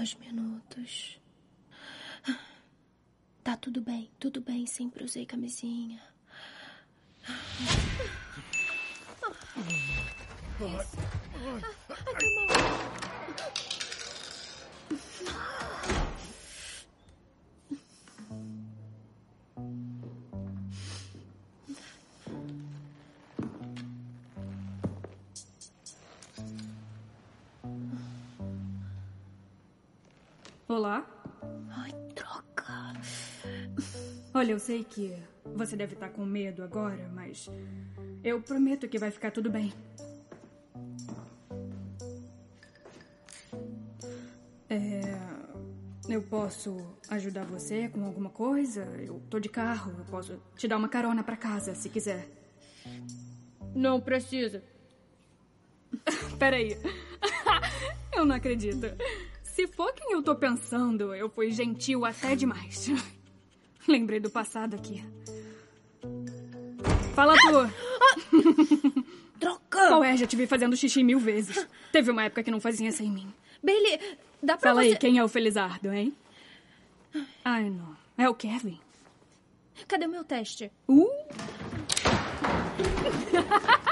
Dois 0.00 0.14
minutos. 0.14 1.20
Tá 3.44 3.54
tudo 3.54 3.82
bem, 3.82 4.10
tudo 4.18 4.40
bem. 4.40 4.64
Sempre 4.64 5.04
usei 5.04 5.26
camisinha. 5.26 6.00
Olá. 30.80 31.04
Ai, 31.68 31.92
droga. 32.14 32.98
Olha, 34.32 34.52
eu 34.52 34.58
sei 34.58 34.82
que 34.82 35.14
você 35.54 35.76
deve 35.76 35.92
estar 35.92 36.08
com 36.08 36.24
medo 36.24 36.62
agora, 36.62 37.06
mas 37.12 37.50
eu 38.24 38.40
prometo 38.40 38.88
que 38.88 38.98
vai 38.98 39.10
ficar 39.10 39.30
tudo 39.30 39.50
bem. 39.50 39.74
É. 44.70 45.02
Eu 46.08 46.22
posso 46.22 46.96
ajudar 47.10 47.44
você 47.44 47.90
com 47.90 48.02
alguma 48.02 48.30
coisa? 48.30 48.84
Eu 49.06 49.20
tô 49.28 49.38
de 49.38 49.50
carro, 49.50 49.94
eu 49.98 50.04
posso 50.06 50.42
te 50.56 50.66
dar 50.66 50.78
uma 50.78 50.88
carona 50.88 51.22
pra 51.22 51.36
casa, 51.36 51.74
se 51.74 51.90
quiser. 51.90 52.26
Não 53.74 54.00
precisa. 54.00 54.62
Peraí. 56.40 56.78
eu 58.16 58.24
não 58.24 58.34
acredito. 58.34 58.86
Eu 60.20 60.24
tô 60.24 60.34
pensando, 60.36 61.14
eu 61.14 61.30
fui 61.30 61.50
gentil 61.50 62.04
até 62.04 62.36
demais. 62.36 62.88
Lembrei 63.88 64.20
do 64.20 64.28
passado 64.28 64.76
aqui. 64.76 65.02
Fala 67.14 67.34
tu. 67.38 67.72
Droga! 69.38 69.60
Qual 69.70 70.04
é? 70.04 70.14
Já 70.18 70.26
te 70.26 70.36
vi 70.36 70.46
fazendo 70.46 70.76
xixi 70.76 71.02
mil 71.02 71.18
vezes. 71.18 71.66
Teve 71.90 72.10
uma 72.10 72.24
época 72.24 72.42
que 72.42 72.50
não 72.50 72.60
fazia 72.60 72.92
sem 72.92 73.10
mim. 73.10 73.32
Bailey, 73.62 73.98
dá 74.42 74.58
pra 74.58 74.72
Fala 74.72 74.82
você... 74.82 74.90
aí, 74.90 74.98
quem 74.98 75.16
é 75.16 75.24
o 75.24 75.28
Felizardo, 75.28 75.90
hein? 75.90 76.14
Ai, 77.42 77.70
não. 77.70 77.96
É 78.18 78.28
o 78.28 78.34
Kevin. 78.34 78.78
Cadê 79.88 80.04
o 80.04 80.10
meu 80.10 80.22
teste? 80.22 80.70
Uh! 80.86 81.08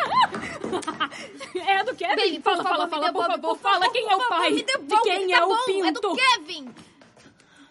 é 1.54 1.84
do 1.84 1.94
Kevin? 1.94 2.40
Por 2.40 2.56
fala, 2.56 2.64
favor, 2.64 2.88
fala, 2.88 2.88
fala, 2.88 3.12
por 3.12 3.26
favor, 3.26 3.40
por 3.40 3.58
fala 3.58 3.90
quem 3.90 4.04
por 4.04 4.12
é 4.12 4.16
o 4.16 4.28
pai. 4.28 4.50
me 4.50 4.62
de 4.62 5.00
quem 5.02 5.28
tá 5.28 5.36
é 5.38 5.44
o 5.44 5.64
pinto. 5.64 5.86
É 5.88 5.92
do 5.92 6.14
Kevin! 6.14 6.74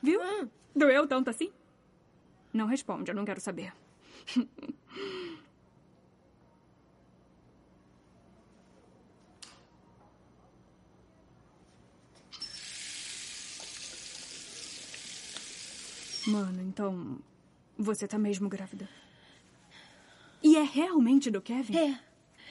Viu? 0.02 0.22
Doeu 0.76 1.08
tanto 1.08 1.30
assim? 1.30 1.52
Não 2.54 2.66
responde, 2.68 3.12
eu 3.12 3.16
não 3.16 3.26
quero 3.26 3.42
saber. 3.42 3.74
Mano, 16.28 16.62
então. 16.62 17.20
Você 17.78 18.08
tá 18.08 18.18
mesmo 18.18 18.50
grávida? 18.50 18.90
E 20.44 20.58
é 20.58 20.64
realmente 20.64 21.30
do 21.30 21.42
Kevin? 21.42 21.78
É. 21.78 22.07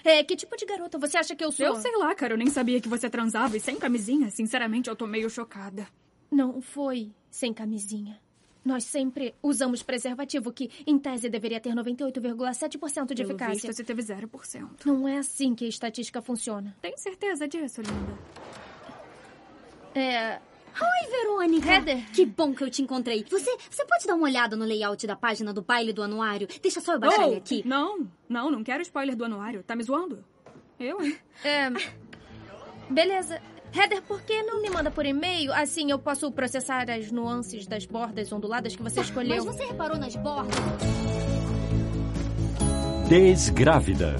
É, 0.07 0.23
que 0.23 0.37
tipo 0.37 0.57
de 0.57 0.65
garota 0.65 0.99
você 0.99 1.19
acha 1.19 1.35
que 1.35 1.45
eu 1.45 1.51
sou? 1.51 1.67
Eu 1.67 1.75
sei 1.77 1.97
lá, 1.97 2.15
cara. 2.15 2.35
Eu 2.35 2.39
nem 2.39 2.49
sabia 2.49 2.81
que 2.81 2.89
você 2.89 3.11
transava 3.11 3.57
e 3.57 3.61
sem 3.61 3.75
camisinha. 3.77 4.31
Sinceramente, 4.31 4.89
eu 4.89 4.95
tô 4.95 5.05
meio 5.05 5.29
chocada. 5.29 5.89
Não 6.31 6.63
foi 6.63 7.11
sem 7.29 7.53
camisinha. 7.53 8.21
Nós 8.65 8.85
sempre 8.85 9.35
usamos 9.43 9.83
preservativo, 9.83 10.53
que 10.53 10.71
em 10.87 10.99
tese 10.99 11.29
deveria 11.29 11.61
ter 11.61 11.71
98,7% 11.71 13.15
de 13.15 13.23
Pelo 13.23 13.31
eficácia. 13.31 13.55
visto, 13.55 13.73
você 13.73 13.85
teve 13.85 14.03
0%. 14.03 14.85
Não 14.85 15.09
é 15.09 15.19
assim 15.19 15.55
que 15.55 15.65
a 15.65 15.69
estatística 15.69 16.23
funciona. 16.23 16.77
Tem 16.81 16.97
certeza 16.97 17.47
disso, 17.49 17.81
linda? 17.83 18.19
É. 19.95 20.41
Oi, 20.81 21.11
Verônica. 21.11 21.69
Heather. 21.73 22.05
Que 22.13 22.27
bom 22.27 22.55
que 22.55 22.63
eu 22.65 22.71
te 22.71 22.83
encontrei. 22.83 23.25
Você, 23.31 23.57
você 23.71 23.85
pode 23.87 24.07
dar 24.07 24.15
uma 24.15 24.25
olhada 24.25 24.57
no 24.57 24.65
layout 24.65 25.07
da 25.07 25.17
página 25.17 25.53
do 25.53 25.63
baile 25.63 25.93
do 25.93 26.03
anuário? 26.03 26.47
Deixa 26.63 26.81
só 26.81 26.95
eu 26.95 27.01
baixar 27.01 27.23
Oh, 27.25 27.29
ele 27.29 27.37
aqui. 27.37 27.63
Não, 27.67 28.07
não, 28.29 28.51
não 28.51 28.63
quero 28.63 28.83
spoiler 28.83 29.17
do 29.17 29.25
anuário. 29.25 29.63
Tá 29.63 29.75
me 29.75 29.83
zoando? 29.83 30.23
Eu, 30.79 31.01
hein? 31.03 31.17
É. 31.45 31.71
Beleza. 32.91 33.41
Heather, 33.75 34.01
por 34.03 34.23
que 34.23 34.43
não 34.43 34.61
me 34.63 34.71
manda 34.71 34.91
por 34.91 35.05
e-mail? 35.05 35.53
Assim 35.53 35.91
eu 35.91 35.99
posso 35.99 36.31
processar 36.31 36.91
as 36.91 37.11
nuances 37.11 37.67
das 37.67 37.85
bordas 37.87 38.31
onduladas 38.33 38.77
que 38.77 38.83
você 38.83 39.01
escolheu. 39.01 39.45
Mas 39.45 39.57
você 39.57 39.65
reparou 39.65 39.99
nas 39.99 40.15
bordas? 40.17 40.55
Desgrávida. 43.09 44.15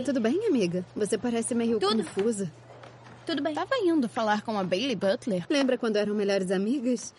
Tá 0.00 0.06
tudo 0.06 0.20
bem, 0.20 0.46
amiga? 0.46 0.84
Você 0.96 1.16
parece 1.18 1.54
meio 1.54 1.78
Tudo. 1.78 2.04
confusa. 2.04 2.50
Tudo 3.26 3.42
bem? 3.42 3.54
Tava 3.54 3.76
indo 3.82 4.08
falar 4.08 4.42
com 4.42 4.58
a 4.58 4.64
Bailey 4.64 4.96
Butler. 4.96 5.44
Lembra 5.48 5.76
quando 5.78 5.96
eram 5.96 6.14
melhores 6.14 6.50
amigas? 6.50 7.14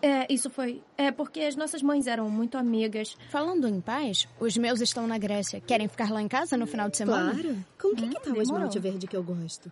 É, 0.00 0.32
isso 0.32 0.48
foi. 0.48 0.82
É 0.96 1.10
porque 1.10 1.40
as 1.40 1.56
nossas 1.56 1.82
mães 1.82 2.06
eram 2.06 2.30
muito 2.30 2.56
amigas. 2.56 3.16
Falando 3.30 3.66
em 3.68 3.80
paz, 3.80 4.28
os 4.40 4.56
meus 4.56 4.80
estão 4.80 5.06
na 5.06 5.18
Grécia. 5.18 5.60
Querem 5.60 5.88
ficar 5.88 6.10
lá 6.10 6.22
em 6.22 6.28
casa 6.28 6.56
no 6.56 6.66
final 6.66 6.88
de 6.88 6.96
semana? 6.96 7.32
Claro. 7.32 7.64
Com 7.80 7.88
o 7.88 7.96
que, 7.96 8.08
que 8.08 8.14
tá 8.14 8.20
o 8.20 8.22
demorou. 8.24 8.42
esmalte 8.42 8.78
verde 8.78 9.06
que 9.06 9.16
eu 9.16 9.22
gosto? 9.22 9.70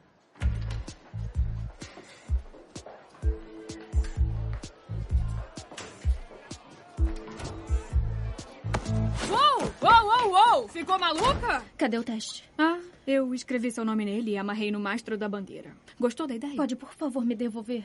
Uou, 9.87 10.05
uou, 10.11 10.33
uou! 10.33 10.69
Ficou 10.69 10.99
maluca? 10.99 11.63
Cadê 11.79 11.97
o 11.97 12.03
teste? 12.03 12.43
Ah, 12.59 12.81
eu 13.07 13.33
escrevi 13.33 13.71
seu 13.71 13.85
nome 13.85 14.05
nele 14.05 14.33
e 14.33 14.37
amarrei 14.37 14.73
no 14.73 14.81
mastro 14.81 15.17
da 15.17 15.29
bandeira. 15.29 15.71
Gostou 15.99 16.27
da 16.27 16.35
ideia? 16.35 16.57
Pode, 16.57 16.75
por 16.75 16.93
favor, 16.93 17.25
me 17.25 17.37
devolver? 17.37 17.85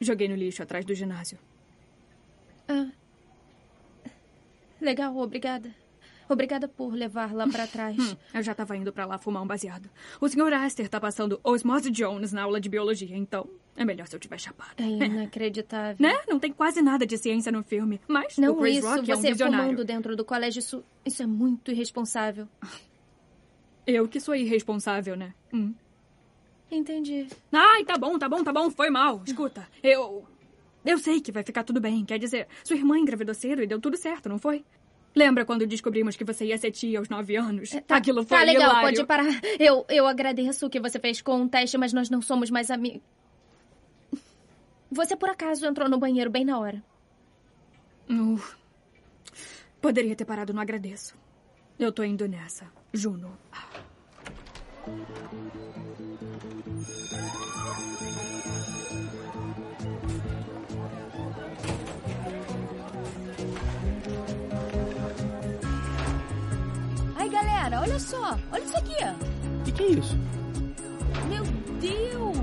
Joguei 0.00 0.28
no 0.28 0.34
lixo 0.34 0.62
atrás 0.62 0.82
do 0.82 0.94
ginásio. 0.94 1.38
Ah. 2.66 2.88
Legal, 4.80 5.14
obrigada. 5.18 5.74
Obrigada 6.32 6.68
por 6.68 6.92
levar 6.94 7.34
lá 7.34 7.46
pra 7.48 7.66
trás. 7.66 7.96
Hum, 8.00 8.16
eu 8.34 8.42
já 8.42 8.54
tava 8.54 8.76
indo 8.76 8.92
pra 8.92 9.04
lá 9.04 9.18
fumar 9.18 9.42
um 9.42 9.46
baseado. 9.46 9.90
O 10.20 10.28
Sr. 10.28 10.52
Aster 10.54 10.88
tá 10.88 11.00
passando 11.00 11.40
Osmose 11.44 11.90
Jones 11.90 12.32
na 12.32 12.42
aula 12.42 12.60
de 12.60 12.68
biologia, 12.68 13.16
então 13.16 13.48
é 13.76 13.84
melhor 13.84 14.06
se 14.06 14.14
eu 14.16 14.20
tiver 14.20 14.38
chapado. 14.38 14.74
É 14.78 14.84
inacreditável. 15.06 15.96
Né? 15.98 16.18
Não 16.28 16.38
tem 16.38 16.52
quase 16.52 16.80
nada 16.80 17.06
de 17.06 17.18
ciência 17.18 17.50
no 17.52 17.62
filme. 17.62 18.00
Mas 18.08 18.38
o 18.38 18.40
Não 18.40 18.56
Chris 18.56 18.78
isso, 18.78 18.88
Rock 18.88 19.10
é 19.10 19.14
um 19.14 19.20
você 19.20 19.30
visionário. 19.32 19.64
fumando 19.66 19.84
dentro 19.84 20.16
do 20.16 20.24
colégio, 20.24 20.60
isso, 20.60 20.84
isso 21.04 21.22
é 21.22 21.26
muito 21.26 21.70
irresponsável. 21.70 22.48
Eu 23.86 24.06
que 24.06 24.20
sou 24.20 24.34
irresponsável, 24.34 25.16
né? 25.16 25.34
Hum. 25.52 25.74
Entendi. 26.70 27.26
Ai, 27.50 27.84
tá 27.84 27.98
bom, 27.98 28.18
tá 28.18 28.28
bom, 28.28 28.44
tá 28.44 28.52
bom, 28.52 28.70
foi 28.70 28.90
mal. 28.90 29.22
Escuta, 29.26 29.66
eu. 29.82 30.24
Eu 30.84 30.98
sei 30.98 31.20
que 31.20 31.32
vai 31.32 31.42
ficar 31.42 31.64
tudo 31.64 31.80
bem. 31.80 32.04
Quer 32.04 32.18
dizer, 32.18 32.46
sua 32.62 32.76
irmã 32.76 32.96
engravidou 32.98 33.34
cedo 33.34 33.62
e 33.62 33.66
deu 33.66 33.80
tudo 33.80 33.96
certo, 33.96 34.28
não 34.28 34.38
foi? 34.38 34.64
Lembra 35.14 35.44
quando 35.44 35.66
descobrimos 35.66 36.16
que 36.16 36.24
você 36.24 36.46
ia 36.46 36.56
ser 36.58 36.70
tia 36.70 36.98
aos 36.98 37.08
nove 37.08 37.36
anos? 37.36 37.70
Tá, 37.86 37.96
Aquilo 37.96 38.24
foi 38.24 38.38
tá 38.38 38.44
legal, 38.44 38.70
hilário. 38.70 38.82
pode 38.82 39.06
parar. 39.06 39.40
Eu, 39.58 39.84
eu 39.88 40.06
agradeço 40.06 40.66
o 40.66 40.70
que 40.70 40.78
você 40.78 40.98
fez 41.00 41.20
com 41.20 41.42
o 41.42 41.48
teste, 41.48 41.76
mas 41.76 41.92
nós 41.92 42.08
não 42.08 42.22
somos 42.22 42.48
mais 42.50 42.70
amigos. 42.70 43.02
Você 44.90 45.16
por 45.16 45.28
acaso 45.28 45.66
entrou 45.66 45.88
no 45.88 45.98
banheiro 45.98 46.30
bem 46.30 46.44
na 46.44 46.58
hora? 46.58 46.82
Uh, 48.08 48.40
poderia 49.80 50.16
ter 50.16 50.24
parado 50.24 50.52
no 50.52 50.60
agradeço. 50.60 51.16
Eu 51.78 51.92
tô 51.92 52.02
indo 52.04 52.26
nessa, 52.28 52.66
Juno. 52.92 53.36
Só. 68.00 68.38
Olha 68.52 68.62
isso 68.62 68.76
aqui. 68.76 68.94
O 69.60 69.64
que, 69.64 69.72
que 69.72 69.82
é 69.82 69.86
isso? 69.90 70.18
Meu 71.28 71.44
Deus. 71.80 72.39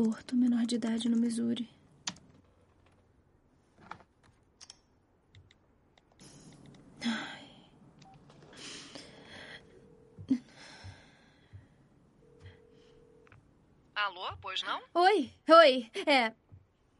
Aborto 0.00 0.34
menor 0.34 0.64
de 0.64 0.76
idade 0.76 1.10
no 1.10 1.16
Missouri. 1.18 1.68
Alô, 13.94 14.34
pois 14.40 14.62
não? 14.62 14.80
Oi, 14.94 15.30
oi, 15.50 15.90
é. 16.06 16.32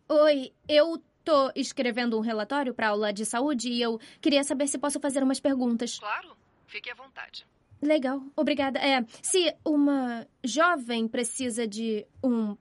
Oi, 0.06 0.52
eu 0.68 1.02
tô 1.24 1.50
escrevendo 1.56 2.18
um 2.18 2.20
relatório 2.20 2.74
pra 2.74 2.88
aula 2.88 3.14
de 3.14 3.24
saúde 3.24 3.70
e 3.70 3.80
eu 3.80 3.98
queria 4.20 4.44
saber 4.44 4.68
se 4.68 4.76
posso 4.76 5.00
fazer 5.00 5.22
umas 5.22 5.40
perguntas. 5.40 5.98
Claro, 5.98 6.36
fique 6.66 6.90
à 6.90 6.94
vontade. 6.94 7.46
Legal, 7.80 8.22
obrigada. 8.36 8.78
É, 8.78 9.02
se 9.22 9.56
uma 9.64 10.28
jovem 10.44 11.08
precisa 11.08 11.66
de 11.66 12.06
um 12.22 12.58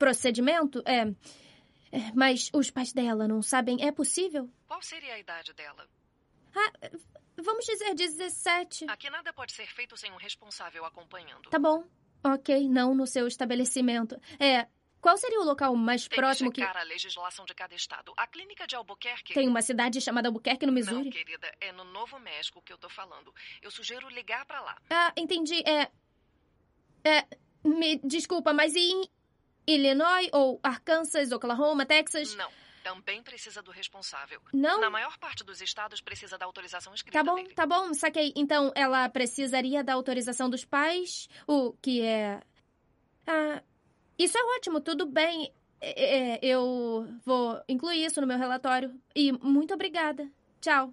procedimento, 0.00 0.82
é, 0.86 1.02
é, 1.92 2.12
mas 2.14 2.50
os 2.54 2.70
pais 2.70 2.90
dela 2.90 3.28
não 3.28 3.42
sabem, 3.42 3.84
é 3.86 3.92
possível? 3.92 4.50
Qual 4.66 4.80
seria 4.80 5.12
a 5.14 5.18
idade 5.18 5.52
dela? 5.52 5.86
Ah, 6.56 6.72
vamos 7.36 7.66
dizer 7.66 7.94
17. 7.94 8.86
Aqui 8.88 9.10
nada 9.10 9.30
pode 9.32 9.52
ser 9.52 9.66
feito 9.66 9.96
sem 9.98 10.10
um 10.10 10.16
responsável 10.16 10.86
acompanhando. 10.86 11.50
Tá 11.50 11.58
bom. 11.58 11.84
Ok, 12.24 12.66
não 12.68 12.94
no 12.94 13.06
seu 13.06 13.26
estabelecimento. 13.26 14.18
É, 14.38 14.66
qual 15.02 15.18
seria 15.18 15.40
o 15.40 15.44
local 15.44 15.76
mais 15.76 16.08
Tem 16.08 16.18
próximo 16.18 16.50
que 16.50 16.62
checar 16.62 16.78
a 16.78 16.82
legislação 16.82 17.44
de 17.44 17.54
cada 17.54 17.74
estado. 17.74 18.12
A 18.16 18.26
clínica 18.26 18.66
de 18.66 18.74
Albuquerque... 18.76 19.34
Tem 19.34 19.48
uma 19.48 19.60
cidade 19.62 20.00
chamada 20.00 20.28
Albuquerque, 20.28 20.64
no 20.64 20.72
Não, 20.72 20.76
Missouri? 20.80 21.10
querida, 21.10 21.54
é 21.60 21.72
no 21.72 21.84
Novo 21.84 22.18
México 22.18 22.62
que 22.62 22.72
eu 22.72 22.78
tô 22.78 22.88
falando. 22.88 23.34
Eu 23.60 23.70
sugiro 23.70 24.08
ligar 24.08 24.46
pra 24.46 24.60
lá. 24.62 24.76
Ah, 24.88 25.12
entendi. 25.16 25.62
É. 25.66 25.90
É. 27.04 27.26
Me 27.62 27.98
desculpa, 27.98 28.54
mas 28.54 28.74
e 28.74 28.80
em 28.80 29.10
Illinois 29.66 30.28
ou 30.32 30.58
Arkansas, 30.62 31.32
Oklahoma, 31.32 31.84
Texas? 31.86 32.34
Não, 32.34 32.50
também 32.82 33.22
precisa 33.22 33.62
do 33.62 33.70
responsável. 33.70 34.40
Não? 34.52 34.80
Na 34.80 34.90
maior 34.90 35.16
parte 35.18 35.44
dos 35.44 35.60
estados 35.60 36.00
precisa 36.00 36.36
da 36.38 36.46
autorização 36.46 36.94
escrita 36.94 37.18
Tá 37.18 37.24
bom, 37.24 37.36
dele. 37.36 37.54
tá 37.54 37.66
bom, 37.66 37.92
saquei. 37.94 38.32
Então 38.36 38.72
ela 38.74 39.08
precisaria 39.08 39.84
da 39.84 39.92
autorização 39.94 40.48
dos 40.50 40.64
pais, 40.64 41.28
o 41.46 41.72
que 41.82 42.02
é. 42.02 42.40
Ah, 43.26 43.62
isso 44.18 44.36
é 44.36 44.42
ótimo, 44.56 44.80
tudo 44.80 45.06
bem. 45.06 45.52
É, 45.80 46.34
é, 46.34 46.38
eu 46.42 47.06
vou 47.24 47.60
incluir 47.68 48.04
isso 48.04 48.20
no 48.20 48.26
meu 48.26 48.36
relatório. 48.38 48.94
E 49.14 49.32
muito 49.32 49.72
obrigada. 49.72 50.28
Tchau. 50.60 50.92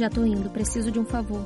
Já 0.00 0.08
tô 0.08 0.24
indo, 0.24 0.48
preciso 0.48 0.90
de 0.90 0.98
um 0.98 1.04
favor. 1.04 1.44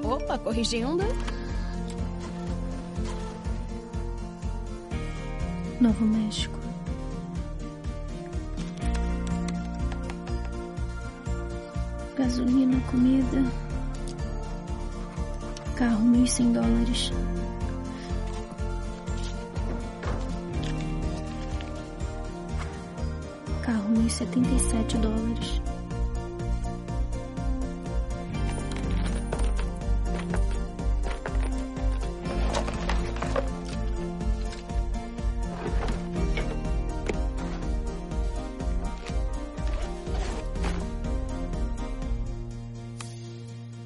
Opa, 0.00 0.38
corrigindo. 0.38 1.02
Novo 5.80 6.04
México. 6.04 6.56
Gasolina, 12.16 12.80
comida. 12.88 13.42
Carro, 15.74 16.04
1.100 16.04 16.52
dólares. 16.52 17.12
Carro, 24.14 24.30
1.077 24.30 24.98
dólares. 25.00 25.60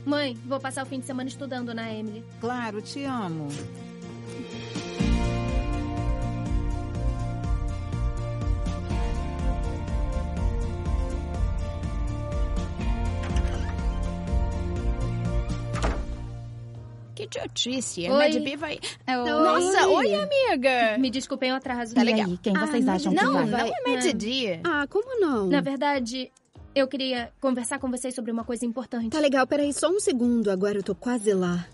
Mãe, 0.04 0.36
vou 0.46 0.60
passar 0.60 0.84
o 0.84 0.86
fim 0.86 1.00
de 1.00 1.06
semana 1.06 1.28
estudando 1.28 1.74
na 1.74 1.92
Emily. 1.92 2.24
Claro, 2.40 2.82
te 2.82 3.04
amo. 3.04 3.48
Que 17.68 17.78
idiotice. 17.78 18.06
A 18.06 18.12
Oi. 18.14 18.18
Mad 18.32 18.42
B 18.44 18.56
vai... 18.56 18.78
Nossa, 19.06 19.86
oi, 19.88 20.14
amiga. 20.14 20.98
Me 20.98 21.10
desculpem 21.10 21.52
o 21.52 21.56
atraso. 21.56 21.94
Tá 21.94 22.02
legal. 22.02 22.26
quem 22.42 22.54
vocês 22.54 22.88
Ah, 22.88 22.94
acham 22.94 23.12
mas 23.12 23.20
que 23.20 23.26
Não, 23.26 23.32
vai? 23.46 23.46
não 23.46 23.58
é 23.58 23.94
Mad 23.96 24.12
D. 24.14 24.60
Ah, 24.64 24.86
como 24.88 25.20
não? 25.20 25.46
Na 25.46 25.60
verdade, 25.60 26.30
eu 26.74 26.86
queria 26.88 27.32
conversar 27.40 27.78
com 27.78 27.90
vocês 27.90 28.14
sobre 28.14 28.30
uma 28.30 28.44
coisa 28.44 28.64
importante. 28.64 29.10
Tá 29.10 29.18
legal, 29.20 29.46
peraí, 29.46 29.72
só 29.72 29.88
um 29.88 30.00
segundo. 30.00 30.50
Agora 30.50 30.78
eu 30.78 30.82
tô 30.82 30.94
quase 30.94 31.32
lá. 31.34 31.66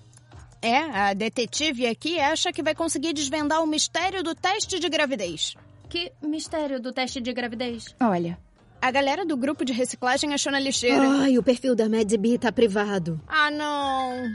É, 0.63 0.79
a 0.79 1.13
detetive 1.13 1.87
aqui 1.87 2.19
acha 2.19 2.51
que 2.53 2.63
vai 2.63 2.75
conseguir 2.75 3.13
desvendar 3.13 3.63
o 3.63 3.67
mistério 3.67 4.23
do 4.23 4.35
teste 4.35 4.81
de 4.81 4.89
gravidez. 4.89 5.55
Que 5.91 6.11
mistério 6.23 6.81
do 6.81 6.91
teste 6.91 7.21
de 7.21 7.33
gravidez? 7.35 7.95
Olha, 8.01 8.39
a 8.81 8.91
galera 8.91 9.27
do 9.27 9.37
grupo 9.37 9.63
de 9.65 9.75
reciclagem 9.75 10.33
achou 10.33 10.51
na 10.51 10.59
lixeira. 10.59 11.07
Ai, 11.21 11.37
o 11.37 11.43
perfil 11.43 11.75
da 11.75 11.87
Mad 11.89 12.11
B 12.17 12.39
tá 12.39 12.51
privado. 12.51 13.21
Ah, 13.29 13.51
não. 13.51 14.33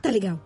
Tá 0.00 0.10
legal. 0.10 0.40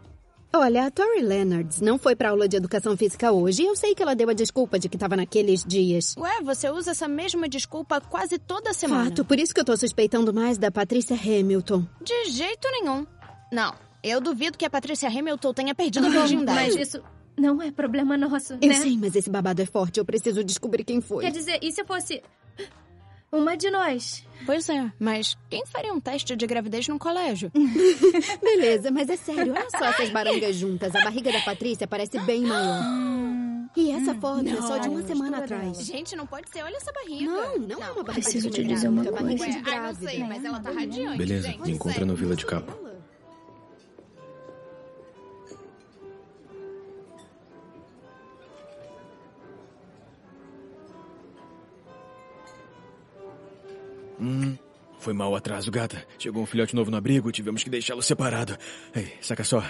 Olha, 0.57 0.87
a 0.87 0.91
Tori 0.91 1.21
Leonards 1.21 1.81
não 1.81 1.99
foi 1.99 2.15
pra 2.15 2.31
aula 2.31 2.47
de 2.47 2.57
educação 2.57 2.97
física 2.97 3.33
hoje 3.33 3.63
e 3.63 3.67
eu 3.67 3.75
sei 3.75 3.93
que 3.93 4.01
ela 4.01 4.15
deu 4.15 4.29
a 4.29 4.33
desculpa 4.33 4.79
de 4.79 4.89
que 4.89 4.97
tava 4.97 5.17
naqueles 5.17 5.65
dias. 5.65 6.15
Ué, 6.17 6.41
você 6.43 6.71
usa 6.71 6.93
essa 6.93 7.09
mesma 7.09 7.49
desculpa 7.49 8.01
quase 8.01 8.39
toda 8.39 8.73
semana. 8.73 9.07
Fato, 9.07 9.25
por 9.25 9.37
isso 9.41 9.53
que 9.53 9.59
eu 9.61 9.65
tô 9.65 9.77
suspeitando 9.77 10.33
mais 10.33 10.57
da 10.57 10.71
Patrícia 10.71 11.17
Hamilton. 11.17 11.85
De 12.01 12.31
jeito 12.31 12.69
nenhum. 12.71 13.05
Não, 13.53 13.75
eu 14.01 14.21
duvido 14.21 14.57
que 14.57 14.65
a 14.65 14.71
Patrícia 14.71 15.09
Hamilton 15.09 15.53
tenha 15.53 15.75
perdido 15.75 16.07
a 16.07 16.11
Bom, 16.11 16.19
virgindade. 16.21 16.77
mas 16.77 16.89
isso 16.89 17.03
não 17.37 17.61
é 17.61 17.73
problema 17.73 18.17
nosso, 18.17 18.53
Eu 18.63 18.69
né? 18.69 18.75
sei, 18.75 18.97
mas 18.97 19.17
esse 19.17 19.29
babado 19.29 19.61
é 19.61 19.67
forte. 19.67 19.99
Eu 19.99 20.05
preciso 20.05 20.45
descobrir 20.45 20.85
quem 20.85 21.01
foi. 21.01 21.25
Quer 21.25 21.33
dizer, 21.33 21.59
e 21.63 21.73
se 21.73 21.83
fosse 21.85 22.23
uma 23.33 23.57
de 23.57 23.71
nós? 23.71 24.25
Pois 24.47 24.69
é, 24.69 24.93
mas 24.99 25.37
quem 25.51 25.65
faria 25.67 25.93
um 25.93 26.01
teste 26.01 26.37
de 26.37 26.47
gravidez 26.47 26.87
num 26.89 26.99
colégio? 26.99 27.51
Beleza, 28.43 28.91
mas 28.91 29.09
é 29.09 29.17
sério. 29.17 29.53
Olha 29.53 29.71
só 29.71 29.87
essas 29.87 30.11
barangas 30.11 30.57
juntas. 30.57 30.95
A 30.95 31.03
barriga 31.03 31.33
da 31.33 31.41
Patrícia 31.41 31.87
parece 31.87 32.19
bem 32.21 32.43
maior. 32.43 32.83
E 33.77 33.91
essa 33.91 34.15
foto 34.15 34.47
é 34.49 34.63
só 34.63 34.79
de 34.79 34.89
uma 34.89 35.03
semana 35.03 35.39
atrás. 35.39 35.79
Gente, 35.85 36.15
não 36.15 36.27
pode 36.27 36.49
ser. 36.51 36.63
Olha 36.63 36.77
essa 36.77 36.93
barriga. 36.93 37.25
Não, 37.25 37.59
não 37.59 37.83
é 37.83 37.91
uma 37.91 38.05
barriga 38.05 38.13
Preciso 38.13 38.49
de 38.49 38.63
te 38.63 38.65
dizer 38.65 38.89
uma 38.89 39.05
é 39.05 39.11
barriga 39.11 39.45
coisa. 39.45 39.61
de 39.61 39.69
Ué, 39.69 39.77
ah, 39.77 39.83
não 39.83 39.95
sei, 39.95 40.19
mas 40.25 40.45
ela 40.45 40.61
tá 40.61 40.71
radiante. 40.71 41.19
Beleza, 41.19 41.49
gente, 41.49 41.63
me 41.63 41.71
encontra 41.73 42.07
no 42.07 42.15
Vila 42.15 42.37
de 42.37 42.47
Capo. 42.47 42.73
Hum, 54.21 54.57
foi 54.99 55.13
mal 55.13 55.31
o 55.33 55.37
atraso, 55.37 55.71
gata. 55.71 56.05
Chegou 56.19 56.43
um 56.43 56.47
filhote 56.47 56.75
novo 56.75 56.91
no 56.91 56.97
abrigo, 56.97 57.31
tivemos 57.33 57.63
que 57.63 57.71
deixá-lo 57.71 58.03
separado. 58.03 58.57
Ei, 58.95 59.13
saca 59.21 59.45
só. 59.45 59.63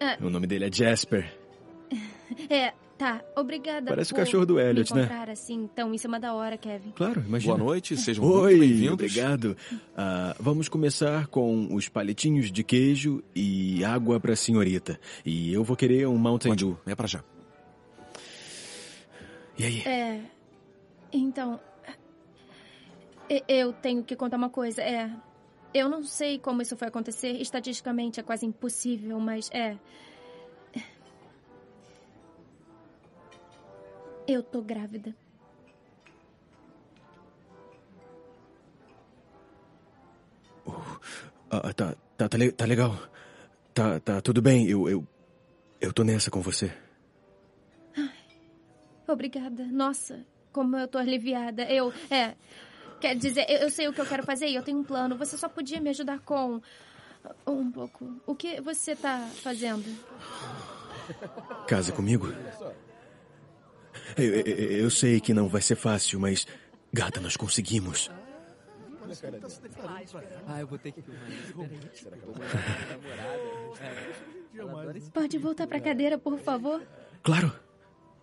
Ah. 0.00 0.16
O 0.20 0.28
nome 0.28 0.46
dele 0.46 0.66
é 0.66 0.72
Jasper. 0.72 1.32
É, 2.50 2.72
tá. 2.98 3.22
Obrigada 3.36 3.86
Parece 3.88 4.12
o 4.12 4.16
cachorro 4.16 4.44
do 4.44 4.58
Elliot, 4.60 4.92
me 4.92 4.98
né? 5.00 5.06
encontrar 5.06 5.30
assim, 5.30 5.70
tão 5.74 5.94
em 5.94 5.98
cima 5.98 6.18
da 6.18 6.34
hora, 6.34 6.58
Kevin. 6.58 6.90
Claro, 6.90 7.22
imagina. 7.26 7.54
Boa 7.54 7.64
noite, 7.66 7.96
sejam 7.96 8.24
muito 8.24 8.40
Oi, 8.40 8.58
bem-vindos. 8.58 8.92
obrigado. 8.94 9.56
Ah, 9.96 10.34
vamos 10.40 10.68
começar 10.68 11.28
com 11.28 11.72
os 11.74 11.88
palitinhos 11.88 12.50
de 12.50 12.64
queijo 12.64 13.22
e 13.34 13.84
água 13.84 14.18
pra 14.18 14.34
senhorita. 14.34 14.98
E 15.24 15.52
eu 15.52 15.62
vou 15.62 15.76
querer 15.76 16.06
um 16.08 16.16
Mountain 16.18 16.54
Dew. 16.56 16.76
é 16.84 16.94
pra 16.94 17.06
já. 17.06 17.22
E 19.58 19.64
aí? 19.64 19.80
É. 19.86 20.20
Então. 21.12 21.58
Eu 23.48 23.72
tenho 23.72 24.04
que 24.04 24.14
contar 24.14 24.36
uma 24.36 24.50
coisa. 24.50 24.82
É. 24.82 25.10
Eu 25.74 25.88
não 25.88 26.02
sei 26.02 26.38
como 26.38 26.62
isso 26.62 26.76
foi 26.76 26.88
acontecer. 26.88 27.32
Estatisticamente 27.40 28.20
é 28.20 28.22
quase 28.22 28.46
impossível, 28.46 29.18
mas 29.18 29.50
é. 29.52 29.76
Eu 34.26 34.42
tô 34.42 34.60
grávida. 34.60 35.14
Ah, 41.48 41.72
tá, 41.72 41.94
tá, 42.16 42.28
tá, 42.28 42.38
tá 42.56 42.64
legal. 42.64 42.98
Tá, 43.72 44.00
tá 44.00 44.20
tudo 44.20 44.42
bem. 44.42 44.68
Eu, 44.68 44.88
eu, 44.88 45.06
eu 45.80 45.92
tô 45.92 46.02
nessa 46.02 46.30
com 46.30 46.40
você. 46.40 46.72
Obrigada. 49.06 49.64
Nossa, 49.66 50.26
como 50.52 50.76
eu 50.76 50.88
tô 50.88 50.98
aliviada. 50.98 51.62
Eu. 51.64 51.92
É. 52.10 52.34
Quer 53.00 53.14
dizer, 53.16 53.46
eu, 53.48 53.58
eu 53.58 53.70
sei 53.70 53.88
o 53.88 53.92
que 53.92 54.00
eu 54.00 54.06
quero 54.06 54.22
fazer 54.22 54.46
e 54.46 54.54
eu 54.54 54.62
tenho 54.62 54.78
um 54.78 54.84
plano. 54.84 55.16
Você 55.16 55.36
só 55.36 55.48
podia 55.48 55.80
me 55.80 55.90
ajudar 55.90 56.20
com. 56.20 56.60
Um 57.46 57.70
pouco. 57.70 58.20
O 58.26 58.34
que 58.34 58.60
você 58.60 58.94
tá 58.94 59.28
fazendo? 59.42 59.84
Casa 61.66 61.92
comigo? 61.92 62.32
Eu, 64.16 64.24
eu, 64.24 64.70
eu 64.84 64.90
sei 64.90 65.20
que 65.20 65.34
não 65.34 65.48
vai 65.48 65.60
ser 65.60 65.76
fácil, 65.76 66.20
mas. 66.20 66.46
Gata, 66.92 67.20
nós 67.20 67.36
conseguimos. 67.36 68.10
Ah, 70.46 70.60
eu 70.60 70.66
vou 70.66 70.78
ter 70.78 70.92
que 70.92 71.02
filmar 71.02 71.70
isso. 74.96 75.10
Pode 75.12 75.38
voltar 75.38 75.66
pra 75.66 75.80
cadeira, 75.80 76.16
por 76.18 76.38
favor? 76.38 76.82
Claro. 77.22 77.52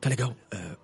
Tá 0.01 0.09
legal. 0.09 0.35
Ah, 0.51 0.75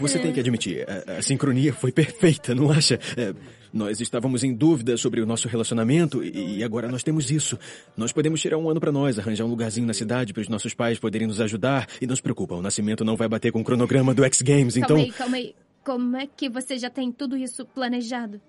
Você 0.00 0.18
tem 0.18 0.32
que 0.32 0.40
admitir, 0.40 0.86
a, 0.88 1.18
a 1.18 1.22
sincronia 1.22 1.72
foi 1.72 1.90
perfeita, 1.92 2.54
não 2.54 2.70
acha? 2.70 2.98
É, 3.16 3.34
nós 3.72 4.00
estávamos 4.00 4.44
em 4.44 4.54
dúvida 4.54 4.96
sobre 4.96 5.20
o 5.20 5.26
nosso 5.26 5.48
relacionamento 5.48 6.22
e, 6.22 6.58
e 6.58 6.64
agora 6.64 6.88
nós 6.88 7.02
temos 7.02 7.30
isso. 7.30 7.58
Nós 7.96 8.12
podemos 8.12 8.40
tirar 8.40 8.56
um 8.56 8.70
ano 8.70 8.78
pra 8.78 8.92
nós, 8.92 9.18
arranjar 9.18 9.44
um 9.44 9.48
lugarzinho 9.48 9.86
na 9.86 9.92
cidade 9.92 10.32
para 10.32 10.42
os 10.42 10.48
nossos 10.48 10.74
pais 10.74 10.98
poderem 10.98 11.26
nos 11.26 11.40
ajudar. 11.40 11.88
E 12.00 12.06
não 12.06 12.14
se 12.14 12.22
preocupa, 12.22 12.54
o 12.54 12.62
nascimento 12.62 13.04
não 13.04 13.16
vai 13.16 13.28
bater 13.28 13.50
com 13.50 13.60
o 13.60 13.64
cronograma 13.64 14.14
do 14.14 14.24
X 14.24 14.42
Games, 14.42 14.76
então. 14.76 14.96
Calma 14.96 15.02
aí, 15.02 15.12
calma 15.12 15.36
aí. 15.36 15.54
Como 15.84 16.16
é 16.16 16.26
que 16.26 16.48
você 16.48 16.78
já 16.78 16.88
tem 16.88 17.10
tudo 17.10 17.36
isso 17.36 17.66
planejado? 17.66 18.40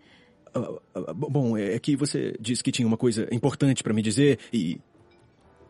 Ah, 0.54 0.72
ah, 0.94 1.14
bom, 1.14 1.58
é 1.58 1.78
que 1.80 1.96
você 1.96 2.36
disse 2.40 2.64
que 2.64 2.72
tinha 2.72 2.88
uma 2.88 2.96
coisa 2.96 3.28
importante 3.32 3.82
pra 3.84 3.94
me 3.94 4.02
dizer 4.02 4.40
e. 4.54 4.80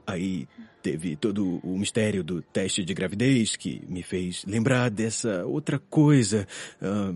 Aí 0.06 0.48
teve 0.86 1.16
todo 1.16 1.60
o 1.64 1.80
mistério 1.80 2.24
do 2.24 2.44
teste 2.44 2.86
de 2.86 2.94
gravidez 2.94 3.56
que 3.56 3.82
me 3.90 4.04
fez 4.04 4.46
lembrar 4.46 4.92
dessa 4.92 5.44
outra 5.44 5.80
coisa. 5.80 6.48
Ah, 6.80 7.12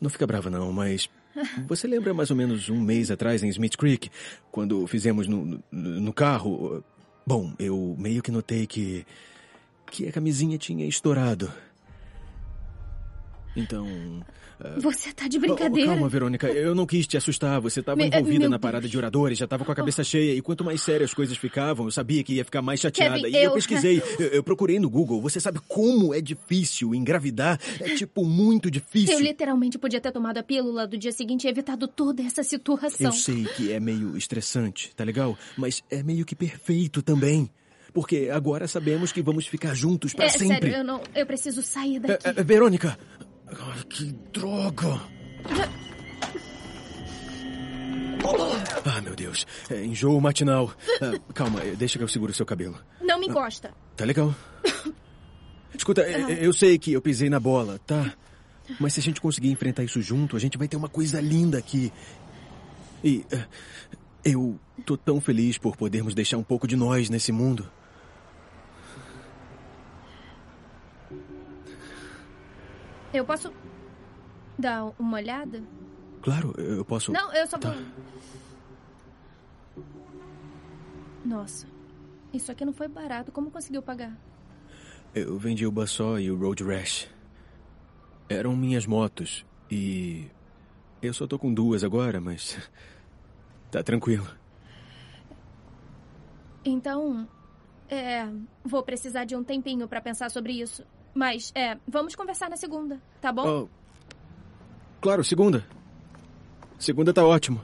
não 0.00 0.08
fica 0.08 0.24
brava, 0.24 0.48
não, 0.48 0.72
mas. 0.72 1.10
Você 1.66 1.88
lembra 1.88 2.14
mais 2.14 2.30
ou 2.30 2.36
menos 2.36 2.68
um 2.68 2.80
mês 2.80 3.10
atrás 3.10 3.42
em 3.42 3.48
Smith 3.48 3.76
Creek, 3.76 4.08
quando 4.52 4.86
fizemos 4.86 5.26
no, 5.26 5.60
no, 5.72 6.00
no 6.00 6.12
carro? 6.12 6.84
Bom, 7.26 7.52
eu 7.58 7.96
meio 7.98 8.22
que 8.22 8.30
notei 8.30 8.64
que. 8.64 9.04
que 9.90 10.06
a 10.06 10.12
camisinha 10.12 10.56
tinha 10.56 10.86
estourado. 10.86 11.52
Então. 13.56 14.24
Você 14.78 15.12
tá 15.12 15.28
de 15.28 15.36
Oh, 15.36 15.40
brincadeira. 15.40 15.90
Calma, 15.90 16.08
Verônica. 16.08 16.46
Eu 16.48 16.74
não 16.74 16.86
quis 16.86 17.06
te 17.06 17.16
assustar. 17.16 17.60
Você 17.60 17.80
estava 17.80 17.96
Me- 17.96 18.06
envolvida 18.08 18.48
na 18.48 18.58
parada 18.58 18.88
de 18.88 18.96
oradores, 18.96 19.38
já 19.38 19.44
estava 19.44 19.64
com 19.64 19.72
a 19.72 19.74
cabeça 19.74 20.02
cheia. 20.02 20.34
E 20.34 20.40
quanto 20.40 20.64
mais 20.64 20.80
sérias 20.80 21.10
as 21.10 21.14
coisas 21.14 21.36
ficavam, 21.36 21.86
eu 21.86 21.90
sabia 21.90 22.22
que 22.24 22.34
ia 22.34 22.44
ficar 22.44 22.62
mais 22.62 22.80
chateada. 22.80 23.16
Kevin, 23.20 23.32
e 23.32 23.36
eu, 23.36 23.42
eu- 23.44 23.52
pesquisei, 23.52 24.02
eu, 24.18 24.26
eu 24.28 24.42
procurei 24.42 24.78
no 24.78 24.88
Google. 24.88 25.20
Você 25.22 25.38
sabe 25.40 25.60
como 25.68 26.14
é 26.14 26.20
difícil 26.20 26.94
engravidar? 26.94 27.60
É 27.80 27.94
tipo 27.94 28.24
muito 28.24 28.70
difícil. 28.70 29.14
Eu 29.14 29.20
literalmente 29.20 29.78
podia 29.78 30.00
ter 30.00 30.12
tomado 30.12 30.38
a 30.38 30.42
pílula 30.42 30.86
do 30.86 30.96
dia 30.96 31.12
seguinte 31.12 31.44
e 31.44 31.48
evitado 31.48 31.86
toda 31.86 32.22
essa 32.22 32.42
situação. 32.42 33.06
Eu 33.06 33.12
sei 33.12 33.44
que 33.56 33.72
é 33.72 33.78
meio 33.80 34.16
estressante, 34.16 34.94
tá 34.94 35.04
legal? 35.04 35.36
Mas 35.56 35.82
é 35.90 36.02
meio 36.02 36.24
que 36.24 36.34
perfeito 36.34 37.02
também. 37.02 37.50
Porque 37.92 38.28
agora 38.32 38.66
sabemos 38.66 39.12
que 39.12 39.22
vamos 39.22 39.46
ficar 39.46 39.72
juntos 39.72 40.12
pra 40.12 40.24
é 40.24 40.28
sempre. 40.28 40.48
sério, 40.70 40.78
eu 40.78 40.84
não. 40.84 41.00
Eu 41.14 41.24
preciso 41.24 41.62
sair 41.62 41.96
É, 41.96 42.00
daqui. 42.00 42.28
é, 42.28 42.42
Verônica! 42.42 42.98
Ai, 43.48 43.84
que 43.88 44.12
droga! 44.32 45.00
Ah, 48.86 49.00
meu 49.02 49.14
Deus. 49.14 49.46
É 49.70 49.84
enjoo 49.84 50.20
matinal. 50.20 50.72
Ah, 51.00 51.18
calma, 51.34 51.60
eh, 51.60 51.74
deixa 51.76 51.98
que 51.98 52.04
eu 52.04 52.08
seguro 52.08 52.32
seu 52.32 52.46
cabelo. 52.46 52.78
Não 53.00 53.18
me 53.18 53.26
encosta. 53.26 53.72
Tá 53.96 54.04
legal? 54.04 54.34
Escuta, 55.76 56.02
eh, 56.02 56.38
eu 56.40 56.52
sei 56.52 56.78
que 56.78 56.92
eu 56.92 57.02
pisei 57.02 57.28
na 57.28 57.38
bola, 57.38 57.78
tá? 57.86 58.14
Mas 58.80 58.94
se 58.94 59.00
a 59.00 59.02
gente 59.02 59.20
conseguir 59.20 59.50
enfrentar 59.50 59.84
isso 59.84 60.00
junto, 60.00 60.36
a 60.36 60.40
gente 60.40 60.56
vai 60.56 60.66
ter 60.66 60.76
uma 60.76 60.88
coisa 60.88 61.20
linda 61.20 61.58
aqui. 61.58 61.92
E 63.02 63.24
eh, 63.30 63.44
eu 64.24 64.58
tô 64.86 64.96
tão 64.96 65.20
feliz 65.20 65.58
por 65.58 65.76
podermos 65.76 66.14
deixar 66.14 66.38
um 66.38 66.42
pouco 66.42 66.66
de 66.66 66.76
nós 66.76 67.10
nesse 67.10 67.30
mundo. 67.30 67.70
Eu 73.14 73.24
posso. 73.24 73.52
dar 74.58 74.92
uma 74.98 75.16
olhada? 75.16 75.62
Claro, 76.22 76.52
eu 76.58 76.84
posso. 76.84 77.12
Não, 77.12 77.32
eu 77.32 77.46
só 77.46 77.56
Tá. 77.58 77.70
vou. 77.70 77.82
Nossa. 81.24 81.66
Isso 82.32 82.50
aqui 82.52 82.64
não 82.64 82.72
foi 82.72 82.88
barato. 82.88 83.32
Como 83.32 83.50
conseguiu 83.50 83.82
pagar? 83.82 84.16
Eu 85.14 85.38
vendi 85.38 85.66
o 85.66 85.70
Bassó 85.72 86.18
e 86.18 86.30
o 86.30 86.36
Road 86.36 86.62
Rash. 86.64 87.08
Eram 88.28 88.56
minhas 88.56 88.86
motos 88.86 89.44
e. 89.70 90.28
Eu 91.00 91.12
só 91.14 91.26
tô 91.26 91.38
com 91.38 91.52
duas 91.52 91.84
agora, 91.84 92.20
mas. 92.20 92.58
Tá 93.70 93.82
tranquilo. 93.82 94.24
Então. 96.64 97.28
É. 97.88 98.24
Vou 98.64 98.84
precisar 98.84 99.24
de 99.24 99.34
um 99.34 99.42
tempinho 99.42 99.88
pra 99.88 100.00
pensar 100.00 100.30
sobre 100.30 100.52
isso. 100.52 100.86
Mas, 101.14 101.52
é. 101.54 101.78
Vamos 101.86 102.16
conversar 102.16 102.50
na 102.50 102.56
segunda, 102.56 103.00
tá 103.20 103.32
bom? 103.32 103.46
Oh, 103.46 103.68
claro, 105.00 105.22
segunda. 105.22 105.64
Segunda 106.78 107.14
tá 107.14 107.24
ótimo. 107.24 107.60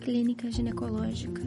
Clínica 0.00 0.50
ginecológica. 0.50 1.42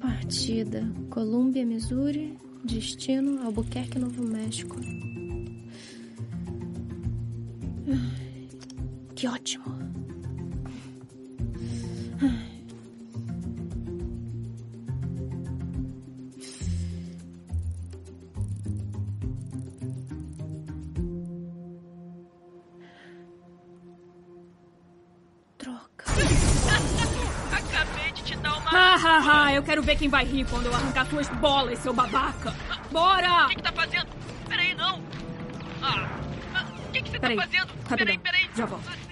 Partida: 0.00 0.82
Colômbia, 1.08 1.64
Missouri. 1.64 2.36
Destino: 2.62 3.42
Albuquerque, 3.42 3.98
Novo 3.98 4.22
México. 4.22 4.76
Ai, 7.88 8.25
Que 9.16 9.26
ótimo. 9.28 9.64
Ai. 12.22 12.46
Droga. 25.58 26.04
Acabei 27.52 28.12
de 28.12 28.22
te 28.22 28.36
dar 28.36 28.56
uma. 28.58 28.70
Ha, 28.70 28.94
ha, 28.96 29.44
ha, 29.46 29.52
eu 29.54 29.62
quero 29.62 29.82
ver 29.82 29.96
quem 29.96 30.08
vai 30.08 30.24
rir 30.24 30.44
quando 30.48 30.66
eu 30.66 30.74
arrancar 30.74 31.06
suas 31.06 31.28
bolas, 31.28 31.78
seu 31.78 31.92
babaca. 31.94 32.54
Bora! 32.90 33.46
O 33.46 33.48
que, 33.48 33.56
que 33.56 33.62
tá 33.62 33.72
fazendo? 33.72 34.06
Peraí, 34.48 34.74
não! 34.74 35.00
Ah! 35.82 36.08
ah, 36.54 36.64
O 36.88 36.92
que, 36.92 37.02
que 37.02 37.10
você 37.10 37.18
Peraí, 37.18 37.36
tá 37.36 37.42
fazendo? 37.42 37.66
rapidão, 37.66 37.96
Peraí, 37.96 38.18
peraí! 38.18 38.50
já 38.54 38.66
volto. 38.66 39.05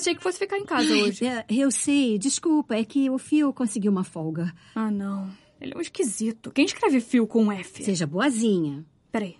Achei 0.00 0.14
que 0.14 0.22
fosse 0.22 0.38
ficar 0.38 0.56
em 0.56 0.64
casa 0.64 0.90
hoje. 0.90 1.26
é, 1.26 1.44
eu 1.50 1.70
sei, 1.70 2.18
desculpa, 2.18 2.74
é 2.74 2.84
que 2.84 3.10
o 3.10 3.18
Fio 3.18 3.52
conseguiu 3.52 3.92
uma 3.92 4.02
folga. 4.02 4.50
Ah, 4.74 4.90
não. 4.90 5.30
Ele 5.60 5.74
é 5.74 5.76
um 5.76 5.80
esquisito. 5.80 6.50
Quem 6.50 6.64
escreve 6.64 7.00
fio 7.00 7.26
com 7.26 7.44
um 7.44 7.52
F? 7.52 7.84
Seja 7.84 8.06
boazinha. 8.06 8.82
Peraí. 9.12 9.36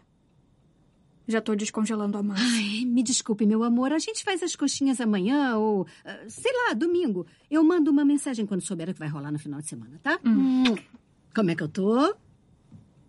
Já 1.27 1.41
tô 1.41 1.55
descongelando 1.55 2.19
a 2.19 2.23
massa. 2.23 2.43
Ai, 2.45 2.85
me 2.85 3.03
desculpe, 3.03 3.47
meu 3.47 3.63
amor, 3.65 3.91
a 3.91 3.99
gente 3.99 4.23
faz 4.23 4.43
as 4.43 4.55
coxinhas 4.55 5.01
amanhã 5.01 5.57
ou, 5.57 5.87
ah, 6.05 6.19
sei 6.29 6.53
lá, 6.53 6.75
domingo. 6.75 7.27
Eu 7.51 7.65
mando 7.65 7.91
uma 7.91 8.05
mensagem 8.05 8.45
quando 8.45 8.61
souber 8.61 8.91
o 8.91 8.93
que 8.93 8.99
vai 8.99 9.09
rolar 9.09 9.33
no 9.33 9.39
final 9.39 9.61
de 9.61 9.69
semana, 9.69 9.99
tá? 10.03 10.19
Hum. 10.27 10.75
Como 11.35 11.51
é 11.51 11.55
que 11.55 11.63
eu 11.63 11.69
tô? 11.69 12.15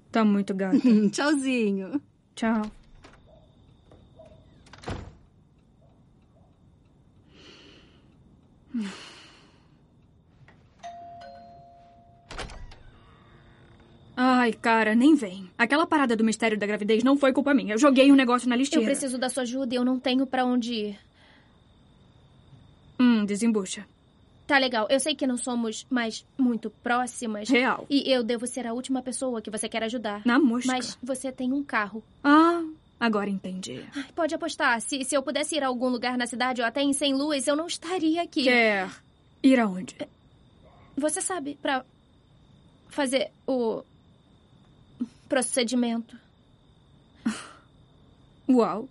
Tá 0.10 0.24
muito 0.24 0.54
gata. 0.54 0.78
Tchauzinho. 1.12 2.02
Tchau. 2.34 2.62
Ai, 14.16 14.54
cara, 14.54 14.94
nem 14.94 15.16
vem. 15.16 15.50
Aquela 15.58 15.88
parada 15.88 16.16
do 16.16 16.24
mistério 16.24 16.58
da 16.58 16.68
gravidez 16.68 17.04
não 17.04 17.18
foi 17.18 17.32
culpa 17.34 17.54
minha. 17.54 17.74
Eu 17.74 17.78
joguei 17.80 18.12
um 18.12 18.16
negócio 18.16 18.48
na 18.50 18.56
Eu 18.56 18.60
lixeira. 18.60 18.86
preciso 18.86 19.18
da 19.18 19.30
sua 19.30 19.44
ajuda 19.44 19.74
e 19.74 19.78
eu 19.78 19.86
não 19.86 20.00
tenho 20.00 20.28
pra 20.28 20.46
onde 20.46 20.74
ir. 20.74 21.00
Hum, 23.00 23.26
desembucha. 23.26 23.86
Tá 24.46 24.58
legal, 24.58 24.86
eu 24.90 25.00
sei 25.00 25.16
que 25.16 25.26
não 25.26 25.38
somos 25.38 25.88
mais 25.90 26.26
muito 26.38 26.70
próximas. 26.84 27.48
Real. 27.48 27.86
E 27.90 28.12
eu 28.12 28.22
devo 28.22 28.46
ser 28.46 28.68
a 28.68 28.74
última 28.74 29.02
pessoa 29.02 29.42
que 29.42 29.50
você 29.50 29.70
quer 29.70 29.82
ajudar. 29.84 30.22
Na 30.26 30.38
mosca. 30.38 30.68
Mas 30.72 30.98
você 31.02 31.32
tem 31.32 31.54
um 31.54 31.64
carro. 31.64 32.04
Ah, 32.22 32.61
agora 33.02 33.30
entendi. 33.30 33.84
Ai, 33.96 34.06
Pode 34.16 34.34
apostar, 34.36 34.80
se, 34.82 35.04
se 35.04 35.16
eu 35.16 35.24
pudesse 35.24 35.56
ir 35.56 35.64
a 35.64 35.68
algum 35.68 35.90
lugar 35.90 36.18
na 36.18 36.28
cidade 36.28 36.62
ou 36.62 36.68
até 36.68 36.82
em 36.82 36.94
St. 36.94 37.14
Louis, 37.14 37.46
eu 37.48 37.56
não 37.56 37.68
estaria 37.68 38.22
aqui. 38.22 38.44
Quer 38.44 38.90
ir 39.44 39.60
aonde? 39.60 39.96
Você 40.96 41.22
sabe, 41.22 41.58
pra 41.62 41.84
fazer 42.90 43.32
o 43.48 43.84
procedimento. 45.28 46.18
Uau. 48.48 48.88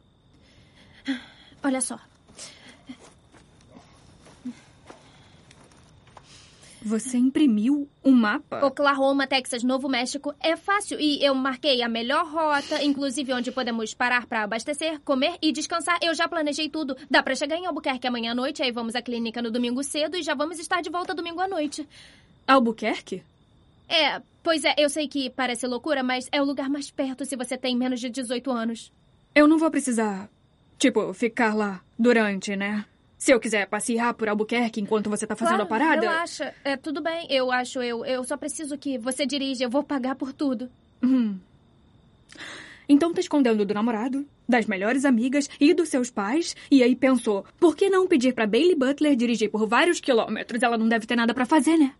Olha 1.62 1.80
só. 1.80 1.98
Você 6.82 7.18
imprimiu 7.18 7.88
um 8.02 8.10
mapa? 8.10 8.64
Oklahoma, 8.64 9.26
Texas, 9.26 9.62
Novo 9.62 9.88
México 9.88 10.34
é 10.40 10.56
fácil 10.56 10.98
e 10.98 11.22
eu 11.22 11.34
marquei 11.34 11.82
a 11.82 11.88
melhor 11.88 12.26
rota, 12.26 12.82
inclusive 12.82 13.34
onde 13.34 13.52
podemos 13.52 13.92
parar 13.92 14.26
para 14.26 14.42
abastecer, 14.42 14.98
comer 15.00 15.36
e 15.42 15.52
descansar. 15.52 15.98
Eu 16.02 16.14
já 16.14 16.26
planejei 16.26 16.70
tudo. 16.70 16.96
Dá 17.10 17.22
para 17.22 17.34
chegar 17.34 17.56
em 17.56 17.66
Albuquerque 17.66 18.06
amanhã 18.06 18.32
à 18.32 18.34
noite, 18.34 18.62
aí 18.62 18.72
vamos 18.72 18.94
à 18.94 19.02
clínica 19.02 19.42
no 19.42 19.50
domingo 19.50 19.82
cedo 19.82 20.16
e 20.16 20.22
já 20.22 20.34
vamos 20.34 20.58
estar 20.58 20.80
de 20.80 20.90
volta 20.90 21.14
domingo 21.14 21.40
à 21.40 21.48
noite. 21.48 21.86
Albuquerque? 22.46 23.22
É, 23.86 24.22
pois 24.42 24.64
é, 24.64 24.74
eu 24.78 24.88
sei 24.88 25.06
que 25.06 25.28
parece 25.30 25.66
loucura, 25.66 26.02
mas 26.02 26.28
é 26.32 26.40
o 26.40 26.44
lugar 26.44 26.70
mais 26.70 26.90
perto 26.90 27.24
se 27.26 27.36
você 27.36 27.58
tem 27.58 27.76
menos 27.76 28.00
de 28.00 28.08
18 28.08 28.50
anos. 28.50 28.92
Eu 29.34 29.46
não 29.46 29.58
vou 29.58 29.70
precisar, 29.70 30.30
tipo, 30.78 31.12
ficar 31.12 31.54
lá 31.54 31.82
durante, 31.98 32.56
né? 32.56 32.84
Se 33.20 33.34
eu 33.34 33.38
quiser 33.38 33.66
passear 33.66 34.14
por 34.14 34.30
Albuquerque 34.30 34.80
enquanto 34.80 35.10
você 35.10 35.26
tá 35.26 35.36
fazendo 35.36 35.66
claro, 35.66 35.74
a 35.74 35.78
parada. 35.78 36.00
Relaxa. 36.00 36.54
É, 36.64 36.74
tudo 36.74 37.02
bem, 37.02 37.26
eu 37.28 37.52
acho, 37.52 37.82
eu, 37.82 38.02
eu 38.02 38.24
só 38.24 38.34
preciso 38.34 38.78
que 38.78 38.96
você 38.96 39.26
dirija, 39.26 39.62
eu 39.62 39.68
vou 39.68 39.82
pagar 39.82 40.14
por 40.14 40.32
tudo. 40.32 40.70
Hum. 41.02 41.38
Então 42.88 43.12
tá 43.12 43.20
escondendo 43.20 43.62
do 43.66 43.74
namorado, 43.74 44.26
das 44.48 44.64
melhores 44.64 45.04
amigas 45.04 45.50
e 45.60 45.74
dos 45.74 45.90
seus 45.90 46.10
pais, 46.10 46.56
e 46.70 46.82
aí 46.82 46.96
pensou, 46.96 47.44
por 47.58 47.76
que 47.76 47.90
não 47.90 48.06
pedir 48.06 48.32
pra 48.32 48.46
Bailey 48.46 48.74
Butler 48.74 49.14
dirigir 49.14 49.50
por 49.50 49.66
vários 49.66 50.00
quilômetros? 50.00 50.62
Ela 50.62 50.78
não 50.78 50.88
deve 50.88 51.06
ter 51.06 51.14
nada 51.14 51.34
pra 51.34 51.44
fazer, 51.44 51.76
né? 51.76 51.92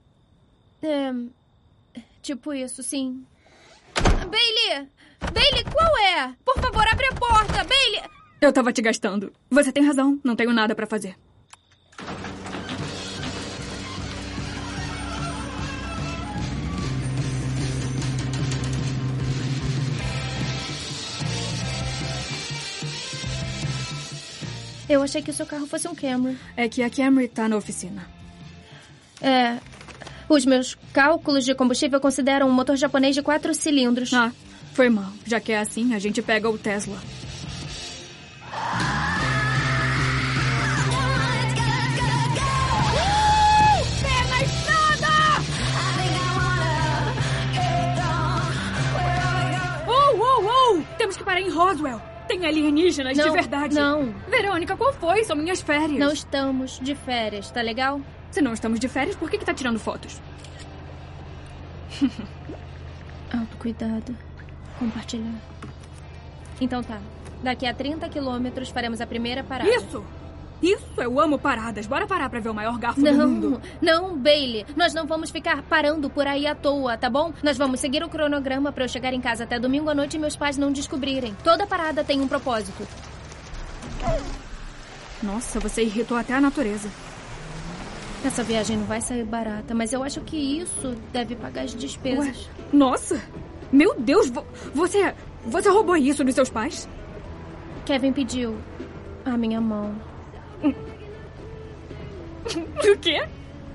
É. 0.83 1.13
Tipo 2.23 2.55
isso, 2.55 2.83
sim. 2.83 3.23
Bailey! 3.95 4.89
Bailey, 5.35 5.65
qual 5.71 5.99
é? 5.99 6.35
Por 6.43 6.59
favor, 6.63 6.87
abre 6.91 7.07
a 7.09 7.15
porta! 7.15 7.63
Bailey! 7.63 8.20
Eu 8.41 8.53
tava 8.53 8.73
te 8.73 8.81
gastando. 8.81 9.33
Você 9.51 9.71
tem 9.71 9.85
razão, 9.85 10.19
não 10.25 10.35
tenho 10.35 10.53
nada 10.53 10.75
pra 10.75 10.87
fazer. 10.87 11.15
Eu 24.89 25.03
achei 25.03 25.23
que 25.23 25.31
o 25.31 25.35
seu 25.35 25.47
carro 25.47 25.67
fosse 25.67 25.87
um 25.87 25.95
Camry. 25.95 26.37
É 26.57 26.69
que 26.69 26.83
a 26.83 26.91
Camry 26.91 27.29
tá 27.29 27.49
na 27.49 27.57
oficina. 27.57 28.09
É. 29.21 29.59
Os 30.29 30.47
meus 30.47 30.77
cálculos 30.93 31.45
de 31.45 31.55
combustível 31.55 32.01
consideram 32.01 32.49
um 32.49 32.53
motor 32.53 32.77
japonês 32.77 33.15
de 33.15 33.23
quatro 33.23 33.55
cilindros. 33.55 34.13
Ah, 34.15 34.33
foi 34.73 34.89
mal. 34.89 35.13
Já 35.27 35.39
que 35.39 35.53
é 35.53 35.59
assim, 35.59 35.95
a 35.95 35.99
gente 35.99 36.23
pega 36.23 36.49
o 36.49 36.59
Tesla. 36.59 36.99
Temos 51.11 51.19
que 51.19 51.25
parar 51.25 51.41
em 51.41 51.51
Roswell. 51.51 52.01
Tem 52.29 52.47
alienígenas 52.47 53.19
Não, 53.19 53.25
de 53.25 53.31
verdade. 53.33 53.75
não. 53.75 54.15
Verônica, 54.29 54.77
qual 54.77 54.93
foi? 54.93 55.25
São 55.25 55.35
minhas 55.35 55.61
férias. 55.61 55.99
Não 55.99 56.13
estamos 56.13 56.79
de 56.79 56.95
férias, 56.95 57.51
tá 57.51 57.61
legal? 57.61 58.01
Se 58.31 58.41
não 58.41 58.53
estamos 58.53 58.79
de 58.79 58.87
férias, 58.87 59.17
por 59.17 59.29
que, 59.29 59.37
que 59.37 59.45
tá 59.45 59.53
tirando 59.53 59.81
fotos? 59.81 60.21
Autocuidado. 63.37 64.17
Compartilhar. 64.79 65.35
Então 66.61 66.81
tá. 66.81 67.01
Daqui 67.43 67.67
a 67.67 67.75
30 67.75 68.09
quilômetros 68.09 68.69
faremos 68.69 69.01
a 69.01 69.07
primeira 69.07 69.43
parada. 69.43 69.69
Isso! 69.69 70.05
Isso, 70.63 70.85
eu 70.99 71.19
amo 71.19 71.39
paradas. 71.39 71.87
Bora 71.87 72.07
parar 72.07 72.29
pra 72.29 72.39
ver 72.41 72.51
o 72.51 72.55
maior 72.55 72.79
garfo 72.79 73.01
do 73.01 73.13
mundo. 73.13 73.63
Não, 73.81 74.11
não, 74.11 74.17
Bailey. 74.19 74.67
Nós 74.77 74.93
não 74.93 75.07
vamos 75.07 75.31
ficar 75.31 75.63
parando 75.63 76.11
por 76.11 76.27
aí 76.27 76.47
à 76.47 76.55
toa, 76.55 76.97
tá 76.99 77.09
bom? 77.09 77.33
Nós 77.43 77.57
vamos 77.57 77.81
seguir 77.81 78.03
o 78.05 78.09
cronograma 78.11 78.71
pra 78.71 78.85
eu 78.85 78.89
chegar 78.89 79.15
em 79.15 79.21
casa 79.21 79.45
até 79.45 79.59
domingo 79.59 79.89
à 79.89 79.95
noite 79.95 80.17
e 80.17 80.21
meus 80.21 80.37
pais 80.37 80.59
não 80.59 80.71
descobrirem. 80.71 81.35
Toda 81.43 81.67
parada 81.67 82.05
tem 82.05 82.21
um 82.21 82.29
propósito. 82.29 82.87
Nossa, 85.23 85.61
você 85.61 85.83
irritou 85.83 86.17
até 86.17 86.35
a 86.35 86.41
natureza. 86.41 86.89
Essa 88.25 88.43
viagem 88.43 88.77
não 88.77 88.85
vai 88.85 89.01
sair 89.01 89.25
barata, 89.25 89.75
mas 89.75 89.93
eu 89.93 90.03
acho 90.03 90.21
que 90.21 90.37
isso 90.37 90.95
deve 91.13 91.35
pagar 91.37 91.63
as 91.65 91.75
despesas. 91.75 92.27
Ué, 92.47 92.53
nossa! 92.73 93.21
Meu 93.73 93.95
Deus, 93.99 94.29
vo- 94.29 94.45
você. 94.75 95.15
Você 95.47 95.71
roubou 95.71 95.97
isso 95.97 96.23
dos 96.23 96.35
seus 96.35 96.51
pais? 96.51 96.87
Kevin 97.87 98.13
pediu 98.13 98.59
a 99.25 99.37
minha 99.39 99.61
mão. 99.61 99.95
O 102.93 102.99
quê? 102.99 103.27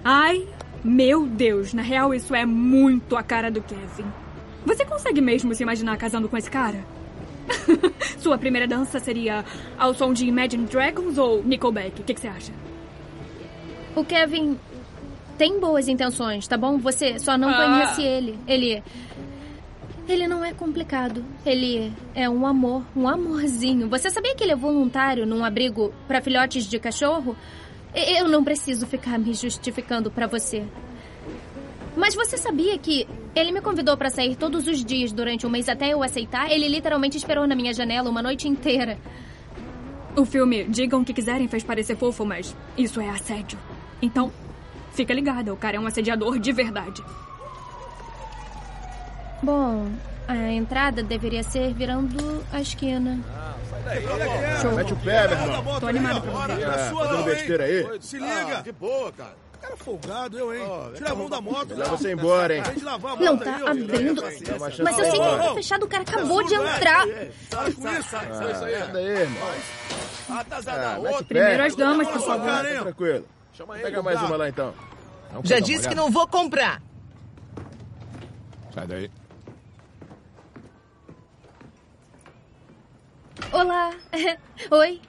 Ai, 0.03 0.47
meu 0.83 1.25
Deus, 1.25 1.73
na 1.73 1.81
real 1.81 2.13
isso 2.13 2.35
é 2.35 2.45
muito 2.45 3.15
a 3.15 3.23
cara 3.23 3.49
do 3.49 3.61
Kevin. 3.61 4.05
Você 4.65 4.83
consegue 4.85 5.21
mesmo 5.21 5.53
se 5.53 5.63
imaginar 5.63 5.97
casando 5.97 6.27
com 6.27 6.35
esse 6.37 6.49
cara? 6.49 6.83
Sua 8.19 8.37
primeira 8.37 8.67
dança 8.67 8.99
seria 8.99 9.45
ao 9.77 9.93
som 9.93 10.11
de 10.11 10.25
Imagine 10.25 10.65
Dragons 10.65 11.17
ou 11.17 11.43
Nickelback? 11.43 12.01
O 12.01 12.03
que, 12.03 12.13
que 12.13 12.19
você 12.19 12.27
acha? 12.27 12.51
O 13.95 14.03
Kevin 14.03 14.59
tem 15.37 15.59
boas 15.59 15.87
intenções, 15.87 16.47
tá 16.47 16.57
bom? 16.57 16.77
Você 16.79 17.19
só 17.19 17.37
não 17.37 17.49
Ah. 17.49 17.55
conhece 17.55 18.01
ele. 18.01 18.37
Ele. 18.47 18.83
Ele 20.07 20.27
não 20.27 20.45
é 20.45 20.53
complicado. 20.53 21.25
Ele 21.45 21.91
é 22.13 22.29
um 22.29 22.45
amor, 22.45 22.83
um 22.95 23.07
amorzinho. 23.07 23.89
Você 23.89 24.09
sabia 24.09 24.35
que 24.35 24.43
ele 24.43 24.51
é 24.51 24.55
voluntário 24.55 25.25
num 25.25 25.43
abrigo 25.43 25.93
pra 26.07 26.21
filhotes 26.21 26.65
de 26.65 26.77
cachorro? 26.77 27.35
Eu 27.93 28.27
não 28.27 28.43
preciso 28.43 28.85
ficar 28.85 29.17
me 29.17 29.33
justificando 29.33 30.11
pra 30.11 30.27
você. 30.27 30.63
Mas 31.95 32.13
você 32.13 32.37
sabia 32.37 32.77
que 32.77 33.07
ele 33.33 33.51
me 33.51 33.61
convidou 33.61 33.97
pra 33.97 34.09
sair 34.09 34.35
todos 34.35 34.67
os 34.67 34.83
dias 34.83 35.11
durante 35.11 35.47
um 35.47 35.49
mês 35.49 35.67
até 35.69 35.93
eu 35.93 36.03
aceitar? 36.03 36.51
Ele 36.51 36.67
literalmente 36.67 37.17
esperou 37.17 37.47
na 37.47 37.55
minha 37.55 37.73
janela 37.73 38.09
uma 38.09 38.21
noite 38.21 38.47
inteira. 38.47 38.99
O 40.15 40.25
filme 40.25 40.65
Digam 40.65 41.01
o 41.01 41.05
que 41.05 41.13
quiserem 41.13 41.47
fez 41.47 41.63
parecer 41.63 41.97
fofo, 41.97 42.25
mas 42.25 42.55
isso 42.77 43.01
é 43.01 43.09
assédio. 43.09 43.57
Então, 44.01 44.31
fica 44.91 45.13
ligada, 45.13 45.53
o 45.53 45.57
cara 45.57 45.77
é 45.77 45.79
um 45.79 45.87
assediador 45.87 46.37
de 46.37 46.51
verdade. 46.51 47.03
Bom, 49.41 49.91
a 50.27 50.35
entrada 50.51 51.03
deveria 51.03 51.43
ser 51.43 51.73
virando 51.73 52.43
a 52.51 52.61
esquina. 52.61 53.19
Mete 54.75 54.93
o 54.93 54.97
pé, 54.97 55.27
meu 55.27 55.37
irmão. 55.37 55.79
Tô 55.79 55.87
animado 55.87 56.21
pra 56.21 56.31
você. 56.31 56.65
não 56.65 56.73
é 56.73 56.89
Fazendo 56.89 57.23
besteira 57.23 57.63
aí? 57.65 58.01
Se 58.01 58.17
liga. 58.17 58.57
Ah, 58.57 58.61
de 58.61 58.71
boa, 58.71 59.11
cara. 59.11 59.45
Cara 59.61 59.77
folgado, 59.77 60.37
eu, 60.37 60.53
hein? 60.53 60.61
Tira 60.95 61.11
a 61.11 61.15
mão 61.15 61.29
da 61.29 61.41
moto. 61.41 61.75
Leva 61.75 61.97
você 61.97 62.13
embora, 62.13 62.55
hein? 62.55 62.63
Não 63.19 63.33
aí, 63.33 63.39
tá 63.39 63.71
abrindo. 63.71 64.21
Mas 64.83 64.99
eu 64.99 65.05
sei 65.05 65.19
que 65.19 65.37
tá 65.37 65.53
fechado, 65.55 65.85
o 65.85 65.87
cara 65.87 66.03
acabou 66.03 66.43
de 66.43 66.53
entrar. 66.53 67.05
Para 67.49 67.71
com 67.71 67.89
isso. 67.91 68.15
Ah, 68.15 68.55
sai 68.55 68.91
daí, 68.91 69.05
irmão. 69.05 69.49
Ah, 70.29 70.99
mete 70.99 71.13
o 71.13 71.17
pé. 71.17 71.23
Primeiro 71.23 71.63
as 71.63 71.75
damas, 71.75 72.07
por 72.07 72.21
favor. 72.21 72.47
Tá 72.47 72.81
tranquilo. 72.81 73.25
Pega 73.81 74.01
mais 74.03 74.21
uma 74.21 74.35
lá, 74.35 74.49
então. 74.49 74.73
Já 75.43 75.59
disse 75.59 75.87
que 75.87 75.95
não 75.95 76.11
vou 76.11 76.27
comprar. 76.27 76.81
Sai 78.73 78.87
daí. 78.87 79.11
Olá. 83.51 83.91
Oi. 84.71 85.01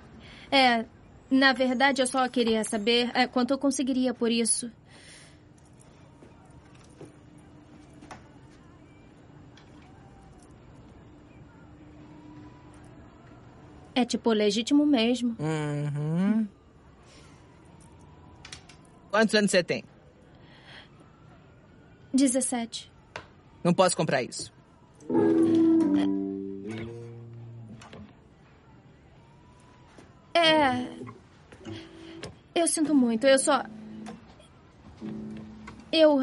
É, 0.51 0.85
na 1.31 1.53
verdade, 1.53 2.01
eu 2.03 2.07
só 2.07 2.29
queria 2.29 2.65
saber 2.65 3.11
é, 3.15 3.27
quanto 3.27 3.53
eu 3.53 3.59
conseguiria 3.59 4.15
por 4.15 4.31
isso. 4.31 4.71
É 13.95 14.05
tipo 14.05 14.31
legítimo 14.31 14.85
mesmo. 14.85 15.35
Uhum. 15.39 16.47
Quantos 19.11 19.35
anos 19.35 19.51
você 19.51 19.65
tem? 19.65 19.83
17. 22.13 22.93
Não 23.65 23.73
posso 23.73 23.97
comprar 23.97 24.23
isso. 24.23 24.53
É. 30.37 30.87
Eu 32.55 32.67
sinto 32.67 32.95
muito. 32.95 33.27
Eu 33.27 33.39
só. 33.39 33.63
Eu. 35.93 36.19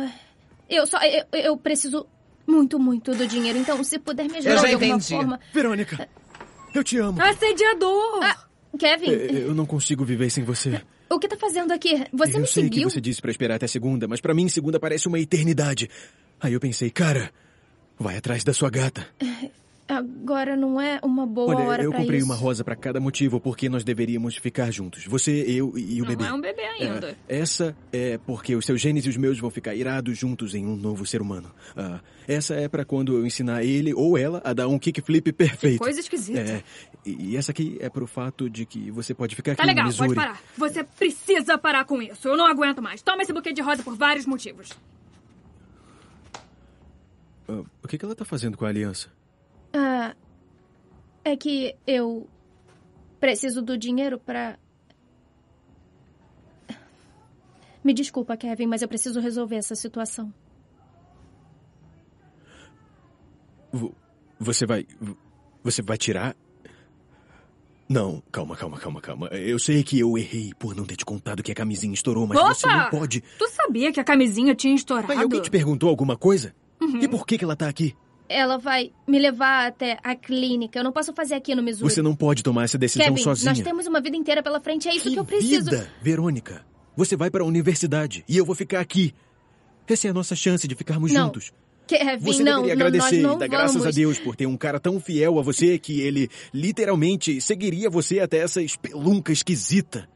Eu 0.69 0.88
só. 0.88 0.97
Eu, 1.04 1.26
eu 1.34 1.58
preciso 1.58 2.06
muito, 2.47 2.80
muito 2.80 3.13
do 3.13 3.28
dinheiro. 3.28 3.58
Então, 3.58 3.84
se 3.84 3.99
puder 3.99 4.28
me 4.30 4.38
ajudar 4.38 4.52
Eu 4.52 4.58
já 4.58 4.67
de 4.67 4.73
alguma 4.73 4.95
entendi. 4.95 5.15
forma. 5.15 5.39
Verônica, 5.54 6.10
eu 6.73 6.84
te 6.84 6.97
amo. 6.97 7.21
Assediador! 7.21 8.19
Ah, 8.23 8.38
Kevin, 8.78 9.12
Eu 9.12 9.54
não 9.54 9.65
consigo 9.65 10.04
viver 10.04 10.30
sem 10.30 10.43
você. 10.43 10.82
o 11.10 11.19
que 11.19 11.28
tá 11.28 11.38
fazendo 11.38 11.71
aqui? 11.71 12.06
Você 12.12 12.38
eu 12.38 12.41
me 12.41 12.47
sei 12.47 12.63
seguiu? 12.63 12.88
que 12.88 12.93
você 12.93 13.02
disse 13.02 13.21
pra 13.21 13.32
esperar 13.32 13.56
até 13.56 13.67
segunda, 13.67 14.08
mas 14.08 14.19
pra 14.19 14.34
mim 14.34 14.49
segunda 14.49 14.80
parece 14.80 15.08
uma 15.08 15.19
eternidade. 15.19 15.89
Aí 16.41 16.54
eu 16.54 16.60
pensei, 16.60 16.89
cara, 16.89 17.32
Vai 17.97 18.17
atrás 18.17 18.43
da 18.43 18.54
sua 18.54 18.69
gata. 18.69 19.08
Agora 19.98 20.56
não 20.56 20.80
é 20.80 21.00
uma 21.04 21.26
boa 21.26 21.56
Olha, 21.56 21.66
hora 21.66 21.84
eu 21.84 21.92
comprei 21.92 22.18
isso. 22.20 22.26
uma 22.26 22.36
rosa 22.36 22.64
pra 22.64 22.76
cada 22.76 23.00
motivo, 23.00 23.40
porque 23.40 23.70
nós 23.70 23.84
deveríamos 23.84 24.36
ficar 24.38 24.72
juntos. 24.72 25.06
Você, 25.06 25.32
eu 25.48 25.78
e 25.78 26.02
o 26.02 26.06
Não 26.06 26.12
bebê. 26.12 26.26
é 26.26 26.34
um 26.34 26.42
bebê 26.42 26.62
ainda. 26.64 27.18
É, 27.28 27.40
essa 27.40 27.76
é 27.92 28.18
porque 28.18 28.56
os 28.56 28.66
seus 28.66 28.80
genes 28.82 29.06
e 29.06 29.10
os 29.10 29.18
meus 29.18 29.40
vão 29.40 29.50
ficar 29.50 29.76
irados 29.76 30.18
juntos 30.18 30.54
em 30.56 30.66
um 30.66 30.76
novo 30.76 31.06
ser 31.06 31.22
humano. 31.22 31.52
Ah, 31.76 32.00
essa 32.28 32.56
é 32.56 32.68
pra 32.68 32.84
quando 32.86 33.18
eu 33.18 33.26
ensinar 33.26 33.64
ele 33.64 33.94
ou 33.94 34.18
ela 34.18 34.42
a 34.44 34.54
dar 34.54 34.68
um 34.68 34.80
kickflip 34.80 35.32
perfeito. 35.34 35.80
Coisa 35.80 36.00
esquisita. 36.00 36.40
É, 36.40 36.64
e 37.06 37.34
e 37.34 37.38
essa 37.38 37.52
aqui 37.52 37.78
é 37.80 37.90
pro 37.90 38.06
fato 38.08 38.50
de 38.50 38.66
que 38.66 38.90
você 38.92 39.14
pode 39.14 39.36
ficar 39.36 39.54
aqui 39.54 39.62
Tá 39.62 39.68
legal, 39.68 39.86
no 39.88 39.92
pode 39.96 40.10
Missouri. 40.10 40.16
parar. 40.16 40.42
Você 40.58 40.84
precisa 40.84 41.58
parar 41.58 41.86
com 41.86 42.02
isso. 42.02 42.28
Eu 42.28 42.36
não 42.38 42.46
aguento 42.46 42.82
mais. 42.82 43.02
Toma 43.02 43.24
esse 43.24 43.32
buquê 43.34 43.52
de 43.54 43.62
rosa 43.62 43.82
por 43.84 43.96
vários 43.96 44.26
motivos. 44.26 44.70
Ah, 47.48 47.62
o 47.84 47.88
que, 47.88 47.98
que 47.98 48.06
ela 48.06 48.16
tá 48.16 48.24
fazendo 48.26 48.58
com 48.58 48.66
a 48.66 48.70
aliança? 48.70 49.10
Ah, 49.74 50.16
é 51.24 51.36
que 51.36 51.76
eu 51.88 52.28
preciso 53.20 53.62
do 53.62 53.78
dinheiro 53.78 54.20
pra. 54.20 54.58
Me 57.84 57.94
desculpa, 57.94 58.38
Kevin, 58.38 58.68
mas 58.68 58.82
eu 58.82 58.88
preciso 58.88 59.20
resolver 59.20 59.58
essa 59.58 59.76
situação. 59.76 60.34
Vo- 63.72 63.94
Você 64.40 64.66
vai. 64.66 64.86
Você 65.64 65.82
vai 65.82 65.98
tirar? 65.98 66.36
Não, 67.90 68.24
calma, 68.32 68.56
calma, 68.56 68.78
calma, 68.80 69.02
calma. 69.02 69.28
Eu 69.28 69.60
sei 69.60 69.84
que 69.84 70.00
eu 70.00 70.18
errei 70.18 70.52
por 70.58 70.76
não 70.76 70.86
ter 70.86 70.96
te 70.96 71.06
contado 71.06 71.44
que 71.44 71.52
a 71.52 71.56
camisinha 71.56 71.94
estourou, 71.94 72.26
mas 72.26 72.38
Opa! 72.40 72.54
você 72.54 72.68
não 72.68 72.90
pode. 72.90 73.22
Tu 73.38 73.48
sabia 73.50 73.92
que 73.92 74.00
a 74.00 74.04
camisinha 74.04 74.56
tinha 74.56 74.74
estourado? 74.74 75.08
Mas 75.08 75.20
alguém 75.20 75.42
te 75.42 75.50
perguntou 75.52 75.90
alguma 75.90 76.18
coisa? 76.18 76.56
Uhum. 76.82 77.00
E 77.02 77.08
por 77.08 77.26
que, 77.26 77.38
que 77.38 77.44
ela 77.44 77.56
tá 77.56 77.68
aqui? 77.68 77.96
Ela 78.34 78.58
vai 78.58 78.91
me 79.08 79.19
levar 79.19 79.67
até 79.67 80.00
a 80.04 80.15
clínica. 80.15 80.80
Eu 80.80 80.84
não 80.84 80.91
posso 80.91 81.13
fazer 81.13 81.36
aqui 81.36 81.54
no 81.54 81.62
Missouri. 81.62 81.93
Você 81.93 82.02
não 82.02 82.15
pode 82.15 82.41
tomar 82.41 82.63
essa 82.63 82.78
decisão 82.78 83.06
Kevin, 83.06 83.22
sozinha. 83.22 83.52
nós 83.52 83.62
temos 83.62 83.86
uma 83.86 84.02
vida 84.02 84.17
inteira 84.17 84.41
pela 84.41 84.60
frente. 84.60 84.89
É 84.89 84.96
isso 84.96 85.12
que, 85.12 85.17
eu 85.17 85.24
preciso. 85.26 85.69
Vida, 85.69 85.88
Verônica. 86.02 86.65
Você 86.96 87.15
vai 87.15 87.30
para 87.30 87.43
a 87.43 87.46
universidade 87.46 88.24
e 88.28 88.38
eu 88.38 88.46
vou 88.46 88.56
ficar 88.56 88.80
aqui. 88.80 89.13
Essa 89.88 90.08
é 90.08 90.12
a 90.12 90.13
nossa 90.13 90.36
chance 90.36 90.67
de 90.67 90.76
ficarmos 90.76 91.12
Não. 91.12 91.26
juntos. 91.26 91.52
Kevin, 91.86 92.17
Você 92.19 92.43
não, 92.43 92.62
deveria 92.62 92.76
não, 92.76 92.88
agradecer 92.88 93.22
nós 93.22 93.24
não 93.24 93.36
e 93.36 93.39
dar 93.39 93.48
graças 93.48 93.74
vamos. 93.74 93.88
a 93.88 93.91
Deus 93.91 94.17
por 94.17 94.36
ter 94.36 94.46
um 94.46 94.56
cara 94.56 94.80
tão 94.80 95.00
fiel 95.00 95.38
a 95.38 95.41
você 95.41 95.78
que 95.78 96.00
ele 96.02 96.30
literalmente 96.54 97.41
seguiria 97.41 97.89
você 97.89 98.19
até 98.19 98.38
essa 98.38 98.62
espelunca 98.62 99.32
esquisita. 99.34 100.08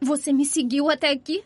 Você 0.00 0.32
me 0.32 0.44
seguiu 0.44 0.90
até 0.90 1.10
aqui? 1.10 1.42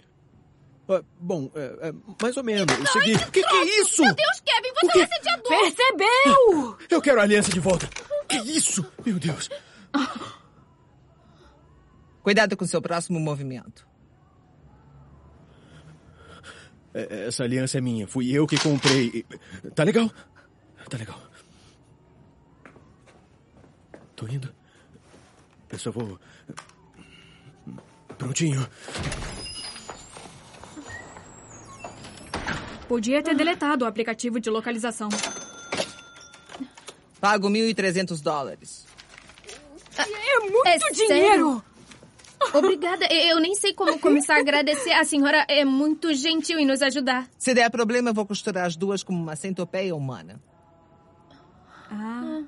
Ah, 0.89 1.03
bom, 1.21 1.51
é, 1.55 1.89
é, 1.89 1.95
mais 2.21 2.37
ou 2.37 2.43
menos. 2.45 2.75
Segui. 2.91 3.15
O 3.15 3.31
que, 3.31 3.43
que 3.43 3.57
é 3.57 3.81
isso? 3.83 4.03
Meu 4.03 4.15
Deus, 4.15 4.41
Kevin, 4.41 4.75
você 4.81 4.93
quê? 4.93 4.99
é 5.01 5.05
assediador! 5.05 5.49
Percebeu? 5.49 6.79
Eu 6.91 7.03
quero 7.03 7.21
a 7.21 7.25
aliança 7.25 7.51
de 7.51 7.61
volta. 7.61 7.89
Que 8.27 8.37
isso? 8.39 8.87
Meu 9.05 9.19
Deus. 9.19 9.51
Cuidado 12.23 12.57
com 12.57 12.67
seu 12.67 12.81
próximo 12.81 13.21
movimento. 13.21 13.87
É, 16.95 17.27
Essa 17.27 17.45
aliança 17.45 17.79
é 17.79 17.81
minha. 17.81 18.07
Fui 18.07 18.31
eu 18.31 18.47
que 18.47 18.59
comprei. 18.59 19.27
Tá 19.75 19.85
legal? 19.85 20.11
Tá 20.89 20.97
legal. 20.97 21.21
Tô 24.17 24.27
indo. 24.27 24.53
Eu 25.71 25.79
só 25.79 25.91
vou. 25.91 26.19
Prontinho. 28.17 28.67
Podia 32.89 33.23
ter 33.23 33.35
deletado 33.37 33.85
o 33.85 33.89
aplicativo 33.89 34.41
de 34.41 34.49
localização. 34.49 35.09
Pago 37.21 37.49
1.300 37.49 38.23
dólares. 38.23 38.87
É 39.97 40.41
muito 40.41 40.67
É 40.67 40.79
dinheiro! 40.93 41.07
sério? 41.09 41.65
Obrigada. 42.55 43.05
Eu 43.11 43.37
eu 43.37 43.41
nem 43.41 43.55
sei 43.55 43.75
como 43.75 43.99
começar 43.99 44.37
a 44.37 44.41
agradecer. 44.41 44.93
A 44.93 45.05
senhora 45.05 45.45
é 45.49 45.65
muito 45.65 46.15
gentil 46.15 46.59
em 46.59 46.65
nos 46.65 46.81
ajudar. 46.81 47.29
Se 47.37 47.53
der 47.53 47.69
problema, 47.71 48.11
eu 48.11 48.15
vou 48.15 48.25
costurar 48.25 48.65
as 48.67 48.77
duas 48.77 49.03
como 49.03 49.21
uma 49.21 49.37
centopeia 49.37 49.95
humana. 49.95 50.41
Ah. 51.91 52.43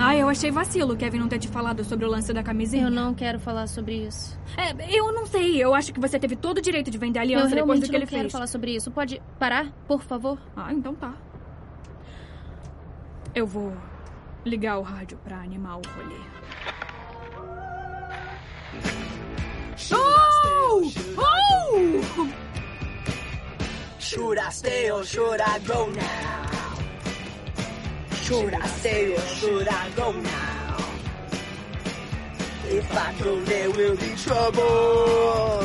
Ah, 0.00 0.16
eu 0.16 0.28
achei 0.28 0.50
vacilo 0.50 0.94
o 0.94 0.96
Kevin 0.96 1.18
não 1.18 1.28
ter 1.28 1.38
te 1.40 1.48
falado 1.48 1.82
sobre 1.84 2.06
o 2.06 2.08
lance 2.08 2.32
da 2.32 2.42
camisinha. 2.42 2.84
Eu 2.84 2.90
não 2.90 3.12
quero 3.14 3.38
falar 3.40 3.66
sobre 3.66 4.06
isso. 4.06 4.38
É, 4.56 4.96
eu 4.96 5.12
não 5.12 5.26
sei. 5.26 5.56
Eu 5.62 5.74
acho 5.74 5.92
que 5.92 5.98
você 6.00 6.18
teve 6.18 6.36
todo 6.36 6.58
o 6.58 6.62
direito 6.62 6.90
de 6.90 6.96
vender 6.98 7.18
a 7.18 7.22
aliança 7.22 7.50
eu 7.54 7.56
depois 7.56 7.80
do 7.80 7.86
que 7.86 7.92
não 7.92 7.98
ele 7.98 8.06
quero 8.06 8.22
fez. 8.22 8.32
falar 8.32 8.46
sobre 8.46 8.74
isso. 8.74 8.90
Pode 8.90 9.20
parar, 9.38 9.66
por 9.86 10.02
favor? 10.02 10.38
Ah, 10.56 10.72
então 10.72 10.94
tá. 10.94 11.14
Eu 13.34 13.46
vou 13.46 13.72
ligar 14.44 14.78
o 14.78 14.82
rádio 14.82 15.18
pra 15.24 15.38
animar 15.38 15.78
o 15.78 15.82
rolê. 15.94 16.16
Oh! 19.92 20.90
Oh! 21.18 22.28
Should 23.98 24.38
I 24.38 24.50
stay 24.50 24.90
or 24.90 25.04
should 25.04 25.40
I 25.40 25.58
go 25.66 25.86
now? 25.90 26.57
Should 28.28 28.52
I 28.52 28.66
stay 28.66 29.14
or 29.14 29.20
should 29.20 29.66
I 29.66 29.88
go 29.96 30.12
now? 30.12 30.76
If 32.68 32.92
I 32.92 33.14
go, 33.22 33.40
there 33.40 33.70
will 33.70 33.96
be 33.96 34.14
trouble. 34.16 35.64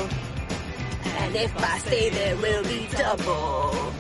And 1.20 1.36
if 1.36 1.52
I 1.58 1.78
stay, 1.80 2.10
there 2.10 2.38
will 2.38 2.64
be 2.64 2.88
double. 2.98 3.92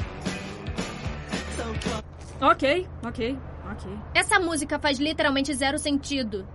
Ok, 2.40 2.88
ok, 3.06 3.38
ok. 3.70 4.00
Essa 4.16 4.40
música 4.40 4.80
faz 4.80 4.98
literalmente 4.98 5.54
zero 5.54 5.78
sentido. 5.78 6.48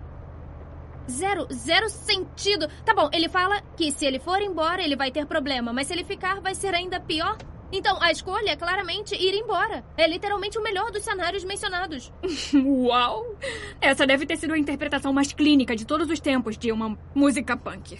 Zero, 1.10 1.46
zero 1.52 1.90
sentido. 1.90 2.68
Tá 2.86 2.94
bom, 2.94 3.10
ele 3.12 3.28
fala 3.28 3.60
que 3.76 3.92
se 3.92 4.06
ele 4.06 4.18
for 4.18 4.40
embora, 4.40 4.82
ele 4.82 4.96
vai 4.96 5.10
ter 5.10 5.26
problema, 5.26 5.74
mas 5.74 5.86
se 5.86 5.92
ele 5.92 6.04
ficar, 6.04 6.40
vai 6.40 6.54
ser 6.54 6.74
ainda 6.74 6.98
pior. 7.00 7.36
Então, 7.70 7.98
a 8.00 8.10
escolha 8.10 8.50
é 8.50 8.56
claramente 8.56 9.14
ir 9.14 9.34
embora. 9.34 9.84
É 9.96 10.06
literalmente 10.06 10.58
o 10.58 10.62
melhor 10.62 10.90
dos 10.90 11.02
cenários 11.02 11.44
mencionados. 11.44 12.12
Uau! 12.54 13.36
Essa 13.80 14.06
deve 14.06 14.24
ter 14.24 14.36
sido 14.36 14.54
a 14.54 14.58
interpretação 14.58 15.12
mais 15.12 15.32
clínica 15.32 15.76
de 15.76 15.84
todos 15.84 16.10
os 16.10 16.18
tempos 16.18 16.56
de 16.56 16.72
uma 16.72 16.98
música 17.14 17.56
punk. 17.56 17.98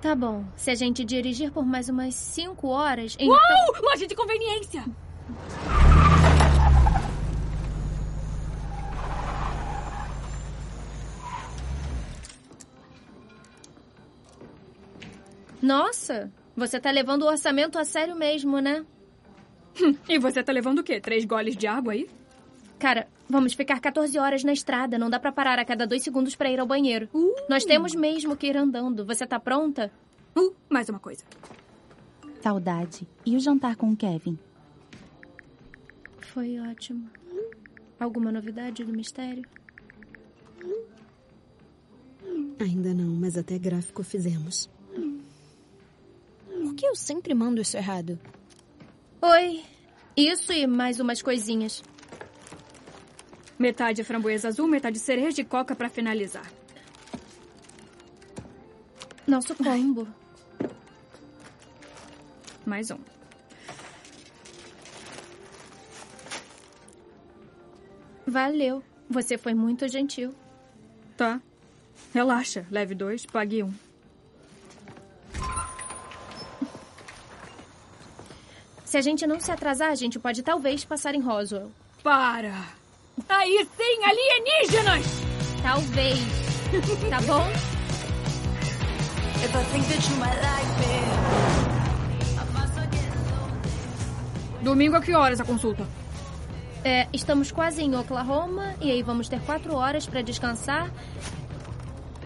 Tá 0.00 0.16
bom, 0.16 0.44
se 0.56 0.70
a 0.70 0.74
gente 0.74 1.04
dirigir 1.04 1.52
por 1.52 1.64
mais 1.64 1.88
umas 1.88 2.14
cinco 2.14 2.68
horas, 2.68 3.14
então... 3.20 3.36
Uau! 3.36 3.82
Loja 3.82 4.06
de 4.06 4.16
conveniência! 4.16 4.84
Nossa, 15.62 16.32
você 16.56 16.78
tá 16.80 16.90
levando 16.90 17.22
o 17.22 17.26
orçamento 17.28 17.78
a 17.78 17.84
sério 17.84 18.16
mesmo, 18.16 18.58
né? 18.60 18.84
E 20.08 20.18
você 20.18 20.42
tá 20.42 20.52
levando 20.52 20.80
o 20.80 20.84
quê? 20.84 21.00
Três 21.00 21.24
goles 21.24 21.56
de 21.56 21.66
água 21.66 21.92
aí? 21.94 22.08
Cara, 22.78 23.06
vamos 23.28 23.54
ficar 23.54 23.80
14 23.80 24.18
horas 24.18 24.44
na 24.44 24.52
estrada. 24.52 24.98
Não 24.98 25.08
dá 25.08 25.18
pra 25.18 25.32
parar 25.32 25.58
a 25.58 25.64
cada 25.64 25.86
dois 25.86 26.02
segundos 26.02 26.34
pra 26.34 26.50
ir 26.50 26.60
ao 26.60 26.66
banheiro. 26.66 27.08
Nós 27.48 27.64
temos 27.64 27.94
mesmo 27.94 28.36
que 28.36 28.48
ir 28.48 28.56
andando. 28.56 29.06
Você 29.06 29.26
tá 29.26 29.38
pronta? 29.38 29.90
Uh, 30.36 30.54
mais 30.68 30.88
uma 30.88 30.98
coisa. 30.98 31.24
Saudade. 32.42 33.06
E 33.24 33.36
o 33.36 33.40
jantar 33.40 33.76
com 33.76 33.90
o 33.92 33.96
Kevin? 33.96 34.38
Foi 36.18 36.58
ótimo. 36.58 37.08
Alguma 38.00 38.32
novidade 38.32 38.84
do 38.84 38.92
mistério? 38.92 39.44
Ainda 42.58 42.92
não, 42.92 43.14
mas 43.14 43.36
até 43.36 43.58
gráfico 43.58 44.02
fizemos. 44.02 44.68
Por 46.62 46.76
que 46.76 46.86
eu 46.86 46.94
sempre 46.94 47.34
mando 47.34 47.60
isso 47.60 47.76
errado? 47.76 48.16
Oi. 49.20 49.64
Isso 50.16 50.52
e 50.52 50.64
mais 50.64 51.00
umas 51.00 51.20
coisinhas. 51.20 51.82
Metade 53.58 54.04
framboesa 54.04 54.46
azul, 54.46 54.68
metade 54.68 55.00
cereja 55.00 55.40
e 55.40 55.44
coca 55.44 55.74
pra 55.74 55.88
finalizar. 55.88 56.48
Nosso 59.26 59.56
combo. 59.56 60.06
Mais 62.64 62.92
um. 62.92 62.98
Valeu. 68.24 68.84
Você 69.10 69.36
foi 69.36 69.52
muito 69.52 69.88
gentil. 69.88 70.32
Tá. 71.16 71.42
Relaxa. 72.14 72.64
Leve 72.70 72.94
dois, 72.94 73.26
pague 73.26 73.64
um. 73.64 73.91
Se 78.92 78.98
a 78.98 79.00
gente 79.00 79.26
não 79.26 79.40
se 79.40 79.50
atrasar, 79.50 79.90
a 79.90 79.94
gente 79.94 80.18
pode 80.18 80.42
talvez 80.42 80.84
passar 80.84 81.14
em 81.14 81.20
Roswell. 81.22 81.70
Para! 82.02 82.52
Aí 83.26 83.66
sim, 83.74 84.04
alienígenas! 84.04 85.06
Talvez. 85.62 86.18
Tá 87.08 87.18
bom? 87.22 87.50
Domingo 94.60 94.96
a 94.96 95.00
que 95.00 95.14
horas 95.14 95.40
a 95.40 95.44
consulta? 95.46 95.86
É, 96.84 97.08
estamos 97.14 97.50
quase 97.50 97.80
em 97.80 97.96
Oklahoma 97.96 98.74
e 98.78 98.90
aí 98.90 99.02
vamos 99.02 99.26
ter 99.26 99.40
quatro 99.40 99.74
horas 99.74 100.04
para 100.04 100.20
descansar. 100.20 100.92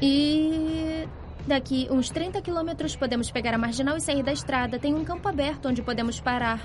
E 0.03 1.07
daqui 1.47 1.89
uns 1.91 2.11
30 2.11 2.41
quilômetros 2.43 2.97
podemos 2.97 3.31
pegar 3.31 3.55
a 3.55 3.59
marginal 3.59 3.97
e 3.97 4.01
sair 4.01 4.23
da 4.23 4.33
estrada. 4.33 4.79
Tem 4.79 4.95
um 4.95 5.05
campo 5.05 5.29
aberto 5.29 5.69
onde 5.69 5.83
podemos 5.83 6.21
parar. 6.21 6.61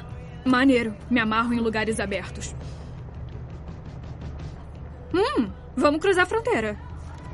Maneiro. 0.46 0.96
Me 1.10 1.20
amarro 1.20 1.54
em 1.54 1.60
lugares 1.60 2.00
abertos. 2.00 2.56
Hum, 5.14 5.52
vamos 5.76 6.02
cruzar 6.02 6.24
a 6.24 6.28
fronteira. 6.28 6.78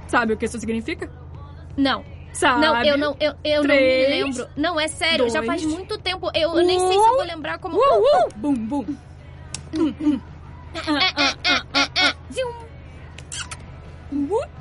Sabe 0.08 0.34
o 0.34 0.38
que 0.38 0.46
isso 0.46 0.60
significa? 0.60 1.10
Não. 1.76 2.04
Sabe? 2.34 2.62
Não, 2.62 2.84
eu 2.84 2.98
não, 2.98 3.18
eu, 3.20 3.34
eu 3.44 3.64
não 3.64 3.76
me 3.76 3.78
Três, 3.80 4.10
lembro. 4.10 4.48
Não, 4.56 4.80
é 4.80 4.88
sério, 4.88 5.28
já 5.30 5.40
dois, 5.40 5.48
faz 5.48 5.66
muito 5.66 5.98
tempo. 5.98 6.30
Eu, 6.36 6.56
eu 6.56 6.66
nem 6.66 6.80
sei 6.80 6.92
se 6.92 6.96
eu 6.96 7.16
vou 7.16 7.24
lembrar 7.24 7.58
como. 7.58 7.78
Uh, 7.78 7.80
uh, 7.80 8.30
bum, 8.36 8.54
bum. 8.54 8.86
Hum, 9.76 9.94
hum. 10.00 10.20
Uh. 14.12 14.57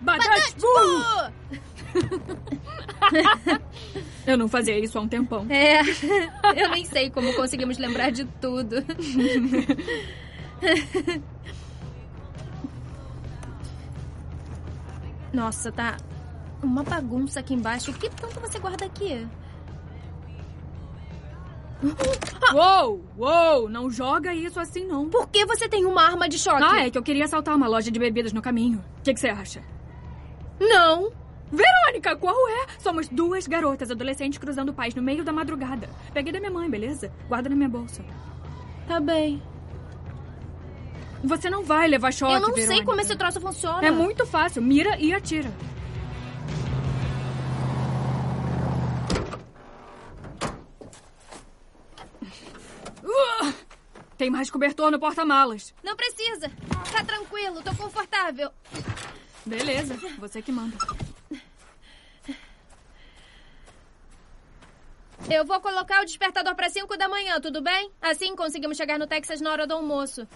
Badate, 0.00 0.56
Eu 4.26 4.38
não 4.38 4.48
fazia 4.48 4.76
isso 4.78 4.98
há 4.98 5.00
um 5.00 5.08
tempão. 5.08 5.46
É, 5.50 5.80
eu 6.56 6.68
nem 6.70 6.84
sei 6.84 7.10
como 7.10 7.34
conseguimos 7.34 7.78
lembrar 7.78 8.10
de 8.10 8.24
tudo. 8.24 8.76
Nossa, 15.32 15.72
tá 15.72 15.96
uma 16.62 16.82
bagunça 16.82 17.40
aqui 17.40 17.54
embaixo. 17.54 17.90
O 17.90 17.94
que 17.94 18.10
tanto 18.10 18.38
você 18.40 18.58
guarda 18.58 18.84
aqui? 18.84 19.26
Uou, 22.52 23.02
uou, 23.16 23.66
não 23.68 23.90
joga 23.90 24.34
isso 24.34 24.60
assim 24.60 24.84
não. 24.84 25.08
Por 25.08 25.26
que 25.28 25.46
você 25.46 25.66
tem 25.68 25.86
uma 25.86 26.02
arma 26.02 26.28
de 26.28 26.38
choque? 26.38 26.62
Ah, 26.62 26.86
é 26.86 26.90
que 26.90 26.98
eu 26.98 27.02
queria 27.02 27.24
assaltar 27.24 27.56
uma 27.56 27.66
loja 27.66 27.90
de 27.90 27.98
bebidas 27.98 28.34
no 28.34 28.42
caminho. 28.42 28.84
O 28.98 29.02
que, 29.02 29.14
que 29.14 29.20
você 29.20 29.28
acha? 29.28 29.62
Não. 30.60 31.10
Verônica, 31.50 32.14
qual 32.16 32.36
é? 32.48 32.66
Somos 32.78 33.08
duas 33.08 33.46
garotas 33.48 33.90
adolescentes 33.90 34.38
cruzando 34.38 34.72
paz 34.72 34.94
no 34.94 35.02
meio 35.02 35.24
da 35.24 35.32
madrugada. 35.32 35.88
Peguei 36.12 36.32
da 36.32 36.38
minha 36.38 36.52
mãe, 36.52 36.70
beleza? 36.70 37.10
Guarda 37.28 37.48
na 37.48 37.56
minha 37.56 37.68
bolsa. 37.68 38.04
Tá 38.86 39.00
bem. 39.00 39.42
Você 41.24 41.50
não 41.50 41.64
vai 41.64 41.88
levar 41.88 42.12
choque, 42.12 42.34
eu 42.34 42.40
não 42.40 42.54
sei 42.54 42.64
Verônica. 42.66 42.86
como 42.86 43.00
esse 43.00 43.16
troço 43.16 43.40
funciona. 43.40 43.84
É 43.86 43.90
muito 43.90 44.24
fácil. 44.26 44.62
Mira 44.62 44.96
e 44.98 45.12
atira. 45.12 45.50
Uh! 53.02 53.52
Tem 54.16 54.30
mais 54.30 54.50
cobertor 54.50 54.90
no 54.90 54.98
porta-malas. 54.98 55.74
Não 55.82 55.96
precisa. 55.96 56.50
Tá 56.92 57.04
tranquilo, 57.04 57.62
tô 57.62 57.74
confortável. 57.74 58.50
Beleza, 59.44 59.94
você 60.18 60.42
que 60.42 60.52
manda. 60.52 60.76
Eu 65.30 65.44
vou 65.44 65.60
colocar 65.60 66.02
o 66.02 66.04
despertador 66.04 66.54
para 66.54 66.68
5 66.68 66.96
da 66.96 67.08
manhã, 67.08 67.40
tudo 67.40 67.62
bem? 67.62 67.90
Assim 68.00 68.34
conseguimos 68.34 68.76
chegar 68.76 68.98
no 68.98 69.06
Texas 69.06 69.40
na 69.40 69.50
hora 69.50 69.66
do 69.66 69.74
almoço. 69.74 70.26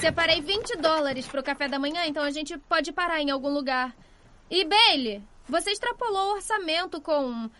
Separei 0.00 0.40
20 0.40 0.76
dólares 0.76 1.26
pro 1.26 1.42
café 1.42 1.66
da 1.66 1.78
manhã, 1.78 2.06
então 2.06 2.22
a 2.22 2.30
gente 2.30 2.56
pode 2.56 2.92
parar 2.92 3.20
em 3.20 3.30
algum 3.30 3.48
lugar. 3.48 3.94
E 4.50 4.64
Bailey, 4.64 5.22
você 5.48 5.70
extrapolou 5.70 6.32
o 6.32 6.34
orçamento 6.36 7.00
com 7.00 7.50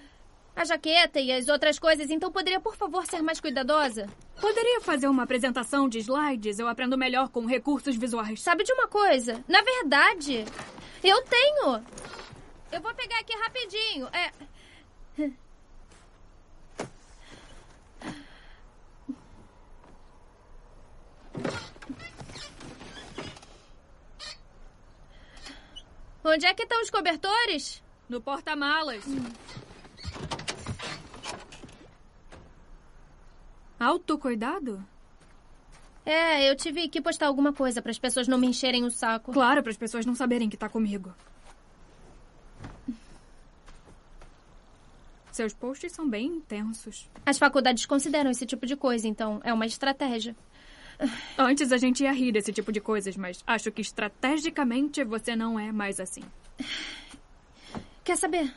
a 0.58 0.64
jaqueta 0.64 1.20
e 1.20 1.30
as 1.30 1.48
outras 1.48 1.78
coisas, 1.78 2.10
então 2.10 2.32
poderia, 2.32 2.58
por 2.58 2.74
favor, 2.74 3.06
ser 3.06 3.22
mais 3.22 3.40
cuidadosa? 3.40 4.08
Poderia 4.40 4.80
fazer 4.80 5.06
uma 5.06 5.22
apresentação 5.22 5.88
de 5.88 5.98
slides? 6.00 6.58
Eu 6.58 6.66
aprendo 6.66 6.98
melhor 6.98 7.28
com 7.28 7.46
recursos 7.46 7.94
visuais. 7.94 8.40
Sabe 8.40 8.64
de 8.64 8.72
uma 8.72 8.88
coisa? 8.88 9.44
Na 9.46 9.62
verdade, 9.62 10.44
eu 11.04 11.22
tenho. 11.22 11.80
Eu 12.72 12.80
vou 12.80 12.92
pegar 12.92 13.20
aqui 13.20 13.32
rapidinho. 13.36 14.08
É. 14.08 14.32
Onde 26.24 26.46
é 26.46 26.52
que 26.52 26.64
estão 26.64 26.82
os 26.82 26.90
cobertores? 26.90 27.80
No 28.08 28.20
porta-malas. 28.20 29.04
Autocuidado? 33.78 34.84
É, 36.04 36.50
eu 36.50 36.56
tive 36.56 36.88
que 36.88 37.02
postar 37.02 37.26
alguma 37.26 37.52
coisa 37.52 37.82
para 37.82 37.90
as 37.90 37.98
pessoas 37.98 38.26
não 38.26 38.38
me 38.38 38.46
encherem 38.46 38.84
o 38.84 38.90
saco. 38.90 39.32
Claro, 39.32 39.62
para 39.62 39.70
as 39.70 39.76
pessoas 39.76 40.06
não 40.06 40.14
saberem 40.14 40.48
que 40.48 40.56
tá 40.56 40.68
comigo. 40.68 41.14
Seus 45.30 45.52
posts 45.52 45.92
são 45.92 46.08
bem 46.08 46.26
intensos. 46.26 47.08
As 47.24 47.38
faculdades 47.38 47.86
consideram 47.86 48.30
esse 48.30 48.44
tipo 48.44 48.66
de 48.66 48.74
coisa, 48.74 49.06
então 49.06 49.40
é 49.44 49.52
uma 49.52 49.66
estratégia. 49.66 50.34
Antes 51.38 51.70
a 51.70 51.76
gente 51.76 52.02
ia 52.02 52.12
rir 52.12 52.32
desse 52.32 52.52
tipo 52.52 52.72
de 52.72 52.80
coisas, 52.80 53.16
mas 53.16 53.44
acho 53.46 53.70
que 53.70 53.80
estrategicamente 53.80 55.04
você 55.04 55.36
não 55.36 55.60
é 55.60 55.70
mais 55.70 56.00
assim. 56.00 56.24
Quer 58.02 58.16
saber? 58.16 58.52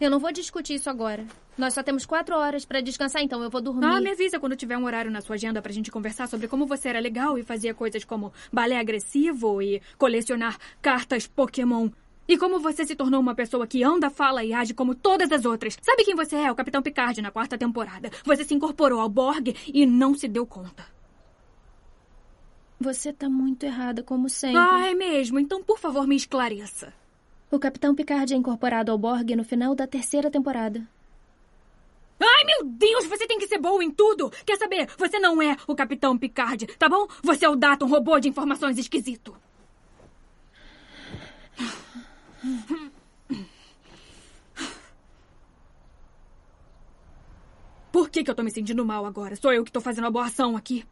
Eu 0.00 0.10
não 0.10 0.18
vou 0.18 0.32
discutir 0.32 0.74
isso 0.74 0.90
agora. 0.90 1.24
Nós 1.56 1.72
só 1.74 1.82
temos 1.82 2.04
quatro 2.04 2.34
horas 2.34 2.64
para 2.64 2.80
descansar, 2.80 3.22
então 3.22 3.42
eu 3.42 3.48
vou 3.48 3.60
dormir. 3.60 3.86
Ah, 3.86 4.00
me 4.00 4.10
avisa 4.10 4.40
quando 4.40 4.56
tiver 4.56 4.76
um 4.76 4.84
horário 4.84 5.10
na 5.10 5.20
sua 5.20 5.36
agenda 5.36 5.62
pra 5.62 5.72
gente 5.72 5.90
conversar 5.90 6.26
sobre 6.26 6.48
como 6.48 6.66
você 6.66 6.88
era 6.88 6.98
legal 6.98 7.38
e 7.38 7.44
fazia 7.44 7.72
coisas 7.72 8.04
como 8.04 8.32
balé 8.52 8.78
agressivo 8.78 9.62
e 9.62 9.80
colecionar 9.96 10.58
cartas 10.82 11.26
Pokémon. 11.26 11.88
E 12.26 12.38
como 12.38 12.58
você 12.58 12.86
se 12.86 12.96
tornou 12.96 13.20
uma 13.20 13.34
pessoa 13.34 13.66
que 13.66 13.84
anda, 13.84 14.08
fala 14.10 14.42
e 14.42 14.52
age 14.52 14.72
como 14.72 14.94
todas 14.94 15.30
as 15.30 15.44
outras. 15.44 15.76
Sabe 15.82 16.04
quem 16.04 16.14
você 16.14 16.36
é? 16.36 16.50
O 16.50 16.54
Capitão 16.54 16.82
Picard 16.82 17.20
na 17.20 17.30
quarta 17.30 17.56
temporada. 17.58 18.10
Você 18.24 18.44
se 18.44 18.54
incorporou 18.54 19.00
ao 19.00 19.08
Borg 19.08 19.54
e 19.72 19.84
não 19.86 20.14
se 20.14 20.26
deu 20.26 20.46
conta. 20.46 20.86
Você 22.80 23.12
tá 23.12 23.28
muito 23.28 23.64
errada, 23.64 24.02
como 24.02 24.28
sempre. 24.28 24.58
Ah, 24.58 24.88
é 24.88 24.94
mesmo? 24.94 25.38
Então, 25.38 25.62
por 25.62 25.78
favor, 25.78 26.06
me 26.06 26.16
esclareça. 26.16 26.92
O 27.54 27.58
Capitão 27.60 27.94
Picard 27.94 28.34
é 28.34 28.36
incorporado 28.36 28.90
ao 28.90 28.98
Borg 28.98 29.36
no 29.36 29.44
final 29.44 29.76
da 29.76 29.86
terceira 29.86 30.28
temporada. 30.28 30.84
Ai, 32.20 32.44
meu 32.44 32.64
Deus, 32.64 33.06
você 33.06 33.28
tem 33.28 33.38
que 33.38 33.46
ser 33.46 33.58
boa 33.58 33.84
em 33.84 33.92
tudo! 33.92 34.28
Quer 34.44 34.58
saber? 34.58 34.88
Você 34.98 35.20
não 35.20 35.40
é 35.40 35.56
o 35.68 35.72
Capitão 35.76 36.18
Picard, 36.18 36.66
tá 36.76 36.88
bom? 36.88 37.06
Você 37.22 37.44
é 37.44 37.48
o 37.48 37.54
Data, 37.54 37.84
um 37.84 37.88
robô 37.88 38.18
de 38.18 38.28
informações 38.28 38.76
esquisito. 38.76 39.36
Por 47.92 48.10
que, 48.10 48.24
que 48.24 48.30
eu 48.32 48.34
tô 48.34 48.42
me 48.42 48.50
sentindo 48.50 48.84
mal 48.84 49.06
agora? 49.06 49.36
Sou 49.36 49.52
eu 49.52 49.62
que 49.62 49.70
tô 49.70 49.80
fazendo 49.80 50.08
a 50.08 50.10
boa 50.10 50.24
ação 50.24 50.56
aqui. 50.56 50.84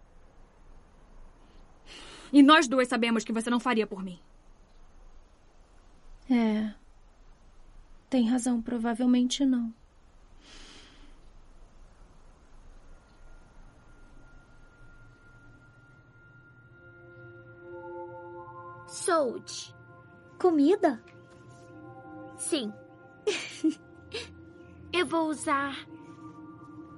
E 2.32 2.40
nós 2.40 2.68
duas 2.68 2.86
sabemos 2.86 3.24
que 3.24 3.32
você 3.32 3.50
não 3.50 3.58
faria 3.58 3.84
por 3.84 4.00
mim. 4.00 4.20
É. 6.30 6.74
Tem 8.08 8.28
razão, 8.28 8.60
provavelmente 8.60 9.44
não. 9.44 9.72
Sold. 18.86 19.74
Comida? 20.38 21.02
Sim. 22.36 22.72
Eu 24.92 25.06
vou 25.06 25.28
usar 25.28 25.74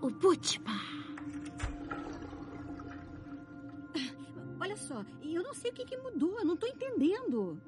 o 0.03 0.11
Butpa. 0.11 0.73
Olha 4.61 4.77
só, 4.77 5.05
eu 5.23 5.43
não 5.43 5.55
sei 5.55 5.71
o 5.71 5.75
que, 5.75 5.85
que 5.85 5.97
mudou, 5.97 6.39
eu 6.39 6.45
não 6.45 6.57
tô 6.57 6.67
entendendo. 6.67 7.61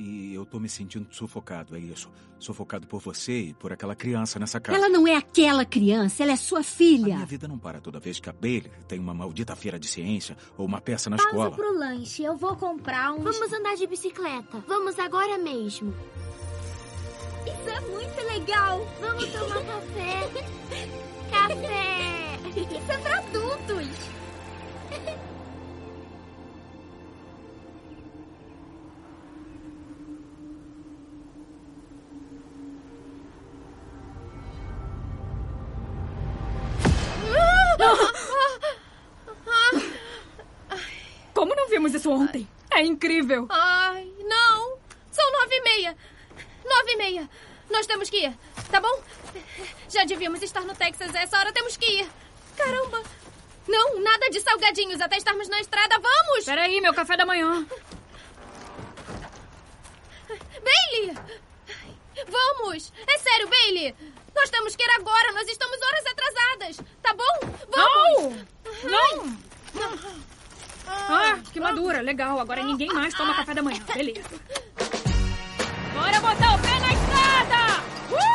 E 0.00 0.32
eu 0.32 0.46
tô 0.46 0.60
me 0.60 0.68
sentindo 0.68 1.08
sufocado, 1.10 1.74
é 1.74 1.80
isso. 1.80 2.08
Sufocado 2.38 2.86
por 2.86 3.00
você 3.00 3.40
e 3.48 3.54
por 3.54 3.72
aquela 3.72 3.96
criança 3.96 4.38
nessa 4.38 4.60
casa. 4.60 4.78
Ela 4.78 4.88
não 4.88 5.08
é 5.08 5.16
aquela 5.16 5.64
criança, 5.64 6.22
ela 6.22 6.30
é 6.32 6.36
sua 6.36 6.60
A 6.60 6.62
filha. 6.62 7.14
minha 7.16 7.26
vida 7.26 7.48
não 7.48 7.58
para 7.58 7.80
toda 7.80 7.98
vez 7.98 8.20
que 8.20 8.30
a 8.30 8.32
Bailey 8.32 8.70
tem 8.86 9.00
uma 9.00 9.12
maldita 9.12 9.56
feira 9.56 9.76
de 9.76 9.88
ciência 9.88 10.36
ou 10.56 10.64
uma 10.66 10.80
peça 10.80 11.10
na 11.10 11.16
Pausa 11.16 11.30
escola. 11.30 11.50
pro 11.50 11.76
lanche. 11.76 12.22
Eu 12.22 12.36
vou 12.36 12.54
comprar 12.54 13.12
um. 13.12 13.18
Vamos 13.24 13.52
andar 13.52 13.74
de 13.74 13.88
bicicleta. 13.88 14.62
Vamos 14.68 14.96
agora 15.00 15.36
mesmo. 15.36 15.92
Isso 17.44 17.68
é 17.68 17.80
muito 17.80 18.32
legal. 18.34 18.86
Vamos 19.00 19.26
tomar 19.32 19.64
café. 19.64 20.28
café. 21.32 22.38
Isso 22.56 22.92
é 22.92 22.98
pra 22.98 23.18
adultos. 23.18 23.88
É 42.78 42.82
incrível. 42.84 43.44
Ai, 43.50 44.08
não. 44.20 44.78
São 45.10 45.32
nove 45.32 45.56
e 45.56 45.60
meia. 45.62 45.96
Nove 46.64 46.92
e 46.92 46.96
meia. 46.96 47.30
Nós 47.68 47.88
temos 47.88 48.08
que 48.08 48.24
ir, 48.24 48.38
tá 48.70 48.80
bom? 48.80 49.02
Já 49.88 50.04
devíamos 50.04 50.40
estar 50.42 50.60
no 50.60 50.76
Texas 50.76 51.12
a 51.12 51.22
essa 51.22 51.36
hora. 51.40 51.52
Temos 51.52 51.76
que 51.76 51.84
ir. 51.84 52.08
Caramba. 52.56 53.02
Não, 53.66 54.00
nada 54.00 54.30
de 54.30 54.40
salgadinhos 54.40 55.00
até 55.00 55.16
estarmos 55.16 55.48
na 55.48 55.60
estrada. 55.60 55.98
Vamos! 55.98 56.44
Peraí, 56.44 56.80
meu 56.80 56.94
café 56.94 57.16
da 57.16 57.26
manhã. 57.26 57.66
Bailey! 60.28 61.16
Vamos! 62.28 62.92
É 63.08 63.18
sério, 63.18 63.48
Bailey! 63.48 63.92
Nós 64.36 64.50
temos 64.50 64.76
que 64.76 64.84
ir 64.84 64.90
agora. 64.90 65.32
Nós 65.32 65.48
estamos 65.48 65.82
horas 65.82 66.06
atrasadas. 66.06 66.76
Tá 67.02 67.12
bom? 67.12 67.40
Vamos! 67.74 68.46
Não! 68.84 70.28
Ah, 70.88 71.38
que 71.52 71.60
madura. 71.60 72.00
Legal. 72.00 72.40
Agora 72.40 72.62
ninguém 72.62 72.88
mais 72.88 73.14
toma 73.14 73.34
café 73.34 73.54
da 73.54 73.62
manhã. 73.62 73.80
Beleza. 73.94 74.28
Bora 75.94 76.20
botar 76.20 76.54
o 76.54 76.58
pé 76.60 76.78
na 76.80 76.92
estrada! 76.92 77.82
Uh! 78.10 78.28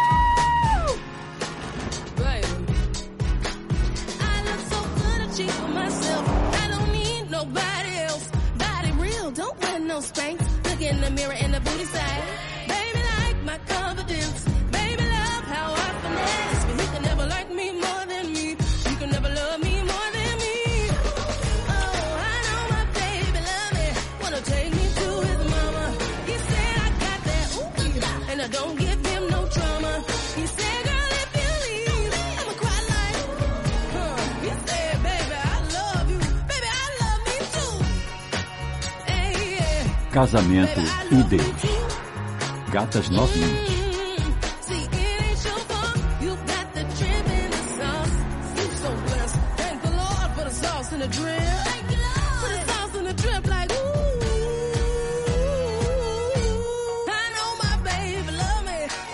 Don't 9.36 9.60
wear 9.62 9.80
no 9.80 10.00
spanks. 10.00 10.46
Look 10.66 10.82
in 10.82 11.02
the 11.02 11.10
mirror 11.10 11.34
and 11.34 11.54
the 11.54 11.60
booty. 11.60 11.84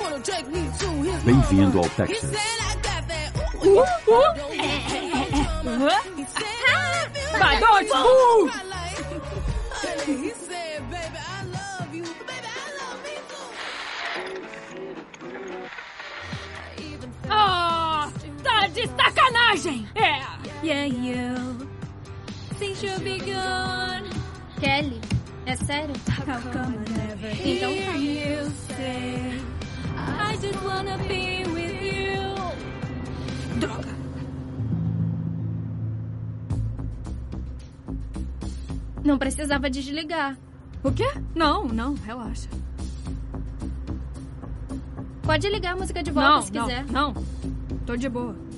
Wanna 0.01 0.19
take 0.21 0.47
me 0.47 0.69
to 0.79 0.87
his 1.03 1.23
Bem-vindo 1.23 1.79
ao 1.79 1.89
Texas. 1.89 2.29
ooh. 3.65 3.79
Uh, 3.79 4.33
Don't 7.59 7.87
give 7.87 8.68
Kelly, 24.59 24.99
é 25.45 25.55
sério? 25.55 25.95
Então 27.45 27.73
tá. 27.73 27.95
you 27.95 28.51
say 28.75 29.41
I 29.95 30.35
just 30.35 30.61
wanna 30.63 30.97
be 31.07 31.43
with 31.49 31.81
you. 31.81 33.59
Droga. 33.59 33.95
Não 39.03 39.17
precisava 39.17 39.69
desligar. 39.69 40.37
O 40.83 40.91
quê? 40.91 41.09
Não, 41.33 41.65
não, 41.67 41.93
relaxa. 41.95 42.49
Pode 45.23 45.47
ligar 45.49 45.73
a 45.73 45.75
música 45.77 46.03
de 46.03 46.11
volta 46.11 46.29
não, 46.29 46.41
se 46.41 46.53
não, 46.53 46.67
quiser. 46.67 46.85
Não, 46.91 47.13
tô 47.85 47.95
de 47.95 48.09
boa. 48.09 48.48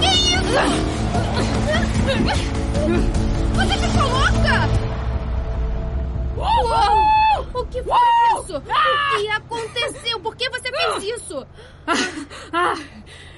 Que 0.00 0.10
isso? 0.34 0.58
Você 3.54 3.74
ficou 3.78 4.06
louca? 4.08 4.56
Uou! 6.36 7.62
O 7.62 7.66
que 7.66 7.82
foi 7.82 7.98
isso? 8.40 8.56
O 8.56 9.16
que 9.16 9.28
aconteceu? 9.28 10.20
Por 10.20 10.36
que 10.36 10.48
você 10.50 10.70
fez 10.70 11.20
isso? 11.20 11.46
Ah, 12.52 12.74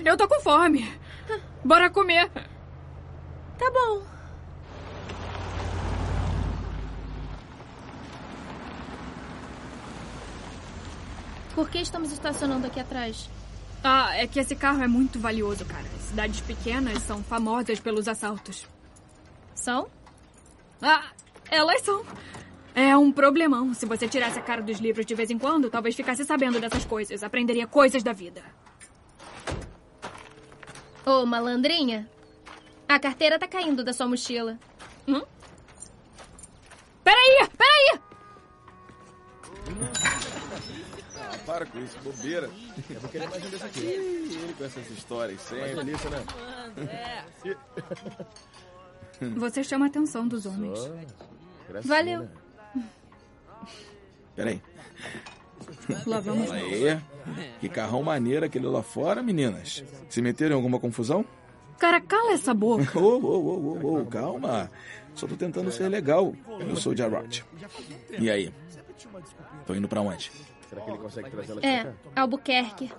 eu 0.05 0.17
tô 0.17 0.29
com 0.29 0.41
fome. 0.41 0.93
Bora 1.65 1.91
comer. 1.91 2.31
Tá 3.59 3.71
bom. 3.71 4.03
Por 11.55 11.69
que 11.69 11.79
estamos 11.79 12.13
estacionando 12.13 12.67
aqui 12.67 12.81
atrás? 12.81 13.29
Ah, 13.83 14.15
é 14.15 14.27
que 14.27 14.39
esse 14.39 14.55
carro 14.55 14.83
é 14.83 14.87
muito 14.89 15.19
valioso, 15.19 15.65
cara. 15.65 15.85
Cidades 16.01 16.41
pequenas 16.43 17.03
são 17.03 17.23
famosas 17.23 17.81
pelos 17.81 18.09
assaltos. 18.09 18.67
São? 19.55 19.89
Ah, 20.83 21.05
elas 21.51 21.81
são. 21.83 22.05
É 22.75 22.97
um 22.97 23.11
problemão. 23.11 23.73
Se 23.73 23.87
você 23.87 24.07
tirasse 24.07 24.39
a 24.39 24.43
cara 24.43 24.61
dos 24.61 24.79
livros 24.79 25.07
de 25.07 25.15
vez 25.15 25.31
em 25.31 25.39
quando, 25.39 25.71
talvez 25.71 25.95
ficasse 25.95 26.25
sabendo 26.25 26.61
dessas 26.61 26.85
coisas. 26.85 27.23
Aprenderia 27.23 27.67
coisas 27.67 28.03
da 28.03 28.13
vida. 28.13 28.43
Ô, 31.07 31.25
malandrinha. 31.25 32.09
A 32.87 32.99
carteira 32.99 33.39
tá 33.39 33.49
caindo 33.49 33.83
da 33.83 33.93
sua 33.93 34.07
mochila. 34.07 34.59
Hum? 35.09 35.23
Peraí, 37.03 37.49
peraí! 37.57 38.01
Para 41.47 41.67
com 41.67 41.79
isso, 41.81 41.99
bobeira. 42.03 42.51
Eu 42.89 43.01
vou 43.01 43.11
querer 43.11 43.29
mais 43.29 43.45
um 43.45 43.51
desse 43.51 43.65
aqui. 43.65 43.85
Ele 43.85 44.55
com 44.57 44.65
essas 44.65 44.91
histórias 44.91 45.41
sempre. 45.41 45.75
Delícia, 45.75 46.11
né? 46.11 47.25
Você 49.37 49.63
chama 49.65 49.87
a 49.87 49.89
atenção 49.89 50.27
dos 50.27 50.47
homens. 50.47 50.79
Valeu. 51.85 52.29
Peraí. 54.35 54.63
Lá 56.07 56.21
vamos 56.21 56.49
nós. 56.49 57.03
Que 57.61 57.69
carrão 57.69 58.03
maneiro 58.03 58.47
aquele 58.47 58.67
lá 58.67 58.83
fora, 58.83 59.23
meninas. 59.23 59.85
Se 60.09 60.23
meteram 60.23 60.53
em 60.53 60.57
alguma 60.57 60.81
confusão? 60.81 61.25
Cara, 61.79 62.01
cala 62.01 62.33
essa 62.33 62.53
boca. 62.55 62.97
Ô, 62.99 63.19
ô, 63.19 63.39
ô, 63.39 63.79
ô, 63.83 64.01
ô, 64.01 64.07
calma. 64.07 64.71
Só 65.15 65.27
tô 65.27 65.37
tentando 65.37 65.71
ser 65.71 65.89
legal. 65.89 66.35
Eu 66.61 66.77
sou 66.77 66.93
o 66.93 66.97
Jarrod. 66.97 67.45
E 68.19 68.31
aí? 68.31 68.53
Tô 69.67 69.75
indo 69.75 69.89
pra 69.89 70.01
onde? 70.01 70.31
Será 70.71 70.81
que 70.83 70.91
ele 70.91 70.99
consegue 70.99 71.31
trazer 71.31 71.53
ela 71.53 71.67
É, 71.67 71.93
Albuquerque. 72.17 72.91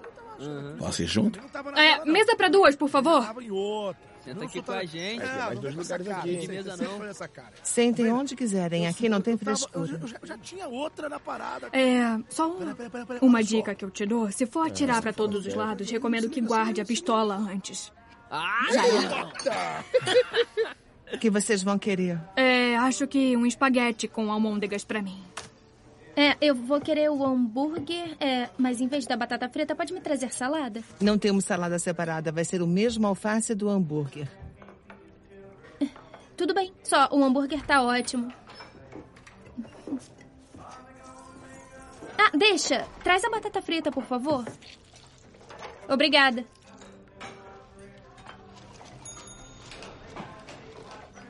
Posso 0.78 1.02
ir 1.04 1.08
junto? 1.08 1.40
É, 1.78 2.04
mesa 2.06 2.36
pra 2.36 2.50
duas, 2.50 2.76
por 2.76 2.90
favor. 2.90 3.24
Senta 4.24 4.46
aqui 4.46 4.62
com 4.62 4.72
a 4.72 4.84
gente. 4.86 5.24
É, 5.24 5.38
mais 5.38 5.60
dois 5.60 5.74
lugares 5.76 6.08
aqui. 6.08 6.36
De 6.38 6.48
mesa 6.48 6.78
não. 6.78 7.00
Sentem 7.64 8.12
onde 8.12 8.36
quiserem, 8.36 8.88
aqui 8.88 9.08
não 9.10 9.20
tem 9.22 9.34
Eu 9.34 9.38
frescura. 9.40 10.00
já, 10.06 10.20
já 10.24 10.38
tinha 10.38 10.68
outra 10.68 11.10
na 11.10 11.20
parada. 11.20 11.70
É, 11.74 12.20
só 12.30 12.48
um- 12.52 12.60
uma 13.22 13.44
dica 13.44 13.74
que 13.74 13.84
eu 13.86 13.90
te 13.90 14.06
dou. 14.06 14.32
Se 14.32 14.46
for 14.46 14.68
atirar 14.68 15.02
pra 15.02 15.12
todos 15.14 15.46
os 15.48 15.54
lados, 15.56 15.90
recomendo 15.90 16.30
que 16.30 16.40
guarde 16.42 16.82
a 16.82 16.86
pistola 16.86 17.36
antes. 17.36 17.92
Ah, 18.30 18.68
Já 18.72 18.84
O 21.14 21.18
que 21.20 21.30
vocês 21.30 21.62
vão 21.62 21.78
querer? 21.78 22.20
É, 22.36 22.78
acho 22.78 23.06
que 23.08 23.36
um 23.36 23.46
espaguete 23.46 24.08
com 24.08 24.32
almôndegas 24.32 24.84
pra 24.86 25.02
mim. 25.02 25.22
É, 26.16 26.36
eu 26.42 26.54
vou 26.54 26.82
querer 26.82 27.10
o 27.10 27.24
hambúrguer, 27.24 28.18
é, 28.20 28.50
mas 28.58 28.82
em 28.82 28.88
vez 28.88 29.06
da 29.08 29.16
batata 29.16 29.48
frita, 29.48 29.76
pode 29.76 29.94
me 29.94 30.02
trazer 30.02 30.32
salada? 30.34 30.84
Não 31.00 31.18
temos 31.18 31.46
salada 31.46 31.80
separada, 31.80 32.32
vai 32.32 32.44
ser 32.44 32.62
o 32.62 32.68
mesmo 32.68 33.08
alface 33.08 33.56
do 33.56 33.70
hambúrguer. 33.70 34.28
Tudo 36.36 36.54
bem, 36.54 36.74
só 36.84 37.08
o 37.12 37.24
hambúrguer 37.24 37.66
tá 37.66 37.82
ótimo. 37.82 38.32
Ah, 42.18 42.38
deixa. 42.38 42.86
Traz 43.04 43.24
a 43.24 43.30
batata 43.30 43.62
frita, 43.62 43.92
por 43.92 44.04
favor. 44.04 44.46
Obrigada. 45.90 46.46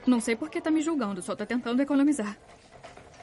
Não 0.06 0.20
sei 0.20 0.36
por 0.36 0.50
que 0.50 0.60
tá 0.60 0.72
me 0.72 0.82
julgando, 0.82 1.22
só 1.22 1.36
tá 1.36 1.46
tentando 1.46 1.82
economizar. 1.82 2.38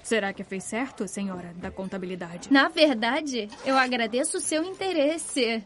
Será 0.09 0.33
que 0.33 0.43
fez 0.43 0.65
certo, 0.65 1.07
senhora 1.07 1.53
da 1.59 1.71
contabilidade? 1.71 2.51
Na 2.51 2.71
verdade, 2.71 3.47
eu 3.63 3.77
agradeço 3.77 4.39
o 4.39 4.41
seu 4.41 4.65
interesse. 4.65 5.63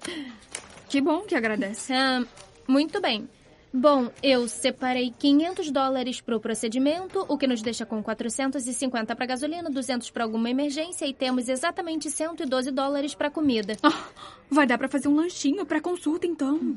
Que 0.88 1.00
bom 1.00 1.20
que 1.20 1.36
agradece. 1.36 1.92
Ah, 1.92 2.24
muito 2.66 3.00
bem. 3.00 3.28
Bom, 3.72 4.10
eu 4.20 4.48
separei 4.48 5.14
500 5.16 5.70
dólares 5.70 6.20
para 6.20 6.36
o 6.36 6.40
procedimento, 6.40 7.24
o 7.28 7.38
que 7.38 7.46
nos 7.46 7.62
deixa 7.62 7.86
com 7.86 8.02
450 8.02 9.14
para 9.14 9.26
gasolina, 9.26 9.70
200 9.70 10.10
para 10.10 10.24
alguma 10.24 10.50
emergência 10.50 11.06
e 11.06 11.14
temos 11.14 11.48
exatamente 11.48 12.10
112 12.10 12.72
dólares 12.72 13.14
para 13.14 13.30
comida. 13.30 13.76
Ah, 13.80 14.08
vai 14.50 14.66
dar 14.66 14.76
para 14.76 14.88
fazer 14.88 15.06
um 15.06 15.14
lanchinho 15.14 15.64
para 15.64 15.80
consulta, 15.80 16.26
então. 16.26 16.76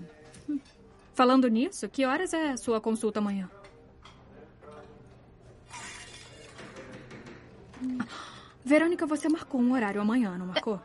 Falando 1.15 1.47
nisso, 1.47 1.89
que 1.89 2.05
horas 2.05 2.31
é 2.31 2.51
a 2.51 2.57
sua 2.57 2.79
consulta 2.79 3.17
amanhã? 3.17 3.49
Verônica, 8.63 9.05
você 9.05 9.29
marcou 9.29 9.61
um 9.61 9.73
horário 9.73 10.01
amanhã, 10.01 10.37
não 10.37 10.47
marcou? 10.47 10.81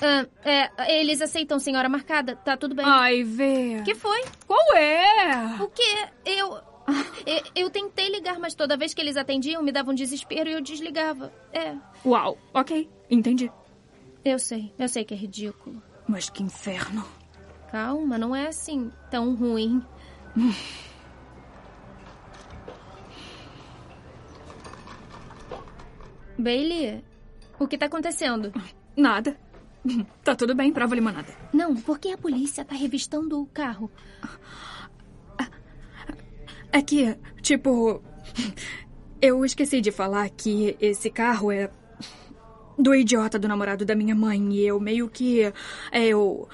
Ah, 0.00 0.26
é, 0.44 1.00
eles 1.00 1.20
aceitam 1.20 1.58
senhora 1.58 1.88
marcada, 1.88 2.36
tá 2.36 2.56
tudo 2.56 2.74
bem. 2.74 2.84
Ai, 2.86 3.24
Vê. 3.24 3.82
que 3.84 3.94
foi? 3.94 4.24
Qual 4.46 4.76
é? 4.76 5.56
O 5.60 5.68
quê? 5.68 6.08
Eu, 6.24 6.54
eu. 7.26 7.42
Eu 7.54 7.70
tentei 7.70 8.08
ligar, 8.08 8.38
mas 8.38 8.54
toda 8.54 8.76
vez 8.76 8.94
que 8.94 9.00
eles 9.00 9.16
atendiam 9.16 9.62
me 9.62 9.72
davam 9.72 9.94
desespero 9.94 10.48
e 10.48 10.52
eu 10.52 10.60
desligava. 10.60 11.32
É. 11.52 11.74
Uau, 12.04 12.38
ok, 12.54 12.88
entendi. 13.10 13.50
Eu 14.24 14.38
sei, 14.38 14.72
eu 14.78 14.88
sei 14.88 15.04
que 15.04 15.14
é 15.14 15.16
ridículo. 15.16 15.82
Mas 16.06 16.30
que 16.30 16.42
inferno. 16.42 17.04
Calma, 17.70 18.16
não 18.16 18.34
é 18.34 18.46
assim 18.48 18.90
tão 19.10 19.34
ruim. 19.34 19.82
Bailey, 26.38 27.02
o 27.58 27.66
que 27.66 27.76
tá 27.76 27.86
acontecendo? 27.86 28.52
Nada. 28.96 29.36
Tá 30.22 30.34
tudo 30.34 30.54
bem, 30.54 30.72
prova 30.72 30.94
limonada. 30.94 31.28
Não, 31.52 31.74
porque 31.74 32.10
a 32.10 32.18
polícia 32.18 32.64
tá 32.64 32.74
revistando 32.74 33.40
o 33.40 33.46
carro. 33.46 33.90
É 36.70 36.82
que, 36.82 37.16
tipo. 37.40 38.02
Eu 39.20 39.44
esqueci 39.44 39.80
de 39.80 39.90
falar 39.90 40.28
que 40.28 40.76
esse 40.80 41.10
carro 41.10 41.50
é. 41.50 41.70
do 42.78 42.94
idiota 42.94 43.38
do 43.38 43.48
namorado 43.48 43.84
da 43.84 43.94
minha 43.94 44.14
mãe. 44.14 44.52
E 44.52 44.66
eu 44.66 44.78
meio 44.78 45.08
que. 45.08 45.42
é, 45.90 46.06
Eu. 46.06 46.48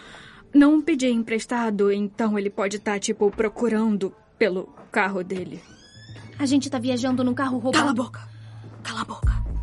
Não 0.54 0.80
pedi 0.80 1.08
emprestado, 1.08 1.90
então 1.90 2.38
ele 2.38 2.48
pode 2.48 2.76
estar, 2.76 3.00
tipo, 3.00 3.28
procurando 3.28 4.14
pelo 4.38 4.66
carro 4.92 5.24
dele. 5.24 5.60
A 6.38 6.46
gente 6.46 6.70
tá 6.70 6.78
viajando 6.78 7.24
num 7.24 7.34
carro 7.34 7.58
roubado. 7.58 7.84
Cala 7.84 7.90
a 7.90 7.94
boca! 7.94 8.28
Cala 8.84 9.00
a 9.00 9.04
boca! 9.04 9.53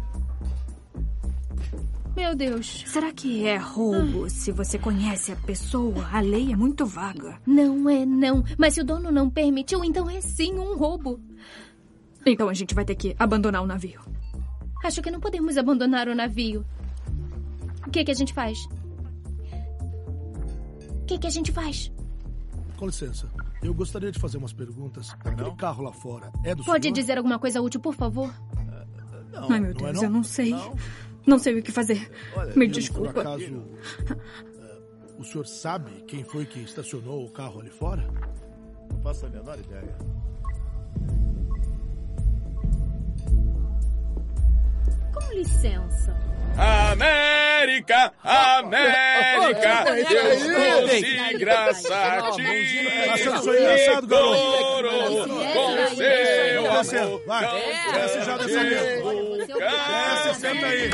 Meu 2.21 2.35
Deus. 2.35 2.83
Será 2.85 3.11
que 3.11 3.47
é 3.47 3.57
roubo 3.57 4.29
se 4.29 4.51
você 4.51 4.77
conhece 4.77 5.31
a 5.31 5.35
pessoa? 5.35 6.07
A 6.13 6.21
lei 6.21 6.51
é 6.53 6.55
muito 6.55 6.85
vaga. 6.85 7.41
Não 7.47 7.89
é 7.89 8.05
não. 8.05 8.43
Mas 8.59 8.75
se 8.75 8.81
o 8.81 8.85
dono 8.85 9.11
não 9.11 9.27
permitiu, 9.27 9.83
então 9.83 10.07
é 10.07 10.21
sim 10.21 10.53
um 10.53 10.77
roubo. 10.77 11.19
Então 12.23 12.47
a 12.47 12.53
gente 12.53 12.75
vai 12.75 12.85
ter 12.85 12.93
que 12.93 13.15
abandonar 13.17 13.63
o 13.63 13.65
navio. 13.65 13.99
Acho 14.83 15.01
que 15.01 15.09
não 15.09 15.19
podemos 15.19 15.57
abandonar 15.57 16.07
o 16.07 16.13
navio. 16.13 16.63
O 17.87 17.89
que, 17.89 18.03
que 18.03 18.11
a 18.11 18.15
gente 18.15 18.35
faz? 18.35 18.59
O 21.01 21.05
que, 21.07 21.17
que 21.17 21.25
a 21.25 21.31
gente 21.31 21.51
faz? 21.51 21.91
Com 22.77 22.85
licença. 22.85 23.27
Eu 23.63 23.73
gostaria 23.73 24.11
de 24.11 24.19
fazer 24.19 24.37
umas 24.37 24.53
perguntas. 24.53 25.09
Aquele 25.25 25.55
carro 25.55 25.83
lá 25.83 25.91
fora 25.91 26.31
é 26.43 26.53
do 26.53 26.63
Pode 26.63 26.83
senhor? 26.83 26.93
dizer 26.93 27.17
alguma 27.17 27.39
coisa 27.39 27.59
útil, 27.61 27.79
por 27.79 27.95
favor? 27.95 28.31
Não, 29.33 29.51
Ai, 29.51 29.59
meu 29.59 29.73
não 29.73 29.87
é 29.87 29.91
Deus, 29.91 29.95
não? 29.95 30.03
eu 30.03 30.09
não 30.11 30.23
sei. 30.23 30.51
Não? 30.51 30.75
Não 31.25 31.37
sei 31.39 31.59
o 31.59 31.63
que 31.63 31.71
fazer. 31.71 32.09
Olha, 32.35 32.53
Me 32.55 32.67
desculpa. 32.67 33.13
Por 33.13 33.19
acaso, 33.21 33.63
eh, 34.09 34.17
o 35.17 35.23
senhor 35.23 35.45
sabe 35.45 36.03
quem 36.07 36.23
foi 36.23 36.45
que 36.45 36.59
estacionou 36.59 37.25
o 37.25 37.29
carro 37.31 37.59
ali 37.61 37.69
fora? 37.69 38.07
Não 38.89 39.01
faço 39.01 39.25
a 39.25 39.29
menor 39.29 39.59
ideia. 39.59 39.95
Com 45.27 45.33
licença. 45.33 46.15
América, 46.57 48.13
América, 48.23 49.85
eu 49.97 50.03
ô, 50.03 50.87
trouxe 50.87 51.37
graça 51.37 51.95
a 51.95 52.31
ti. 52.31 52.43
Tá 53.05 53.13
achando 53.13 54.07
garoto? 54.07 55.29
Com 55.53 56.83
seu 56.83 57.03
amor. 57.03 57.21
vai. 57.25 57.45
Desce 57.93 58.21
já 58.25 58.37
dessa 58.37 58.63
mesa. 58.63 59.01
Desce, 59.57 60.39
senta 60.41 60.65
aí. 60.65 60.89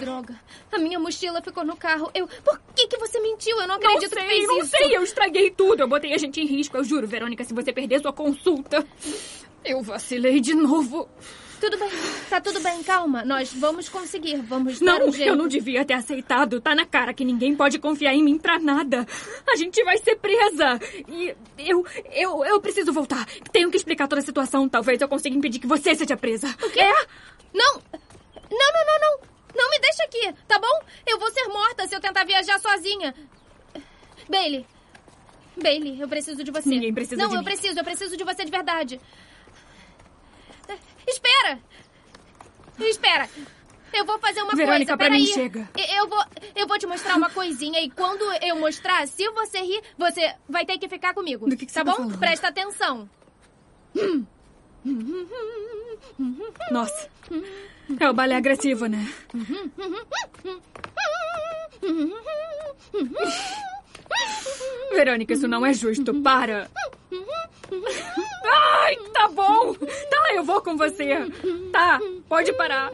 Droga. 0.00 0.34
A 0.72 0.78
minha 0.78 0.98
mochila 0.98 1.42
ficou 1.42 1.64
no 1.64 1.76
carro. 1.76 2.10
Eu. 2.14 2.26
Por 2.26 2.58
que, 2.74 2.86
que 2.88 2.96
você 2.98 3.20
mentiu? 3.20 3.56
Eu 3.56 3.66
não 3.66 3.68
Não 3.68 3.74
acredito 3.76 4.10
que 4.14 4.20
sei, 4.20 4.28
fez 4.28 4.46
não 4.46 4.58
isso. 4.58 4.70
sei. 4.70 4.96
Eu 4.96 5.02
estraguei 5.02 5.50
tudo. 5.50 5.80
Eu 5.82 5.88
botei 5.88 6.14
a 6.14 6.18
gente 6.18 6.40
em 6.40 6.46
risco. 6.46 6.76
Eu 6.76 6.84
juro, 6.84 7.06
Verônica, 7.06 7.44
se 7.44 7.52
você 7.52 7.72
perder 7.72 8.00
sua 8.00 8.12
consulta. 8.12 8.84
Eu 9.64 9.82
vacilei 9.82 10.40
de 10.40 10.54
novo. 10.54 11.08
Tudo 11.60 11.76
bem, 11.78 11.90
tá 12.30 12.40
tudo 12.40 12.58
bem, 12.60 12.82
calma. 12.82 13.22
Nós 13.22 13.52
vamos 13.52 13.86
conseguir, 13.86 14.36
vamos 14.40 14.80
dar 14.80 14.98
Não, 14.98 15.08
um 15.08 15.12
jeito. 15.12 15.28
eu 15.28 15.36
não 15.36 15.46
devia 15.46 15.84
ter 15.84 15.92
aceitado. 15.92 16.58
Tá 16.58 16.74
na 16.74 16.86
cara 16.86 17.12
que 17.12 17.22
ninguém 17.22 17.54
pode 17.54 17.78
confiar 17.78 18.14
em 18.14 18.22
mim 18.24 18.38
pra 18.38 18.58
nada. 18.58 19.06
A 19.46 19.56
gente 19.56 19.84
vai 19.84 19.98
ser 19.98 20.16
presa. 20.16 20.80
E 21.06 21.34
eu, 21.58 21.84
eu, 22.12 22.44
eu 22.46 22.60
preciso 22.62 22.90
voltar. 22.94 23.26
Tenho 23.52 23.70
que 23.70 23.76
explicar 23.76 24.08
toda 24.08 24.22
a 24.22 24.24
situação. 24.24 24.66
Talvez 24.70 25.02
eu 25.02 25.08
consiga 25.08 25.36
impedir 25.36 25.58
que 25.58 25.66
você 25.66 25.94
seja 25.94 26.16
presa. 26.16 26.48
O 26.62 26.70
quê? 26.70 26.80
É? 26.80 26.92
Não! 27.52 27.74
Não, 28.50 28.72
não, 28.72 28.86
não, 28.86 29.00
não! 29.00 29.30
Não 29.54 29.70
me 29.70 29.78
deixa 29.80 30.02
aqui, 30.04 30.32
tá 30.48 30.58
bom? 30.58 30.86
Eu 31.06 31.18
vou 31.18 31.30
ser 31.30 31.44
morta 31.48 31.86
se 31.86 31.94
eu 31.94 32.00
tentar 32.00 32.24
viajar 32.24 32.58
sozinha. 32.60 33.14
Bailey. 34.30 34.64
Bailey, 35.60 36.00
eu 36.00 36.08
preciso 36.08 36.42
de 36.42 36.50
você. 36.50 36.68
Ninguém 36.68 36.94
precisa 36.94 37.20
Não, 37.20 37.28
de 37.28 37.34
eu 37.34 37.40
mim. 37.40 37.44
preciso, 37.44 37.78
eu 37.78 37.84
preciso 37.84 38.16
de 38.16 38.24
você 38.24 38.44
de 38.44 38.50
verdade. 38.50 38.98
Espera! 41.06 41.58
Espera! 42.78 43.28
Eu 43.92 44.04
vou 44.04 44.18
fazer 44.20 44.40
uma 44.42 44.54
Verônica, 44.54 44.96
coisa, 44.96 44.96
pra 44.96 45.10
mim 45.10 45.24
peraí. 45.26 45.34
chega. 45.34 45.68
Eu 45.96 46.08
vou, 46.08 46.24
eu 46.54 46.66
vou 46.66 46.78
te 46.78 46.86
mostrar 46.86 47.16
uma 47.16 47.28
coisinha 47.28 47.80
e 47.80 47.90
quando 47.90 48.22
eu 48.40 48.54
mostrar, 48.56 49.06
se 49.08 49.28
você 49.30 49.58
rir, 49.60 49.82
você 49.98 50.32
vai 50.48 50.64
ter 50.64 50.78
que 50.78 50.88
ficar 50.88 51.12
comigo. 51.12 51.48
Do 51.48 51.56
que 51.56 51.66
que 51.66 51.72
tá 51.72 51.80
você 51.80 51.84
tá 51.84 51.90
bom? 51.90 51.96
falando? 51.96 52.18
Presta 52.18 52.48
atenção. 52.48 53.10
Nossa. 56.70 57.08
É 57.98 58.08
o 58.08 58.14
balé 58.14 58.36
agressivo, 58.36 58.86
né? 58.86 59.04
Verônica, 64.92 65.32
isso 65.32 65.48
não 65.48 65.64
é 65.64 65.72
justo. 65.72 66.14
Para. 66.22 66.68
Ai, 68.44 68.96
tá 69.12 69.28
bom. 69.28 69.74
Tá, 69.74 70.34
eu 70.34 70.44
vou 70.44 70.60
com 70.60 70.76
você. 70.76 71.26
Tá, 71.72 72.00
pode 72.28 72.52
parar. 72.54 72.90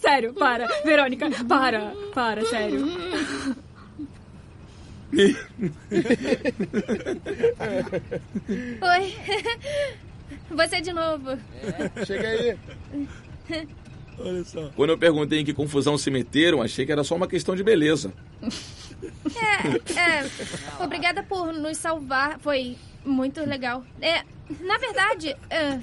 Sério, 0.00 0.34
para. 0.34 0.66
Verônica, 0.84 1.30
para. 1.48 1.92
Para, 2.14 2.44
sério. 2.46 2.86
Oi. 8.82 9.14
Você 10.50 10.80
de 10.80 10.92
novo. 10.92 11.38
Chega 12.06 12.28
aí. 12.28 12.58
Olha 14.18 14.44
só. 14.44 14.70
Quando 14.76 14.90
eu 14.90 14.98
perguntei 14.98 15.40
em 15.40 15.44
que 15.44 15.52
confusão 15.52 15.98
se 15.98 16.10
meteram, 16.10 16.62
achei 16.62 16.86
que 16.86 16.92
era 16.92 17.04
só 17.04 17.14
uma 17.14 17.26
questão 17.26 17.56
de 17.56 17.62
beleza. 17.62 18.12
É, 19.36 19.98
é. 19.98 20.82
Obrigada 20.82 21.22
por 21.22 21.52
nos 21.52 21.76
salvar. 21.76 22.38
Foi 22.40 22.76
muito 23.04 23.40
legal. 23.40 23.84
É, 24.00 24.22
na 24.60 24.78
verdade, 24.78 25.36
é, 25.50 25.78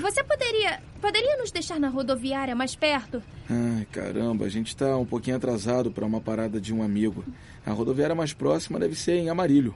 você 0.00 0.22
poderia. 0.24 0.80
Poderia 1.00 1.36
nos 1.36 1.50
deixar 1.50 1.78
na 1.78 1.88
rodoviária 1.88 2.54
mais 2.54 2.74
perto? 2.74 3.22
Ai, 3.48 3.86
caramba, 3.92 4.46
a 4.46 4.48
gente 4.48 4.74
tá 4.74 4.96
um 4.96 5.04
pouquinho 5.04 5.36
atrasado 5.36 5.90
para 5.90 6.06
uma 6.06 6.20
parada 6.20 6.58
de 6.58 6.72
um 6.72 6.82
amigo. 6.82 7.22
A 7.66 7.72
rodoviária 7.72 8.14
mais 8.14 8.32
próxima 8.32 8.78
deve 8.78 8.94
ser 8.94 9.16
em 9.16 9.28
Amarilho. 9.28 9.74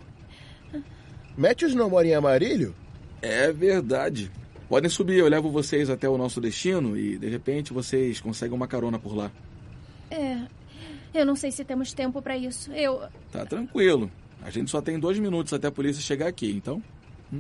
Matthews 1.37 1.75
não 1.75 1.91
mora 1.91 2.07
em 2.07 2.15
Amarilho? 2.15 2.75
É 3.21 3.53
verdade. 3.53 4.31
Podem 4.69 4.91
subir, 4.91 5.19
eu 5.19 5.29
levo 5.29 5.51
vocês 5.51 5.89
até 5.89 6.09
o 6.09 6.19
nosso 6.19 6.41
destino 6.41 6.97
e, 6.97 7.17
de 7.17 7.29
repente, 7.29 7.73
vocês 7.73 8.21
conseguem 8.21 8.57
uma 8.57 8.67
carona 8.67 8.99
por 8.99 9.15
lá. 9.15 9.31
É. 10.11 10.39
Eu 11.19 11.27
não 11.27 11.35
sei 11.35 11.51
se 11.51 11.65
temos 11.65 11.93
tempo 11.93 12.23
pra 12.23 12.37
isso. 12.37 12.71
Eu. 12.73 13.03
Tá 13.33 13.45
tranquilo. 13.45 14.09
A 14.41 14.51
gente 14.51 14.71
só 14.71 14.81
tem 14.81 15.01
dois 15.01 15.19
minutos 15.19 15.53
até 15.53 15.67
a 15.67 15.73
polícia 15.73 16.01
chegar 16.01 16.29
aqui, 16.29 16.49
então. 16.53 16.81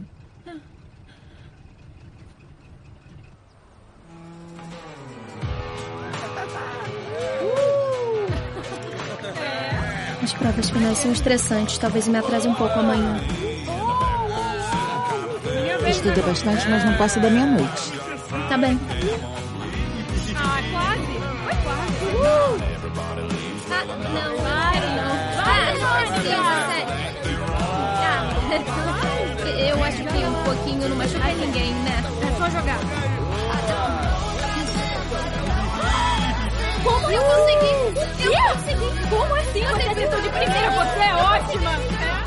As 10.20 10.32
provas 10.32 10.70
finais 10.70 10.98
são 10.98 11.12
estressantes. 11.12 11.78
Talvez 11.78 12.08
me 12.08 12.18
atrase 12.18 12.48
um 12.48 12.54
pouco 12.54 12.76
amanhã. 12.80 13.20
Estuda 15.88 16.20
bastante, 16.22 16.68
mas 16.68 16.84
não 16.84 16.96
passa 16.96 17.20
da 17.20 17.30
meia-noite. 17.30 17.92
Tá 18.48 18.58
bem. 18.58 18.76
Ah, 26.34 26.68
eu 29.68 29.84
acho 29.84 29.96
que 29.98 30.24
um 30.24 30.44
pouquinho 30.44 30.88
não 30.88 30.96
machuca 30.96 31.28
ninguém, 31.28 31.72
né? 31.74 32.02
É 32.22 32.38
só 32.38 32.50
jogar. 32.50 32.78
Como 36.84 37.10
eu 37.10 37.22
consegui? 37.22 37.74
Eu 38.24 38.54
consegui! 38.54 39.08
Como 39.08 39.34
assim? 39.34 39.64
Você 39.64 39.88
acertou 39.88 40.20
de 40.20 40.28
primeira, 40.28 40.70
você 40.70 41.00
é 41.00 41.14
ótima! 41.14 42.17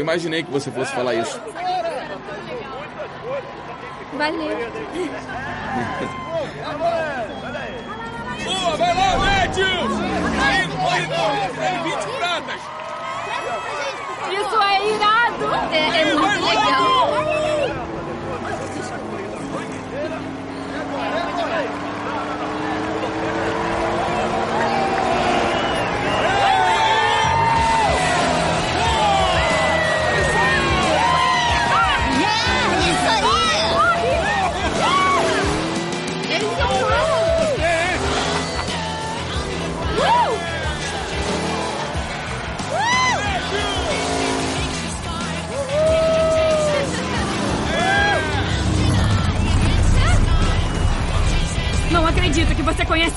Eu 0.00 0.02
imaginei 0.02 0.42
que 0.42 0.50
você 0.50 0.70
fosse 0.70 0.92
falar 0.92 1.14
isso. 1.14 1.38
Valeu. 4.16 5.09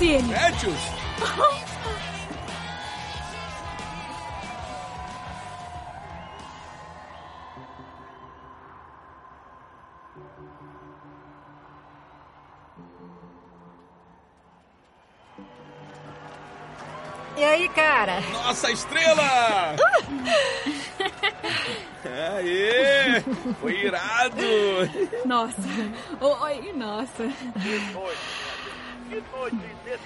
Conhece 0.04 1.03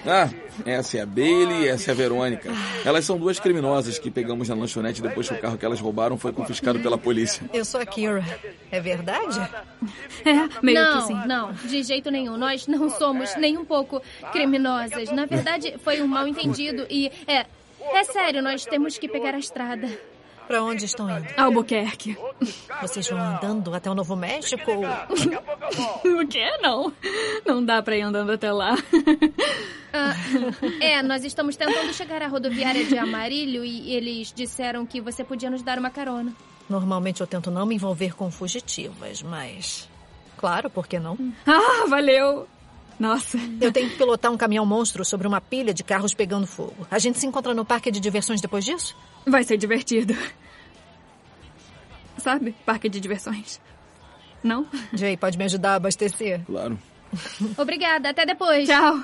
Ah, 0.06 0.28
essa 0.64 0.98
é 0.98 1.00
a 1.00 1.06
Bailey 1.06 1.64
e 1.64 1.68
essa 1.68 1.90
é 1.90 1.92
a 1.92 1.94
Verônica. 1.94 2.50
Elas 2.84 3.04
são 3.04 3.18
duas 3.18 3.38
criminosas 3.38 3.98
que 3.98 4.10
pegamos 4.10 4.48
na 4.48 4.54
lanchonete 4.54 5.02
depois 5.02 5.28
que 5.28 5.34
o 5.34 5.38
carro 5.38 5.58
que 5.58 5.64
elas 5.64 5.80
roubaram 5.80 6.16
foi 6.16 6.32
confiscado 6.32 6.78
pela 6.80 6.96
polícia. 6.96 7.48
Eu 7.52 7.64
sou 7.64 7.80
a 7.80 7.86
Kira. 7.86 8.24
É 8.70 8.80
verdade? 8.80 9.38
É, 10.24 10.62
meio 10.62 10.82
não, 10.82 11.00
que 11.00 11.06
sim. 11.06 11.26
não, 11.26 11.52
de 11.52 11.82
jeito 11.82 12.10
nenhum. 12.10 12.36
Nós 12.36 12.66
não 12.66 12.88
somos 12.90 13.34
nem 13.36 13.56
um 13.56 13.64
pouco 13.64 14.02
criminosas. 14.32 15.10
Na 15.10 15.26
verdade, 15.26 15.74
foi 15.84 16.00
um 16.00 16.06
mal 16.06 16.26
entendido 16.26 16.86
e 16.88 17.10
é, 17.26 17.46
é 17.80 18.04
sério, 18.04 18.42
nós 18.42 18.64
temos 18.64 18.98
que 18.98 19.08
pegar 19.08 19.34
a 19.34 19.38
estrada. 19.38 19.88
Pra 20.48 20.62
onde 20.62 20.84
estão 20.86 21.08
indo? 21.10 21.26
Albuquerque. 21.36 22.16
Vocês 22.80 23.08
vão 23.08 23.18
andando 23.20 23.72
até 23.74 23.88
o 23.90 23.94
Novo 23.94 24.16
México? 24.16 24.62
ou- 24.70 26.18
o 26.22 26.26
quê? 26.26 26.46
Não. 26.62 26.92
Não 27.46 27.64
dá 27.64 27.80
pra 27.82 27.96
ir 27.96 28.00
andando 28.02 28.32
até 28.32 28.50
lá. 28.50 28.74
Ah, 29.92 30.12
é, 30.80 31.02
nós 31.02 31.24
estamos 31.24 31.56
tentando 31.56 31.92
chegar 31.94 32.22
à 32.22 32.26
rodoviária 32.26 32.84
de 32.84 32.96
Amarillo 32.98 33.64
e 33.64 33.94
eles 33.94 34.32
disseram 34.34 34.84
que 34.84 35.00
você 35.00 35.22
podia 35.22 35.50
nos 35.50 35.62
dar 35.62 35.78
uma 35.78 35.90
carona. 35.90 36.32
Normalmente 36.68 37.20
eu 37.20 37.26
tento 37.26 37.50
não 37.50 37.64
me 37.66 37.74
envolver 37.74 38.14
com 38.14 38.30
fugitivas, 38.30 39.22
mas. 39.22 39.88
Claro, 40.36 40.68
por 40.70 40.86
que 40.86 40.98
não? 40.98 41.16
Ah, 41.46 41.86
valeu. 41.88 42.46
Nossa. 42.98 43.38
Eu 43.60 43.72
tenho 43.72 43.88
que 43.90 43.96
pilotar 43.96 44.32
um 44.32 44.36
caminhão 44.36 44.66
monstro 44.66 45.04
sobre 45.04 45.26
uma 45.26 45.40
pilha 45.40 45.72
de 45.72 45.84
carros 45.84 46.14
pegando 46.14 46.46
fogo. 46.46 46.86
A 46.90 46.98
gente 46.98 47.18
se 47.18 47.26
encontra 47.26 47.54
no 47.54 47.64
parque 47.64 47.90
de 47.90 48.00
diversões 48.00 48.40
depois 48.40 48.64
disso? 48.64 48.96
Vai 49.26 49.44
ser 49.44 49.56
divertido. 49.56 50.16
Sabe? 52.18 52.54
Parque 52.66 52.88
de 52.88 52.98
diversões. 53.00 53.60
Não? 54.42 54.66
Jay, 54.92 55.16
pode 55.16 55.38
me 55.38 55.44
ajudar 55.44 55.72
a 55.72 55.74
abastecer? 55.76 56.44
Claro. 56.44 56.78
Obrigada, 57.56 58.10
até 58.10 58.26
depois. 58.26 58.68
Tchau. 58.68 58.98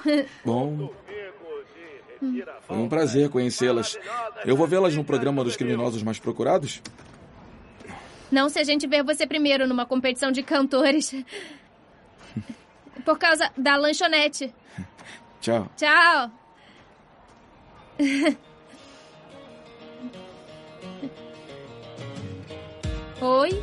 Bom, 0.45 0.91
foi 2.67 2.77
um 2.77 2.89
prazer 2.89 3.29
conhecê-las. 3.29 3.99
Eu 4.45 4.57
vou 4.57 4.67
vê-las 4.67 4.95
no 4.97 5.05
programa 5.05 5.45
dos 5.45 5.57
criminosos 5.57 6.03
mais 6.03 6.19
procurados? 6.19 6.83
Não 8.31 8.49
se 8.49 8.59
a 8.59 8.65
gente 8.65 8.87
ver 8.87 9.05
você 9.05 9.27
primeiro 9.27 9.67
numa 9.67 9.87
competição 9.87 10.33
de 10.33 10.43
cantores. 10.43 11.15
Por 13.05 13.19
causa 13.19 13.51
da 13.57 13.77
lanchonete. 13.77 14.53
Tchau. 15.41 15.69
Tchau. 15.77 16.31
Oi? 23.21 23.63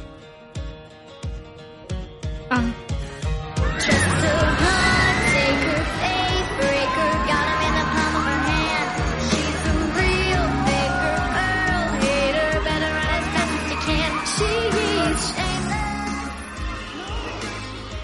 Ah. 2.50 2.81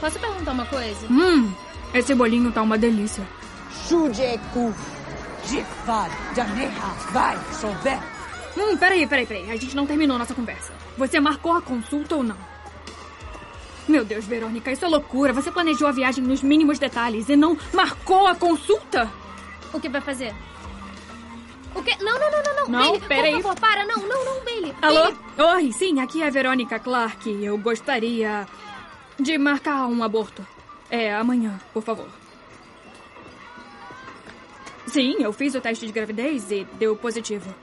Posso 0.08 0.20
perguntar 0.20 0.54
uma 0.54 0.66
coisa? 0.66 1.06
Hum, 1.12 1.52
esse 1.94 2.16
bolinho 2.16 2.50
tá 2.50 2.62
uma 2.62 2.78
delícia. 2.78 3.28
Shujeku. 3.90 4.74
Jifad. 5.46 6.10
Janeha. 6.34 6.72
Vai, 7.12 7.38
souber. 7.52 8.00
Hum, 8.58 8.78
peraí, 8.78 9.06
peraí, 9.06 9.26
peraí. 9.26 9.52
A 9.52 9.58
gente 9.58 9.76
não 9.76 9.86
terminou 9.86 10.18
nossa 10.18 10.34
conversa. 10.34 10.72
Você 10.98 11.20
marcou 11.20 11.52
a 11.52 11.62
consulta 11.62 12.16
ou 12.16 12.24
não? 12.24 12.38
Meu 13.86 14.06
Deus, 14.06 14.24
Verônica, 14.24 14.72
isso 14.72 14.86
é 14.86 14.88
loucura. 14.88 15.34
Você 15.34 15.52
planejou 15.52 15.90
a 15.90 15.92
viagem 15.92 16.24
nos 16.24 16.42
mínimos 16.42 16.80
detalhes 16.80 17.28
e 17.28 17.36
não 17.36 17.58
marcou 17.74 18.28
a 18.28 18.36
consulta? 18.36 19.12
O 19.74 19.80
que 19.82 19.90
vai 19.90 20.00
fazer? 20.00 20.34
O 21.76 21.84
quê? 21.84 21.98
Não, 22.00 22.18
não, 22.18 22.32
não, 22.32 22.44
não, 22.44 22.56
não. 22.56 22.68
Não, 22.70 22.92
Bailey, 22.92 23.08
peraí. 23.10 23.34
Por 23.34 23.42
favor, 23.42 23.60
para. 23.60 23.86
Não, 23.86 24.08
não, 24.08 24.24
não, 24.24 24.46
Bailey. 24.46 24.74
Alô? 24.82 25.12
Bailey. 25.36 25.66
Oi, 25.66 25.72
sim, 25.74 26.00
aqui 26.00 26.22
é 26.22 26.28
a 26.28 26.30
Verônica 26.30 26.80
Clark. 26.80 27.30
Eu 27.44 27.58
gostaria 27.58 28.48
de 29.20 29.38
marcar 29.38 29.86
um 29.88 30.04
aborto. 30.04 30.46
É, 30.90 31.14
amanhã, 31.14 31.60
por 31.74 31.84
favor. 31.84 32.08
Sim, 34.88 35.16
eu 35.20 35.34
fiz 35.34 35.54
o 35.54 35.62
teste 35.62 35.86
de 35.86 35.92
gravidez 35.92 36.50
e 36.52 36.64
deu 36.80 36.96
positivo. 36.96 37.54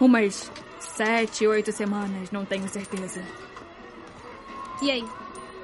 Umas 0.00 0.50
sete, 0.78 1.46
oito 1.46 1.72
semanas, 1.72 2.30
não 2.30 2.44
tenho 2.44 2.68
certeza. 2.68 3.22
E 4.80 4.90
aí? 4.90 5.04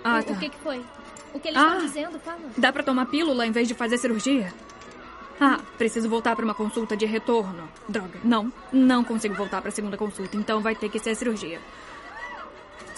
Ah, 0.05 0.19
o, 0.21 0.23
tá. 0.25 0.33
o 0.33 0.39
que 0.39 0.49
que 0.49 0.59
foi? 0.59 0.85
O 1.33 1.39
que 1.41 1.49
eles 1.49 1.61
Ah. 1.61 1.67
estão 1.67 1.81
dizendo? 1.87 2.19
Fala. 2.21 2.39
Dá 2.57 2.73
pra 2.73 2.83
tomar 2.83 3.07
pílula 3.07 3.47
em 3.47 3.53
vez 3.53 3.69
de 3.69 3.75
fazer 3.75 3.99
cirurgia? 3.99 4.53
Ah, 5.41 5.61
preciso 5.77 6.09
voltar 6.09 6.35
pra 6.35 6.45
uma 6.45 6.55
consulta 6.55 6.97
de 6.97 7.07
retorno. 7.07 7.69
Droga, 7.89 8.19
não, 8.25 8.53
não 8.73 9.05
consigo 9.05 9.35
voltar 9.35 9.63
pra 9.63 9.71
segunda 9.71 9.97
consulta, 9.97 10.37
então 10.37 10.61
vai 10.61 10.75
ter 10.75 10.89
que 10.89 10.99
ser 10.99 11.15
cirurgia. 11.15 11.61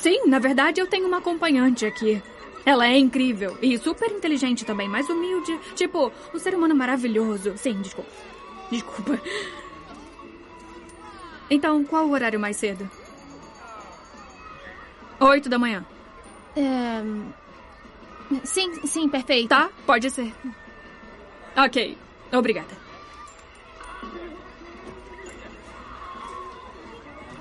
Sim, 0.00 0.26
na 0.26 0.38
verdade 0.38 0.80
eu 0.80 0.86
tenho 0.86 1.06
uma 1.06 1.18
acompanhante 1.18 1.84
aqui. 1.84 2.22
Ela 2.64 2.86
é 2.86 2.96
incrível 2.96 3.58
e 3.60 3.76
super 3.76 4.10
inteligente 4.10 4.64
também, 4.64 4.88
mas 4.88 5.08
humilde. 5.10 5.58
Tipo, 5.74 6.10
um 6.34 6.38
ser 6.38 6.54
humano 6.54 6.74
maravilhoso. 6.74 7.52
Sim, 7.58 7.82
desculpa. 7.82 8.10
Desculpa. 8.70 9.20
Então, 11.50 11.84
qual 11.84 12.06
o 12.06 12.12
horário 12.12 12.40
mais 12.40 12.56
cedo? 12.56 12.90
Oito 15.20 15.50
da 15.50 15.58
manhã. 15.58 15.84
É... 16.56 17.02
Sim, 18.44 18.86
sim, 18.86 19.06
perfeito. 19.06 19.50
Tá, 19.50 19.68
pode 19.84 20.10
ser. 20.10 20.32
Ok, 21.54 21.98
obrigada. 22.32 22.74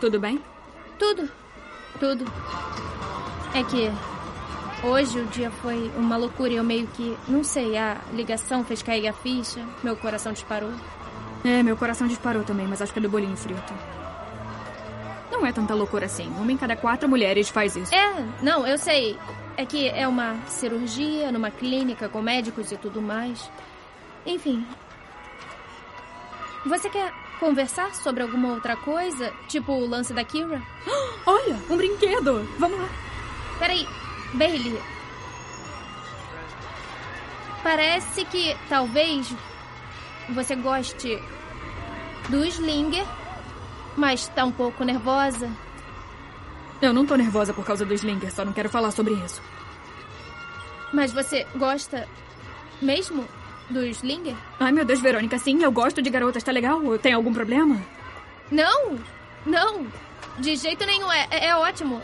Tudo 0.01 0.19
bem? 0.19 0.43
Tudo. 0.97 1.38
Tudo. 1.99 2.25
É 3.53 3.63
que 3.63 3.91
hoje 4.85 5.19
o 5.19 5.25
dia 5.25 5.51
foi 5.51 5.91
uma 5.97 6.15
loucura 6.15 6.53
e 6.53 6.55
eu 6.55 6.63
meio 6.63 6.87
que. 6.87 7.17
Não 7.27 7.43
sei, 7.43 7.77
a 7.77 7.97
ligação 8.13 8.63
fez 8.63 8.81
cair 8.81 9.07
a 9.07 9.13
ficha, 9.13 9.59
meu 9.83 9.95
coração 9.95 10.31
disparou. 10.31 10.71
É, 11.43 11.63
meu 11.63 11.75
coração 11.75 12.07
disparou 12.07 12.43
também, 12.43 12.67
mas 12.67 12.81
acho 12.81 12.93
que 12.93 12.99
é 12.99 13.01
do 13.01 13.09
bolinho 13.09 13.35
frito. 13.35 13.73
Não 15.31 15.45
é 15.45 15.51
tanta 15.51 15.73
loucura 15.73 16.05
assim. 16.05 16.27
Uma 16.37 16.51
em 16.51 16.57
cada 16.57 16.75
quatro 16.75 17.07
mulheres 17.07 17.49
faz 17.49 17.75
isso. 17.75 17.93
É, 17.93 18.25
não, 18.41 18.65
eu 18.65 18.77
sei. 18.77 19.17
É 19.55 19.65
que 19.65 19.89
é 19.89 20.07
uma 20.07 20.35
cirurgia 20.47 21.31
numa 21.31 21.51
clínica 21.51 22.07
com 22.07 22.21
médicos 22.21 22.71
e 22.71 22.77
tudo 22.77 23.01
mais. 23.01 23.49
Enfim. 24.25 24.65
Você 26.65 26.89
quer 26.89 27.13
conversar 27.39 27.93
sobre 27.95 28.21
alguma 28.21 28.53
outra 28.53 28.75
coisa? 28.75 29.33
Tipo 29.47 29.73
o 29.73 29.87
lance 29.87 30.13
da 30.13 30.23
Kira? 30.23 30.61
Olha, 31.25 31.55
um 31.69 31.77
brinquedo. 31.77 32.47
Vamos 32.57 32.79
lá. 32.79 32.89
Peraí, 33.59 33.87
Bailey. 34.33 34.79
Parece 37.63 38.23
que 38.25 38.55
talvez 38.69 39.33
você 40.29 40.55
goste 40.55 41.21
do 42.29 42.45
Slinger, 42.45 43.05
mas 43.97 44.27
tá 44.29 44.45
um 44.45 44.51
pouco 44.51 44.83
nervosa. 44.83 45.51
Eu 46.81 46.93
não 46.93 47.05
tô 47.05 47.15
nervosa 47.15 47.53
por 47.53 47.65
causa 47.65 47.85
do 47.85 47.93
Slinger, 47.93 48.33
só 48.33 48.45
não 48.45 48.53
quero 48.53 48.69
falar 48.69 48.91
sobre 48.91 49.13
isso. 49.15 49.41
Mas 50.93 51.11
você 51.11 51.45
gosta 51.55 52.07
mesmo 52.81 53.27
do 53.69 53.85
Slinger? 53.85 54.35
Ai, 54.59 54.71
meu 54.71 54.83
Deus, 54.85 54.99
Verônica, 55.01 55.37
sim, 55.37 55.61
eu 55.63 55.71
gosto 55.71 56.01
de 56.01 56.09
garotas, 56.09 56.43
tá 56.43 56.51
legal? 56.51 56.79
Tem 56.99 57.13
algum 57.13 57.33
problema? 57.33 57.79
Não, 58.51 58.97
não, 59.45 59.85
de 60.39 60.55
jeito 60.55 60.85
nenhum. 60.85 61.11
É, 61.11 61.27
é 61.47 61.55
ótimo. 61.55 62.01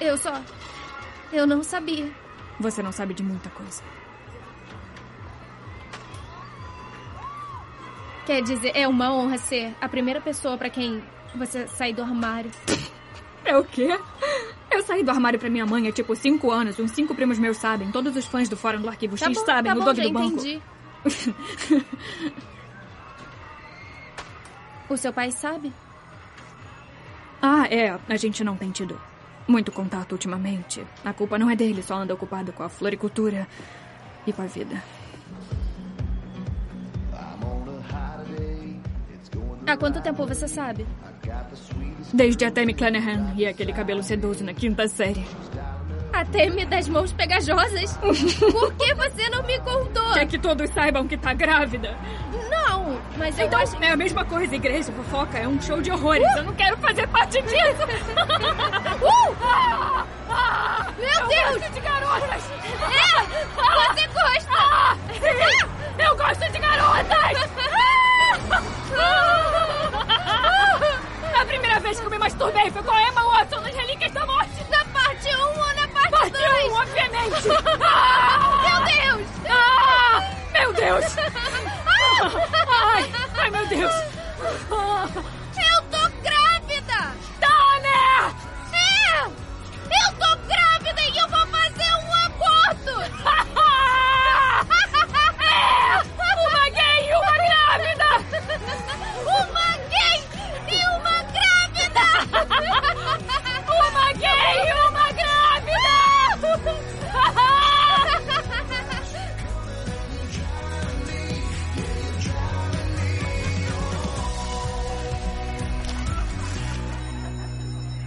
Eu 0.00 0.16
só. 0.16 0.40
Eu 1.32 1.46
não 1.46 1.62
sabia. 1.62 2.08
Você 2.58 2.82
não 2.82 2.92
sabe 2.92 3.14
de 3.14 3.22
muita 3.22 3.48
coisa. 3.50 3.82
Quer 8.26 8.42
dizer, 8.42 8.72
é 8.74 8.86
uma 8.86 9.12
honra 9.12 9.38
ser 9.38 9.74
a 9.80 9.88
primeira 9.88 10.20
pessoa 10.20 10.56
pra 10.56 10.70
quem 10.70 11.02
você 11.34 11.66
sair 11.68 11.92
do 11.92 12.02
armário. 12.02 12.50
É 13.44 13.56
o 13.56 13.64
quê? 13.64 13.98
Eu 14.70 14.82
saí 14.84 15.02
do 15.02 15.10
armário 15.10 15.38
pra 15.38 15.50
minha 15.50 15.66
mãe 15.66 15.88
há 15.88 15.92
tipo 15.92 16.14
cinco 16.14 16.50
anos. 16.52 16.78
Uns 16.78 16.92
cinco 16.92 17.14
primos 17.14 17.38
meus 17.38 17.56
sabem. 17.56 17.90
Todos 17.90 18.14
os 18.14 18.24
fãs 18.26 18.48
do 18.48 18.56
Fórum 18.56 18.80
do 18.80 18.88
Arquivo 18.88 19.16
Tá 19.18 19.26
X 19.26 19.38
bom, 19.38 19.44
sabem. 19.46 19.72
tá 19.72 19.78
o 19.78 19.82
bom, 19.82 19.92
do 19.92 20.12
banco. 20.12 20.26
entendi. 20.36 20.62
O 24.90 24.96
seu 24.96 25.12
pai 25.12 25.30
sabe? 25.30 25.72
Ah, 27.40 27.64
é. 27.70 27.96
A 28.08 28.16
gente 28.16 28.42
não 28.42 28.56
tem 28.56 28.72
tido 28.72 29.00
muito 29.46 29.70
contato 29.70 30.12
ultimamente. 30.12 30.84
A 31.04 31.12
culpa 31.12 31.38
não 31.38 31.48
é 31.48 31.54
dele, 31.54 31.80
só 31.80 31.94
anda 31.94 32.12
ocupado 32.12 32.52
com 32.52 32.64
a 32.64 32.68
floricultura 32.68 33.46
e 34.26 34.32
com 34.32 34.42
a 34.42 34.46
vida. 34.46 34.82
Há 39.64 39.76
quanto 39.76 40.02
tempo 40.02 40.26
você 40.26 40.48
sabe? 40.48 40.84
Desde 42.12 42.44
a 42.44 42.50
Tammy 42.50 42.74
Clanahan 42.74 43.34
e 43.36 43.46
aquele 43.46 43.72
cabelo 43.72 44.02
sedoso 44.02 44.42
na 44.42 44.52
quinta 44.52 44.88
série. 44.88 45.24
A 46.12 46.24
Temi 46.24 46.64
das 46.66 46.88
mãos 46.88 47.12
pegajosas? 47.12 47.96
Por 47.98 48.72
que 48.74 48.94
você 48.94 49.28
não 49.30 49.42
me 49.44 49.58
contou? 49.60 50.12
Quer 50.14 50.26
que 50.26 50.38
todos 50.38 50.68
saibam 50.70 51.06
que 51.06 51.16
tá 51.16 51.32
grávida? 51.32 51.96
Não, 52.50 53.00
mas 53.16 53.38
eu 53.38 53.46
então, 53.46 53.60
acho... 53.60 53.76
é 53.82 53.92
a 53.92 53.96
mesma 53.96 54.24
coisa. 54.24 54.54
Igreja, 54.54 54.92
fofoca, 54.92 55.38
é 55.38 55.46
um 55.46 55.60
show 55.62 55.80
de 55.80 55.90
horrores. 55.90 56.26
Eu 56.36 56.44
não 56.44 56.52
quero 56.54 56.76
fazer 56.78 57.06
parte 57.08 57.40
disso. 57.42 57.84
Uh! 59.00 59.34
Meu 60.98 61.20
eu 61.20 61.28
Deus! 61.28 61.58
gosto 61.58 61.72
de 61.72 61.80
garotas! 61.80 62.50
É! 62.90 63.22
Você 63.94 64.06
gosta! 64.08 64.50
Ah! 64.52 64.96
Eu 65.98 66.16
gosto 66.16 66.52
de 66.52 66.58
garotas! 66.58 67.50
A 71.40 71.44
primeira 71.46 71.80
vez 71.80 71.98
que 71.98 72.06
eu 72.06 72.10
me 72.10 72.18
masturbei 72.18 72.70
foi 72.70 72.82
com 72.82 72.90
a 72.90 73.02
Emma 73.02 73.22
Watson 73.22 73.60
nas 73.60 73.74
Relíquias 73.74 74.12
da 74.12 74.26
Morte! 74.26 74.69
Parte 76.40 76.48
2? 76.48 76.68
Parte 76.68 76.68
1, 76.68 76.74
obviamente! 76.74 77.48
Ah! 77.82 78.60
Meu 78.62 78.78
Deus! 78.84 79.28
Ah! 79.48 80.20
Meu 80.52 80.72
Deus! 80.72 81.16
Ai, 82.68 83.12
ai, 83.38 83.50
meu 83.50 83.66
Deus! 83.66 83.92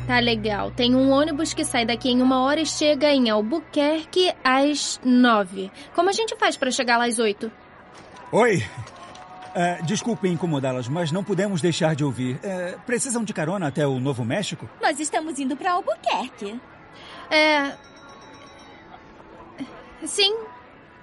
Tá 0.08 0.20
legal. 0.20 0.70
Tem 0.72 0.93
um 0.95 1.12
ônibus 1.12 1.54
que 1.54 1.64
sai 1.64 1.86
daqui 1.86 2.10
em 2.10 2.22
uma 2.22 2.43
hora 2.43 2.60
e 2.60 2.66
chega 2.66 3.12
em 3.12 3.30
Albuquerque 3.30 4.34
às 4.43 4.99
nove. 5.04 5.72
Como 5.95 6.10
a 6.10 6.12
gente 6.12 6.36
faz 6.36 6.58
pra 6.58 6.70
chegar 6.72 6.97
lá 6.97 7.06
às 7.06 7.20
oito? 7.20 7.51
Oi. 8.32 8.64
É, 9.56 9.82
desculpem 9.84 10.34
incomodá-las, 10.34 10.88
mas 10.88 11.12
não 11.12 11.24
podemos 11.24 11.62
deixar 11.62 11.95
de 11.95 12.04
ouvir. 12.04 12.39
É, 12.43 12.76
precisam 12.86 13.24
de 13.24 13.34
carona 13.34 13.68
até 13.68 13.86
o 13.86 13.99
Novo 13.99 14.26
México? 14.26 14.68
Nós 14.82 14.99
estamos 14.99 15.39
indo 15.39 15.56
pra 15.56 15.74
Albuquerque. 15.74 16.60
É. 17.30 17.72
Sim. 20.04 20.36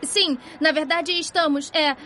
Sim, 0.03 0.38
na 0.61 0.72
verdade 0.72 1.12
estamos. 1.12 1.70
É. 1.72 1.96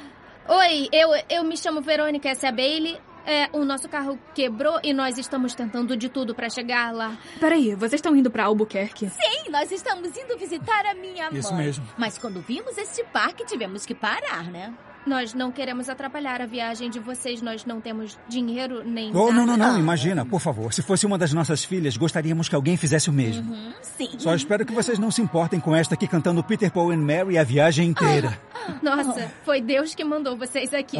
Oi, 0.47 0.88
eu, 0.92 1.09
eu 1.30 1.45
me 1.45 1.57
chamo 1.57 1.80
Verônica, 1.80 2.28
essa 2.28 2.47
é 2.47 2.49
a 2.51 2.53
Bailey. 2.53 3.01
É, 3.27 3.49
o 3.53 3.64
nosso 3.64 3.89
carro 3.89 4.18
quebrou 4.35 4.79
e 4.83 4.93
nós 4.93 5.16
estamos 5.18 5.55
tentando 5.55 5.97
de 5.97 6.09
tudo 6.09 6.35
pra 6.35 6.49
chegar 6.51 6.93
lá. 6.93 7.16
Peraí, 7.41 7.75
vocês 7.75 7.95
estão 7.95 8.14
indo 8.14 8.31
pra 8.31 8.45
Albuquerque? 8.45 9.09
Sim, 9.09 9.51
nós 9.51 9.70
estamos 9.72 10.16
indo 10.16 10.37
visitar 10.37 10.85
a 10.87 10.95
minha 10.95 11.31
mãe. 11.31 11.41
Isso 11.41 11.55
mesmo. 11.55 11.87
Mas 11.97 12.18
quando 12.18 12.41
vimos 12.43 12.77
este 12.77 13.03
parque, 13.05 13.45
tivemos 13.47 13.87
que 13.87 13.95
parar, 13.95 14.45
né? 14.51 14.75
Nós 15.07 15.34
não 15.34 15.52
queremos 15.52 15.88
atrapalhar 15.88 16.40
a 16.40 16.46
viagem 16.46 16.88
de 16.88 16.98
vocês. 16.98 17.42
Nós 17.42 17.64
não 17.64 17.80
temos 17.80 18.18
dinheiro 18.28 18.82
nem. 18.84 19.11
Oh, 19.14 19.30
não, 19.32 19.44
não, 19.46 19.57
nada. 19.57 19.72
não. 19.72 19.78
Imagina, 19.78 20.24
por 20.24 20.40
favor. 20.40 20.72
Se 20.72 20.80
fosse 20.82 21.05
uma 21.05 21.18
das 21.18 21.32
nossas 21.32 21.62
filhas, 21.62 21.96
gostaríamos 21.96 22.48
que 22.48 22.55
alguém 22.55 22.76
fizesse 22.76 23.11
o 23.11 23.12
mesmo. 23.12 23.52
Uhum, 23.52 23.72
sim. 23.82 24.11
Só 24.18 24.34
espero 24.34 24.64
que 24.64 24.72
vocês 24.72 24.98
não 24.98 25.11
se 25.11 25.20
importem 25.20 25.61
com 25.61 25.74
esta 25.76 25.94
aqui 25.94 26.07
cantando 26.09 26.42
Peter, 26.42 26.70
Paul 26.72 26.90
and 26.90 26.98
Mary 26.98 27.36
a 27.36 27.44
viagem 27.44 27.88
inteira. 27.90 28.38
Nossa, 28.82 29.30
foi 29.44 29.61
Deus 29.61 29.94
que 29.94 30.02
mandou 30.05 30.36
vocês 30.36 30.72
aqui. 30.72 30.96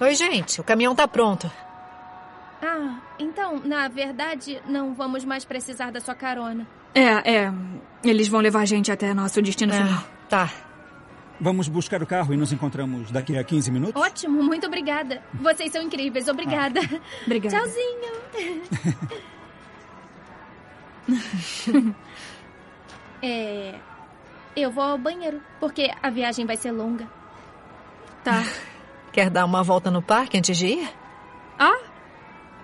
Oi, 0.00 0.14
gente. 0.14 0.60
O 0.60 0.64
caminhão 0.64 0.94
tá 0.94 1.08
pronto. 1.08 1.50
Ah, 2.62 2.98
então, 3.18 3.60
na 3.64 3.88
verdade, 3.88 4.60
não 4.68 4.94
vamos 4.94 5.24
mais 5.24 5.44
precisar 5.44 5.90
da 5.90 6.00
sua 6.00 6.14
carona. 6.14 6.66
É, 6.94 7.34
é. 7.44 7.52
Eles 8.04 8.28
vão 8.28 8.40
levar 8.40 8.60
a 8.60 8.64
gente 8.64 8.90
até 8.90 9.12
nosso 9.12 9.42
destino 9.42 9.72
É, 9.74 9.76
final. 9.84 10.04
Tá. 10.28 10.50
Vamos 11.40 11.68
buscar 11.68 12.02
o 12.02 12.06
carro 12.06 12.32
e 12.32 12.36
nos 12.36 12.50
encontramos 12.52 13.10
daqui 13.10 13.36
a 13.36 13.44
15 13.44 13.70
minutos? 13.70 14.00
Ótimo, 14.02 14.42
muito 14.42 14.66
obrigada. 14.66 15.22
Vocês 15.34 15.70
são 15.70 15.82
incríveis, 15.82 16.28
obrigada. 16.28 16.80
Obrigada. 17.26 17.56
Tchauzinho. 17.56 18.16
é. 23.22 23.74
Eu 24.54 24.70
vou 24.70 24.82
ao 24.84 24.96
banheiro, 24.98 25.40
porque 25.60 25.90
a 26.02 26.08
viagem 26.08 26.46
vai 26.46 26.56
ser 26.56 26.72
longa. 26.72 27.06
Tá. 28.24 28.42
Quer 29.12 29.28
dar 29.30 29.44
uma 29.44 29.62
volta 29.62 29.90
no 29.90 30.00
parque 30.00 30.38
antes 30.38 30.56
de 30.56 30.66
ir? 30.66 30.88
Ah, 31.58 31.78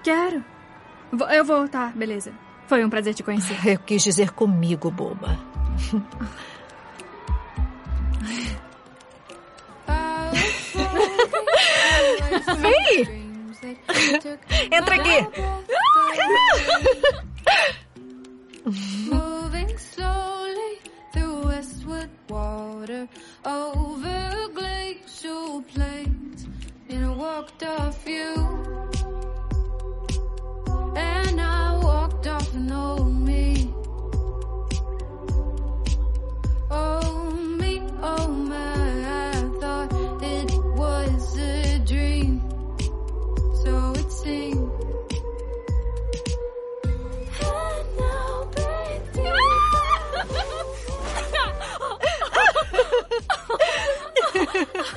quero. 0.03 0.43
Vou- 1.12 1.29
Eu 1.29 1.45
vou, 1.45 1.68
tá, 1.68 1.93
beleza. 1.95 2.33
Foi 2.66 2.83
um 2.85 2.89
prazer 2.89 3.12
te 3.14 3.23
conhecer. 3.23 3.57
Eu 3.66 3.79
quis 3.79 4.03
dizer 4.03 4.31
comigo, 4.33 4.91
boba. 4.91 5.39
Vem! 12.57 13.22
Entra 14.72 14.94
aqui! 14.96 15.26
Moving 19.09 19.78
slowly 19.78 20.78
through 21.12 21.46
westward 21.46 22.11
water, 22.28 23.09
over 23.44 24.48
glacial 24.55 25.62
plains, 25.62 26.46
and 26.88 27.05
I 27.05 27.11
walked 27.11 27.62
off 27.62 28.07
you. 28.09 28.34
And 30.96 31.40
I 31.40 31.78
walked 31.82 32.26
off 32.26 32.55
an 32.55 32.72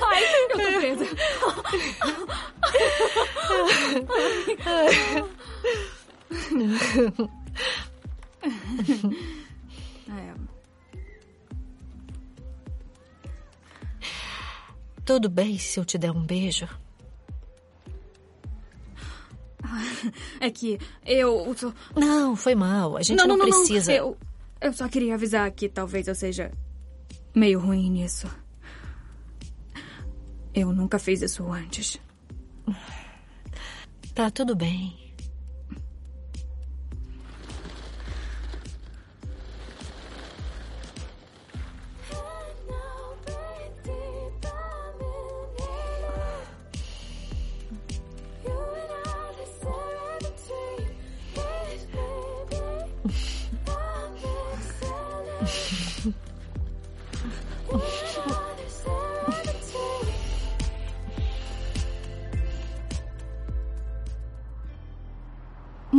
Ai, 0.02 0.24
eu 0.24 0.48
tô 0.48 0.56
presa. 0.78 1.06
É. 10.08 10.34
Tudo 15.04 15.28
bem 15.28 15.58
se 15.58 15.78
eu 15.78 15.84
te 15.84 15.98
der 15.98 16.10
um 16.10 16.24
beijo? 16.24 16.68
É 20.40 20.50
que 20.50 20.78
eu 21.04 21.54
sou... 21.56 21.74
Não, 21.94 22.36
foi 22.36 22.54
mal. 22.54 22.96
A 22.96 23.02
gente 23.02 23.24
não, 23.24 23.38
precisa. 23.38 23.92
Eu, 23.92 24.16
eu 24.60 24.72
só 24.72 24.88
queria 24.88 25.14
avisar 25.14 25.50
que 25.50 25.68
talvez 25.68 26.06
eu 26.06 26.14
seja 26.14 26.52
meio 27.34 27.58
ruim 27.58 27.90
nisso. 27.90 28.28
Eu 30.56 30.72
nunca 30.72 30.98
fiz 30.98 31.20
isso 31.20 31.52
antes. 31.52 32.00
Tá 34.14 34.30
tudo 34.30 34.56
bem. 34.56 35.05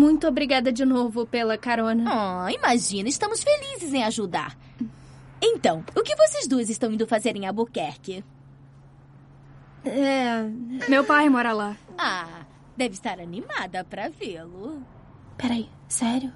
Muito 0.08 0.26
obrigada 0.26 0.72
de 0.72 0.86
novo 0.86 1.26
pela 1.26 1.58
carona. 1.58 2.46
Oh, 2.46 2.50
imagina, 2.50 3.10
estamos 3.10 3.44
felizes 3.44 3.94
em 3.94 4.06
ajudar. 4.06 4.58
Então, 5.42 5.84
o 5.94 6.02
que 6.02 6.16
vocês 6.16 6.48
duas 6.48 6.70
estão 6.70 6.90
indo 6.94 7.06
fazer 7.06 7.36
em 7.36 7.46
Albuquerque? 7.46 8.24
É. 9.84 10.44
Meu 10.88 11.04
pai 11.04 11.28
mora 11.28 11.52
lá. 11.52 11.76
Ah, 11.98 12.46
deve 12.78 12.94
estar 12.94 13.20
animada 13.20 13.84
pra 13.84 14.08
vê-lo. 14.08 14.82
Peraí, 15.38 15.70
sério? 15.90 16.32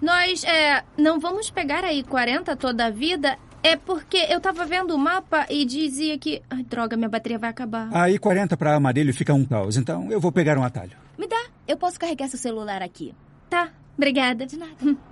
Nós, 0.00 0.42
é, 0.42 0.82
não 0.98 1.20
vamos 1.20 1.50
pegar 1.50 1.84
aí 1.84 2.02
40 2.02 2.56
toda 2.56 2.86
a 2.86 2.90
vida. 2.90 3.38
É 3.62 3.76
porque 3.76 4.16
eu 4.28 4.40
tava 4.40 4.66
vendo 4.66 4.94
o 4.94 4.98
mapa 4.98 5.46
e 5.48 5.64
dizia 5.64 6.18
que. 6.18 6.42
Ai, 6.50 6.64
droga, 6.64 6.96
minha 6.96 7.08
bateria 7.08 7.38
vai 7.38 7.50
acabar. 7.50 7.88
Aí 7.92 8.18
40 8.18 8.56
para 8.56 8.74
Amarilho 8.74 9.14
fica 9.14 9.32
um 9.32 9.44
caos, 9.44 9.76
então 9.76 10.10
eu 10.10 10.20
vou 10.20 10.32
pegar 10.32 10.58
um 10.58 10.64
atalho. 10.64 10.96
Me 11.16 11.28
dá, 11.28 11.44
eu 11.68 11.76
posso 11.76 11.98
carregar 11.98 12.28
seu 12.28 12.38
celular 12.38 12.82
aqui. 12.82 13.14
Tá, 13.48 13.70
obrigada. 13.96 14.46
De 14.46 14.56
nada. 14.56 14.74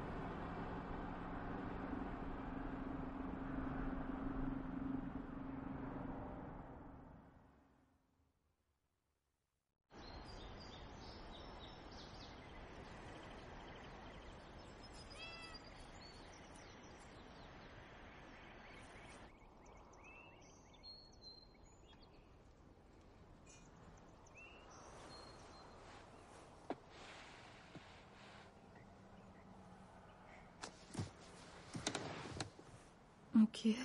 O 33.61 33.63
quê? 33.63 33.77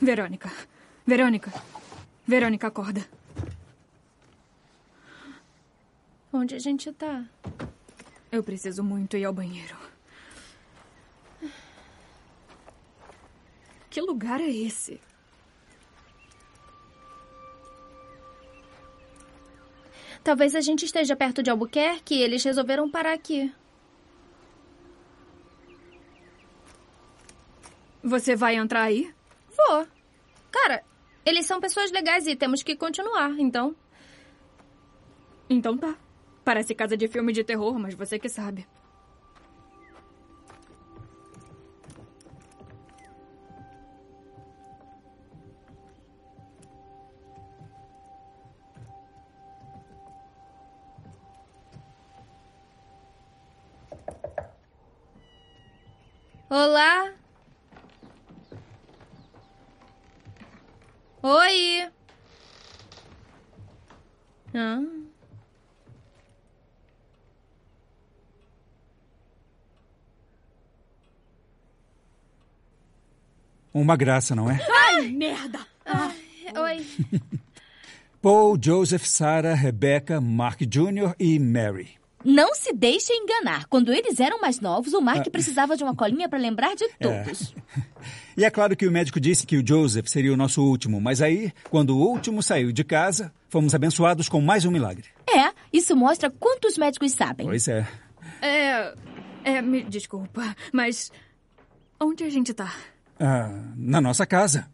Verônica. 0.00 0.50
Verônica. 1.06 1.52
Verônica, 2.26 2.66
acorda. 2.66 3.08
Onde 6.32 6.56
a 6.56 6.58
gente 6.58 6.92
tá? 6.92 7.24
Eu 8.32 8.42
preciso 8.42 8.82
muito 8.82 9.16
ir 9.16 9.24
ao 9.24 9.32
banheiro. 9.32 9.76
Que 13.88 14.00
lugar 14.00 14.40
é 14.40 14.50
esse? 14.50 15.00
Talvez 20.24 20.56
a 20.56 20.60
gente 20.60 20.84
esteja 20.84 21.14
perto 21.14 21.44
de 21.44 21.50
Albuquerque 21.50 22.16
e 22.16 22.22
eles 22.22 22.42
resolveram 22.42 22.90
parar 22.90 23.12
aqui. 23.12 23.54
Você 28.02 28.34
vai 28.34 28.56
entrar 28.56 28.82
aí? 28.82 29.14
Vou. 29.56 29.86
Cara, 30.50 30.82
eles 31.24 31.46
são 31.46 31.60
pessoas 31.60 31.92
legais 31.92 32.26
e 32.26 32.34
temos 32.34 32.62
que 32.62 32.74
continuar, 32.74 33.38
então. 33.38 33.76
Então 35.48 35.78
tá. 35.78 35.94
Parece 36.44 36.74
casa 36.74 36.96
de 36.96 37.06
filme 37.06 37.32
de 37.32 37.44
terror, 37.44 37.78
mas 37.78 37.94
você 37.94 38.18
que 38.18 38.28
sabe. 38.28 38.66
Olá! 56.50 57.21
Oi! 61.22 61.88
Ah. 64.52 64.82
Uma 73.72 73.96
graça, 73.96 74.34
não 74.34 74.50
é? 74.50 74.58
Ai, 74.68 75.08
merda! 75.12 75.60
Ah, 75.86 76.12
oi. 76.60 76.84
Paul, 78.20 78.58
Joseph, 78.60 79.04
Sarah, 79.04 79.54
Rebecca, 79.54 80.20
Mark 80.20 80.60
Jr. 80.62 81.14
e 81.20 81.38
Mary. 81.38 81.90
Não 82.24 82.52
se 82.54 82.72
deixe 82.72 83.12
enganar. 83.12 83.66
Quando 83.66 83.92
eles 83.92 84.18
eram 84.18 84.40
mais 84.40 84.60
novos, 84.60 84.92
o 84.92 85.00
Mark 85.00 85.28
precisava 85.30 85.76
de 85.76 85.84
uma 85.84 85.94
colinha 85.94 86.28
para 86.28 86.38
lembrar 86.38 86.74
de 86.74 86.88
todos. 86.98 87.54
E 88.36 88.44
é 88.44 88.50
claro 88.50 88.76
que 88.76 88.86
o 88.86 88.90
médico 88.92 89.20
disse 89.20 89.46
que 89.46 89.56
o 89.56 89.66
Joseph 89.66 90.06
seria 90.08 90.32
o 90.32 90.36
nosso 90.36 90.62
último, 90.62 91.00
mas 91.00 91.20
aí, 91.20 91.52
quando 91.70 91.96
o 91.96 92.00
último 92.00 92.42
saiu 92.42 92.72
de 92.72 92.82
casa, 92.84 93.32
fomos 93.48 93.74
abençoados 93.74 94.28
com 94.28 94.40
mais 94.40 94.64
um 94.64 94.70
milagre. 94.70 95.04
É, 95.28 95.52
isso 95.72 95.94
mostra 95.96 96.30
quantos 96.30 96.78
médicos 96.78 97.12
sabem. 97.12 97.46
Pois 97.46 97.68
é. 97.68 97.86
É. 98.40 98.94
É, 99.44 99.60
me 99.62 99.82
desculpa, 99.84 100.54
mas. 100.72 101.10
Onde 102.00 102.24
a 102.24 102.30
gente 102.30 102.52
tá? 102.54 102.72
Ah, 103.18 103.50
na 103.76 104.00
nossa 104.00 104.24
casa. 104.26 104.68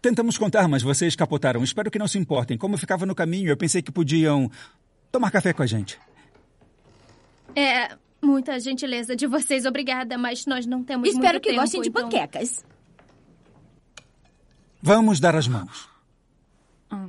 Tentamos 0.00 0.38
contar, 0.38 0.68
mas 0.68 0.82
vocês 0.82 1.16
capotaram. 1.16 1.62
Espero 1.64 1.90
que 1.90 1.98
não 1.98 2.06
se 2.06 2.18
importem. 2.18 2.56
Como 2.56 2.74
eu 2.74 2.78
ficava 2.78 3.04
no 3.04 3.14
caminho, 3.14 3.48
eu 3.48 3.56
pensei 3.56 3.82
que 3.82 3.90
podiam 3.90 4.48
tomar 5.10 5.30
café 5.30 5.52
com 5.52 5.62
a 5.62 5.66
gente. 5.66 5.98
É, 7.56 7.96
muita 8.22 8.60
gentileza 8.60 9.16
de 9.16 9.26
vocês, 9.26 9.66
obrigada, 9.66 10.16
mas 10.16 10.46
nós 10.46 10.66
não 10.66 10.84
temos 10.84 11.08
Espero 11.08 11.32
muito 11.34 11.42
que 11.42 11.48
tempo, 11.50 11.60
gostem 11.60 11.80
de 11.80 11.88
então- 11.88 12.02
panquecas. 12.08 12.64
Vamos 14.82 15.20
dar 15.20 15.34
as 15.34 15.48
mãos. 15.48 15.88
Ah. 16.90 17.06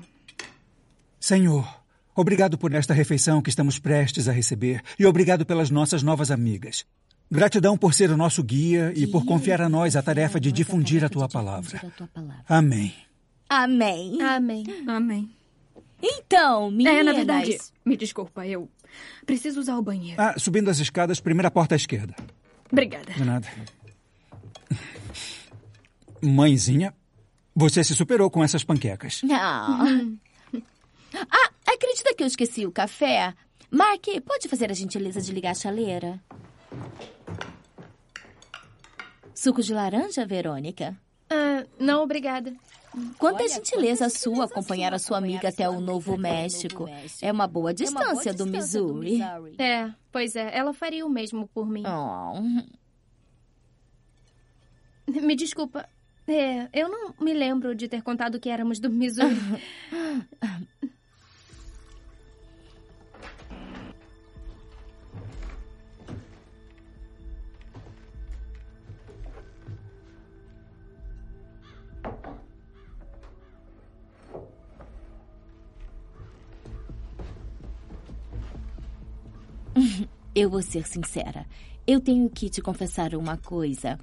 Senhor, 1.20 1.68
obrigado 2.16 2.58
por 2.58 2.74
esta 2.74 2.94
refeição 2.94 3.42
que 3.42 3.50
estamos 3.50 3.78
prestes 3.78 4.28
a 4.28 4.32
receber 4.32 4.82
e 4.98 5.06
obrigado 5.06 5.46
pelas 5.46 5.70
nossas 5.70 6.02
novas 6.02 6.32
amigas. 6.32 6.86
Gratidão 7.32 7.78
por 7.78 7.94
ser 7.94 8.10
o 8.10 8.18
nosso 8.18 8.44
guia 8.44 8.92
e 8.96 9.06
por 9.06 9.24
confiar 9.24 9.62
a 9.62 9.70
nós 9.70 9.96
a 9.96 10.02
tarefa 10.02 10.40
de 10.40 10.52
difundir 10.52 11.06
a 11.06 11.10
tua 11.10 11.30
palavra. 11.30 11.80
Amém. 12.48 12.94
Amém. 13.48 14.20
Amém. 14.22 14.66
Amém. 14.88 15.30
Então, 16.02 16.72
meninas... 16.72 16.98
É, 16.98 17.04
na 17.04 17.14
verdade, 17.14 17.58
me 17.86 17.96
desculpa, 17.96 18.48
eu 18.48 18.68
preciso 19.26 19.60
usar 19.60 19.78
o 19.78 19.82
banheiro. 19.82 20.20
Ah, 20.20 20.34
subindo 20.40 20.70
as 20.70 20.80
escadas, 20.80 21.20
primeira 21.20 21.52
porta 21.52 21.76
à 21.76 21.78
esquerda. 21.78 22.16
Obrigada. 22.72 23.14
De 23.14 23.24
nada. 23.24 23.48
Mãezinha, 26.22 26.94
você 27.60 27.84
se 27.84 27.94
superou 27.94 28.32
com 28.32 28.42
essas 28.42 28.64
panquecas. 28.64 29.22
Não. 29.24 30.18
Ah, 31.12 31.50
acredita 31.66 32.14
que 32.14 32.22
eu 32.22 32.28
esqueci 32.28 32.68
o 32.68 32.72
café? 32.72 33.34
Mark, 33.72 34.06
pode 34.24 34.48
fazer 34.48 34.70
a 34.70 34.76
gentileza 34.76 35.20
de 35.20 35.32
ligar 35.32 35.52
a 35.52 35.56
chaleira? 35.56 36.22
Suco 39.34 39.64
de 39.64 39.74
laranja, 39.74 40.24
Verônica? 40.24 40.96
Ah, 41.32 41.66
não, 41.80 42.04
obrigada. 42.04 42.54
Quanta 43.18 43.48
gentileza 43.48 44.08
sua 44.08 44.46
acompanhar 44.46 44.94
a 44.94 45.00
sua 45.00 45.18
amiga 45.18 45.50
até 45.50 45.68
o 45.68 45.82
Novo 45.82 46.16
México. 46.16 46.88
É 47.24 47.32
uma 47.32 47.48
boa 47.48 47.74
distância 47.74 48.32
do 48.32 48.46
Missouri. 48.46 49.20
É, 49.58 49.92
pois 50.12 50.36
é, 50.36 50.56
ela 50.56 50.74
faria 50.74 51.04
o 51.04 51.10
mesmo 51.10 51.48
por 51.48 51.68
mim. 51.68 51.84
Oh. 51.88 52.40
Me 55.08 55.36
desculpa. 55.36 55.90
É, 56.32 56.70
eu 56.74 56.88
não 56.88 57.16
me 57.20 57.34
lembro 57.34 57.74
de 57.74 57.88
ter 57.88 58.04
contado 58.04 58.40
que 58.40 58.50
éramos 58.50 58.80
do 58.80 58.88
Missouri. 58.88 59.36
Eu 80.36 80.50
vou 80.50 80.62
ser 80.62 80.88
sincera. 80.88 81.46
Eu 81.86 82.00
tenho 82.00 82.30
que 82.30 82.50
te 82.50 82.62
confessar 82.62 83.14
uma 83.16 83.36
coisa. 83.36 84.00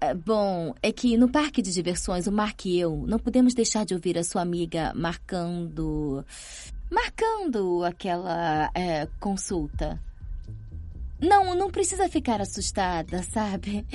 Ah, 0.00 0.14
Bom, 0.14 0.74
é 0.82 0.92
que 0.92 1.16
no 1.16 1.28
parque 1.28 1.62
de 1.62 1.72
diversões, 1.72 2.26
o 2.26 2.32
Mark 2.32 2.66
e 2.66 2.78
eu 2.78 3.04
não 3.06 3.18
podemos 3.18 3.54
deixar 3.54 3.84
de 3.84 3.94
ouvir 3.94 4.18
a 4.18 4.24
sua 4.24 4.42
amiga 4.42 4.92
marcando. 4.94 6.24
marcando 6.90 7.84
aquela 7.84 8.70
é, 8.74 9.08
consulta. 9.18 10.00
Não, 11.18 11.54
não 11.54 11.70
precisa 11.70 12.08
ficar 12.10 12.42
assustada, 12.42 13.22
sabe? 13.22 13.86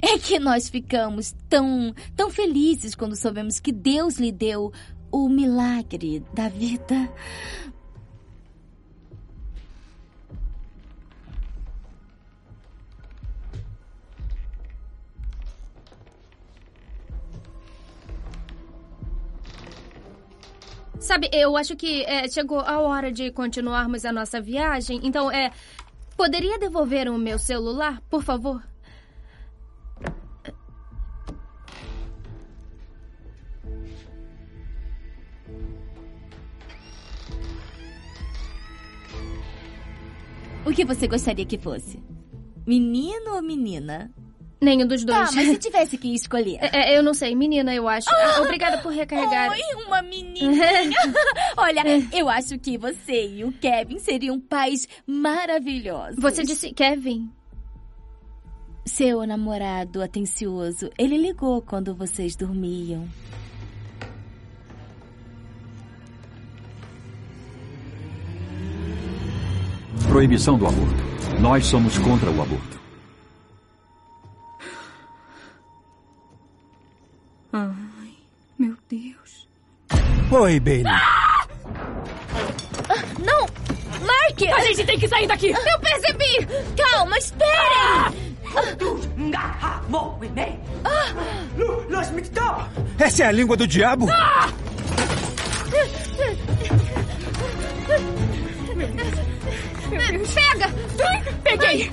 É 0.00 0.16
que 0.18 0.38
nós 0.38 0.68
ficamos 0.68 1.34
tão, 1.48 1.92
tão 2.14 2.30
felizes 2.30 2.94
quando 2.94 3.16
soubemos 3.16 3.58
que 3.58 3.72
Deus 3.72 4.16
lhe 4.16 4.30
deu 4.30 4.72
o 5.10 5.28
milagre 5.28 6.24
da 6.32 6.48
vida. 6.48 7.10
Sabe, 21.00 21.30
eu 21.32 21.56
acho 21.56 21.76
que 21.76 22.02
é, 22.04 22.28
chegou 22.28 22.60
a 22.60 22.80
hora 22.80 23.12
de 23.12 23.30
continuarmos 23.30 24.04
a 24.04 24.12
nossa 24.12 24.40
viagem. 24.40 25.00
Então, 25.02 25.30
é. 25.30 25.52
Poderia 26.16 26.58
devolver 26.58 27.08
o 27.08 27.16
meu 27.16 27.38
celular, 27.38 28.02
por 28.10 28.24
favor? 28.24 28.60
O 40.66 40.72
que 40.72 40.84
você 40.84 41.06
gostaria 41.06 41.46
que 41.46 41.56
fosse? 41.56 42.02
Menino 42.66 43.36
ou 43.36 43.42
menina? 43.42 44.12
Nenhum 44.60 44.86
dos 44.86 45.04
dois. 45.04 45.30
Tá, 45.30 45.34
mas 45.36 45.48
se 45.48 45.58
tivesse 45.58 45.96
que 45.96 46.12
escolher. 46.14 46.58
É, 46.60 46.94
é, 46.94 46.98
eu 46.98 47.02
não 47.02 47.14
sei, 47.14 47.34
menina, 47.34 47.72
eu 47.74 47.88
acho. 47.88 48.08
Ah, 48.10 48.40
Obrigada 48.42 48.78
por 48.78 48.92
recarregar. 48.92 49.50
Oi, 49.50 49.84
uma 49.86 50.02
menininha. 50.02 50.90
Olha, 51.56 51.82
eu 52.12 52.28
acho 52.28 52.58
que 52.58 52.76
você 52.76 53.28
e 53.28 53.44
o 53.44 53.52
Kevin 53.52 53.98
seriam 53.98 54.40
pais 54.40 54.88
maravilhosos. 55.06 56.16
Você 56.20 56.42
disse 56.42 56.72
Kevin? 56.72 57.30
Seu 58.84 59.26
namorado 59.26 60.02
atencioso, 60.02 60.90
ele 60.98 61.18
ligou 61.18 61.60
quando 61.60 61.94
vocês 61.94 62.34
dormiam. 62.34 63.06
Proibição 70.08 70.56
do 70.58 70.66
aborto. 70.66 71.02
Nós 71.40 71.66
somos 71.66 71.98
contra 71.98 72.30
o 72.30 72.42
aborto. 72.42 72.77
Ai, 77.52 78.14
meu 78.58 78.76
Deus. 78.88 79.48
Oi, 80.30 80.60
Bailey. 80.60 80.84
Não! 83.24 83.46
Mark! 84.04 84.42
A 84.54 84.60
gente 84.66 84.84
tem 84.84 84.98
que 84.98 85.08
sair 85.08 85.26
daqui! 85.26 85.48
Eu 85.48 85.80
percebi! 85.80 86.46
Calma, 86.76 87.16
esperem! 87.18 88.28
Essa 92.98 93.24
é 93.24 93.26
a 93.26 93.32
língua 93.32 93.56
do 93.56 93.66
diabo? 93.66 94.06
Pega! 100.34 100.72
Peguei! 101.42 101.90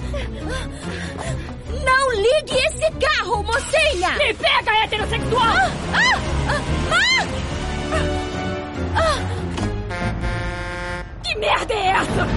Não 1.84 2.12
ligue 2.14 2.56
esse 2.56 2.92
carro, 3.00 3.44
mocinha! 3.44 4.12
Me 4.18 4.34
pega, 4.34 4.84
heterossexual! 4.84 5.56
Ah! 5.94 6.20
Ah! 6.50 7.28
Ah! 8.96 9.20
Que 11.24 11.36
merda 11.40 11.74
é 11.74 11.88
essa? 11.88 12.28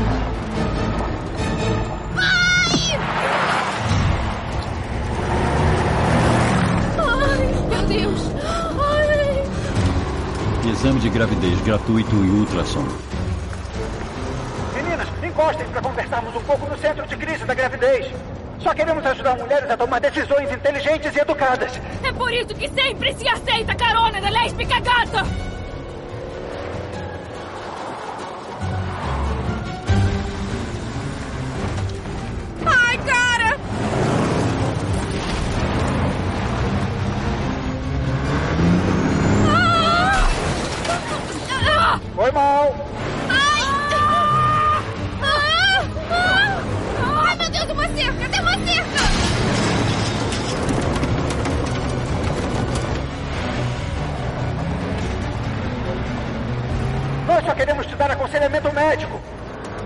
Ai, 6.99 7.47
meu 7.69 7.83
Deus! 7.87 8.21
Ai. 8.45 9.43
Exame 10.71 11.01
de 11.01 11.09
gravidez 11.11 11.61
gratuito 11.63 12.15
e 12.17 12.31
ultrassom. 12.31 12.87
Meninas, 14.75 15.09
encostem 15.23 15.69
para 15.69 15.83
conversarmos 15.83 16.35
um 16.35 16.43
pouco 16.43 16.67
no 16.67 16.79
centro 16.79 17.07
de 17.07 17.17
crise 17.17 17.45
da 17.45 17.55
gravidez. 17.55 18.11
Só 18.61 18.75
queremos 18.75 19.07
ajudar 19.07 19.37
mulheres 19.37 19.71
a 19.71 19.77
tomar 19.77 20.01
decisões 20.01 20.51
inteligentes 20.51 21.15
e 21.15 21.21
educadas. 21.21 21.81
É 22.03 22.13
por 22.13 22.33
isso 22.33 22.55
que 22.55 22.69
sempre 22.69 23.15
se 23.15 23.29
aceita 23.29 23.75
carona 23.75 24.21
da 24.21 24.29
lésbica 24.31 24.81
gata! 24.81 25.25
Ai, 32.67 32.99
cara! 32.99 33.57
Ah! 41.71 42.01
Foi 42.15 42.33
mal. 42.33 42.98
Médico. 58.89 59.21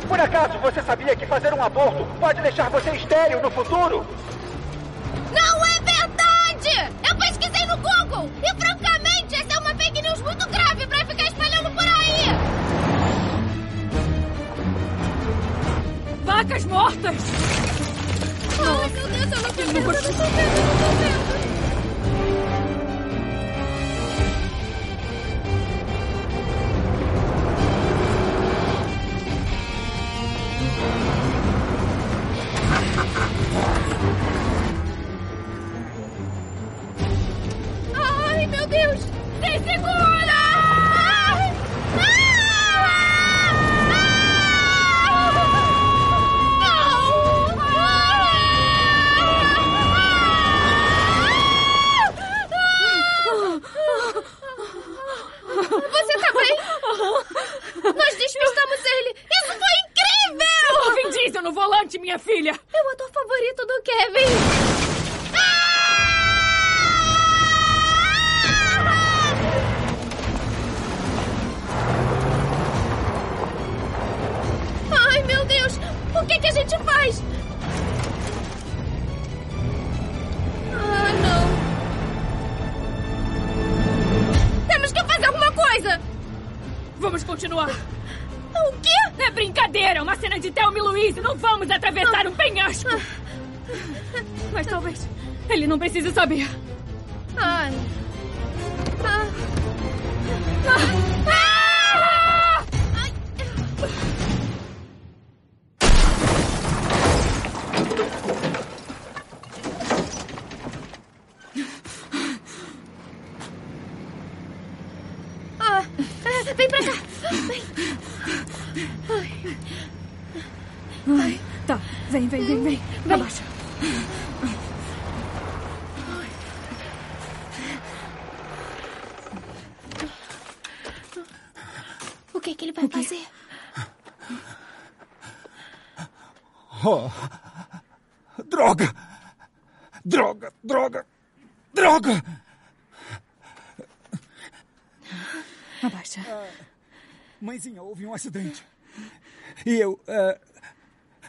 Por 0.06 0.20
acaso 0.20 0.58
você 0.58 0.80
sabia 0.82 1.16
que 1.16 1.26
fazer 1.26 1.52
um 1.52 1.62
aborto 1.62 2.04
pode 2.20 2.40
deixar 2.40 2.70
você 2.70 2.90
estéril 2.90 3.42
no 3.42 3.50
futuro? 3.50 4.06
Não 5.32 5.64
é 5.64 5.80
verdade! 5.80 6.92
Eu 7.08 7.16
pesquisei 7.16 7.66
no 7.66 7.76
Google 7.78 8.30
e, 8.42 8.60
francamente, 8.60 9.34
essa 9.34 9.54
é 9.54 9.58
uma 9.58 9.74
fake 9.74 10.02
news 10.02 10.20
muito 10.20 10.48
grave 10.48 10.86
pra 10.86 11.04
ficar 11.04 11.24
espalhando 11.24 11.70
por 11.72 11.84
aí! 11.84 12.36
Vacas 16.24 16.64
mortas! 16.66 17.16
Ai, 18.60 18.88
meu 18.90 19.08
Deus, 19.08 19.32
eu 19.32 19.42
não 19.42 19.50
tô 19.50 19.62
vendo, 19.62 19.78
eu 19.78 19.92
tô 19.92 20.22
vendo, 20.22 20.58
eu 20.58 20.78
tô 20.78 20.92
vendo! 21.02 21.21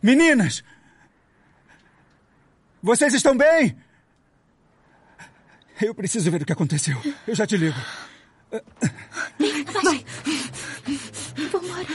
Meninas! 0.03 0.61
Vocês 2.81 3.13
estão 3.13 3.37
bem? 3.37 3.77
Eu 5.81 5.95
preciso 5.95 6.29
ver 6.29 6.41
o 6.41 6.45
que 6.45 6.51
aconteceu. 6.51 7.01
Eu 7.25 7.33
já 7.33 7.47
te 7.47 7.55
ligo. 7.55 7.79
Vai. 8.51 10.05
Vambora. 11.49 11.87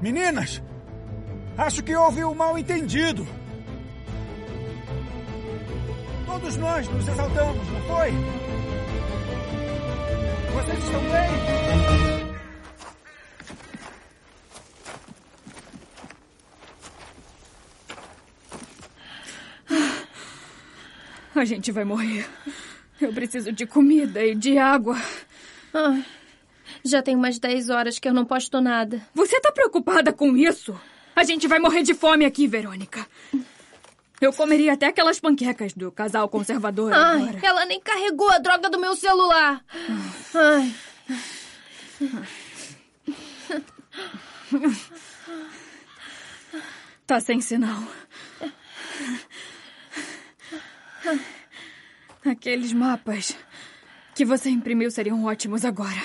Meninas! 0.00 0.62
Acho 1.58 1.82
que 1.82 1.96
houve 1.96 2.22
um 2.22 2.34
mal 2.34 2.56
entendido. 2.56 3.26
Todos 6.26 6.56
nós 6.58 6.86
nos 6.88 7.08
exaltamos, 7.08 7.68
não 7.68 7.82
foi? 7.82 8.12
Vocês 10.54 10.78
estão 10.84 11.00
bem? 11.00 11.55
A 21.36 21.44
gente 21.44 21.70
vai 21.70 21.84
morrer. 21.84 22.26
Eu 23.00 23.12
preciso 23.12 23.52
de 23.52 23.66
comida 23.66 24.24
e 24.24 24.34
de 24.34 24.56
água. 24.56 24.96
Ai, 25.74 26.02
já 26.82 27.02
tem 27.02 27.14
umas 27.14 27.38
10 27.38 27.68
horas 27.68 27.98
que 27.98 28.08
eu 28.08 28.14
não 28.14 28.24
posto 28.24 28.58
nada. 28.60 29.02
Você 29.14 29.38
tá 29.40 29.52
preocupada 29.52 30.12
com 30.12 30.34
isso? 30.34 30.74
A 31.14 31.22
gente 31.24 31.46
vai 31.46 31.58
morrer 31.58 31.82
de 31.82 31.92
fome 31.92 32.24
aqui, 32.24 32.46
Verônica. 32.46 33.06
Eu 34.18 34.32
comeria 34.32 34.72
até 34.72 34.86
aquelas 34.86 35.20
panquecas 35.20 35.74
do 35.74 35.92
casal 35.92 36.26
conservador 36.28 36.90
Ai, 36.92 37.22
agora. 37.22 37.38
ela 37.42 37.66
nem 37.66 37.80
carregou 37.80 38.30
a 38.30 38.38
droga 38.38 38.70
do 38.70 38.80
meu 38.80 38.96
celular. 38.96 39.62
Ai. 40.34 40.74
Tá 47.06 47.20
sem 47.20 47.40
sinal. 47.40 47.82
Aqueles 52.24 52.72
mapas 52.72 53.36
que 54.14 54.24
você 54.24 54.50
imprimiu 54.50 54.90
seriam 54.90 55.24
ótimos 55.24 55.64
agora. 55.64 56.02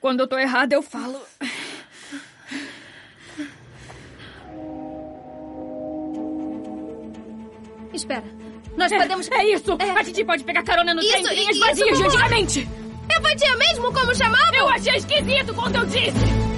Quando 0.00 0.20
eu 0.20 0.26
tô 0.26 0.36
errada, 0.38 0.74
eu 0.74 0.82
falo. 0.82 1.20
Espera. 7.92 8.24
Nós 8.76 8.90
É, 8.90 8.98
podemos. 8.98 9.30
É 9.30 9.44
isso! 9.54 9.76
A 9.96 10.02
gente 10.02 10.24
pode 10.24 10.44
pegar 10.44 10.62
carona 10.64 10.94
no 10.94 11.00
Isso, 11.00 11.12
trem 11.12 11.24
em 11.26 11.34
linhas 11.36 11.58
vazias 11.58 11.98
de 11.98 12.04
antigamente! 12.04 12.68
É 13.08 13.20
vadia 13.20 13.56
mesmo 13.56 13.92
como 13.92 14.14
chamavam? 14.14 14.54
Eu 14.54 14.68
achei 14.68 14.96
esquisito 14.96 15.54
quando 15.54 15.76
eu 15.76 15.86
disse! 15.86 16.53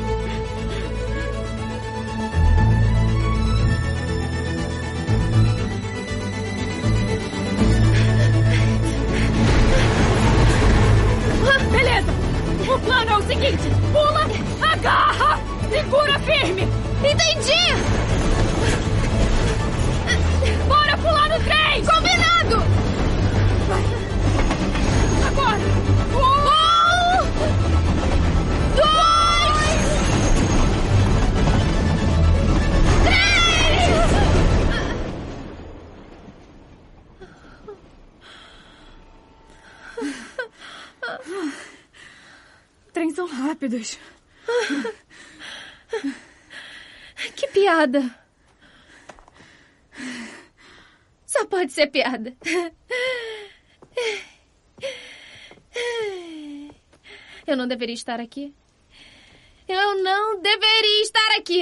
explodir! 17.47 17.77
Bora 20.69 20.97
pular 20.99 21.29
no 21.29 21.39
trem! 21.45 21.85
Combinado! 21.85 22.57
Agora! 25.27 25.67
Um! 26.15 26.47
Dois! 28.77 29.87
Três! 33.05 33.97
Trens 42.93 43.15
são 43.15 43.27
rápidos. 43.27 43.99
Que 47.47 47.53
piada. 47.53 48.15
Só 51.27 51.47
pode 51.47 51.73
ser 51.73 51.89
piada. 51.89 52.37
Eu 57.47 57.57
não 57.57 57.69
deveria 57.69 57.95
estar 57.95 58.21
aqui. 58.21 58.55
Eu 59.69 60.03
não 60.03 60.41
deveria 60.41 61.03
estar 61.03 61.37
aqui. 61.37 61.61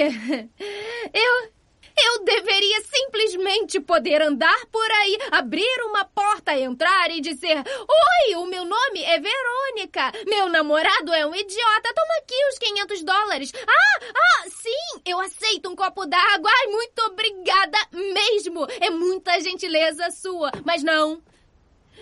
Eu. 1.13 1.54
Eu 1.97 2.25
deveria 2.25 2.83
simplesmente 2.83 3.81
poder 3.81 4.21
andar 4.23 4.67
por 4.67 4.91
aí, 4.91 5.19
abrir 5.31 5.85
uma 5.85 6.05
porta, 6.05 6.59
entrar 6.59 7.11
e 7.11 7.21
dizer: 7.21 7.57
Oi, 7.59 8.37
o 8.37 8.47
meu 8.47 8.65
nome 8.65 9.03
é 9.03 9.19
Verônica. 9.21 10.13
Meu 10.27 10.49
namorado 10.49 11.13
é 11.13 11.25
um 11.25 11.35
idiota. 11.35 11.95
Toma 11.95 12.15
aqui 12.19 12.35
os 12.51 12.59
500 12.59 13.03
dólares. 13.05 13.53
Ah, 13.67 14.05
ah, 14.15 14.51
sim, 14.51 15.03
eu 15.07 15.21
aceito 15.21 15.71
um 15.71 15.77
copo 15.77 16.05
d'água. 16.07 16.51
Ai, 16.51 16.67
muito 16.67 16.99
obrigada 17.03 17.79
mesmo. 17.93 18.67
É 18.81 18.91
muita 18.91 19.41
gentileza 19.41 20.11
sua. 20.11 20.51
Mas 20.65 20.83
não. 20.83 21.23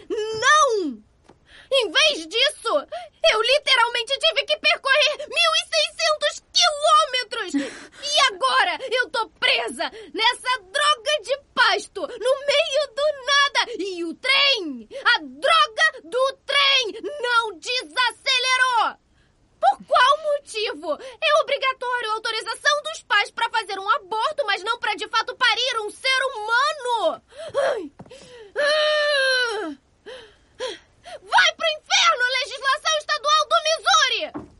Não! 0.08 1.11
Em 1.74 1.90
vez 1.90 2.26
disso, 2.26 2.68
eu 3.32 3.42
literalmente 3.42 4.18
tive 4.18 4.44
que 4.44 4.58
percorrer 4.58 5.26
1.600 5.26 6.42
quilômetros! 6.52 7.54
E 7.54 8.34
agora 8.34 8.78
eu 8.90 9.08
tô 9.08 9.26
presa 9.30 9.90
nessa 10.12 10.58
droga 10.60 11.22
de 11.22 11.38
pasto, 11.54 12.02
no 12.02 12.46
meio 12.46 12.94
do 12.94 13.02
nada! 13.26 13.72
E 13.78 14.04
o 14.04 14.14
trem, 14.14 14.86
a 15.02 15.18
droga 15.20 16.00
do 16.04 16.38
trem, 16.44 16.92
não 17.22 17.58
desacelerou! 17.58 18.98
Por 19.58 19.86
qual 19.86 20.18
motivo? 20.24 20.92
É 20.92 21.42
obrigatório 21.42 22.10
a 22.10 22.14
autorização 22.14 22.82
dos 22.82 23.02
pais 23.04 23.30
para 23.30 23.48
fazer 23.48 23.78
um 23.78 23.88
aborto, 23.88 24.44
mas 24.44 24.62
não 24.62 24.78
para 24.78 24.94
de 24.94 25.08
fato 25.08 25.34
parir 25.36 25.80
um 25.80 25.90
ser 25.90 26.22
humano! 26.34 27.22
Ai. 27.56 27.92
Ah! 28.58 29.76
Vai 31.20 31.54
pro 31.56 31.66
inferno, 31.78 32.24
legislação 32.40 32.98
estadual 32.98 33.48
do 33.48 33.56
Missouri! 33.66 34.52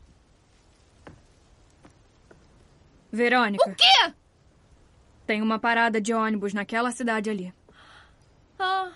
Verônica. 3.11 3.69
O 3.69 3.75
quê? 3.75 4.13
Tem 5.25 5.41
uma 5.41 5.59
parada 5.59 6.01
de 6.01 6.13
ônibus 6.13 6.53
naquela 6.53 6.91
cidade 6.91 7.29
ali. 7.29 7.53
Ah. 8.59 8.91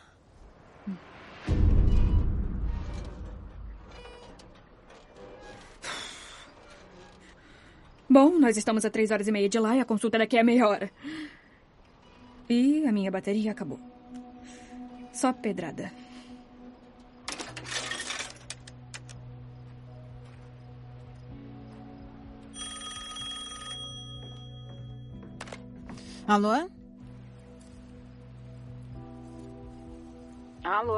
Bom, 8.10 8.40
nós 8.40 8.58
estamos 8.58 8.86
a 8.86 8.90
três 8.90 9.12
horas 9.12 9.28
e 9.28 9.32
meia 9.32 9.50
de 9.50 9.60
lá 9.60 9.76
e 9.76 9.80
a 9.80 9.86
consulta 9.86 10.18
daqui 10.18 10.38
é 10.38 10.44
meia 10.44 10.68
hora. 10.68 10.90
E 12.50 12.86
a 12.88 12.92
minha 12.92 13.12
bateria 13.12 13.52
acabou. 13.52 13.80
Só 15.14 15.34
pedrada. 15.34 15.92
Alô? 26.28 26.52
Alô? 30.66 30.98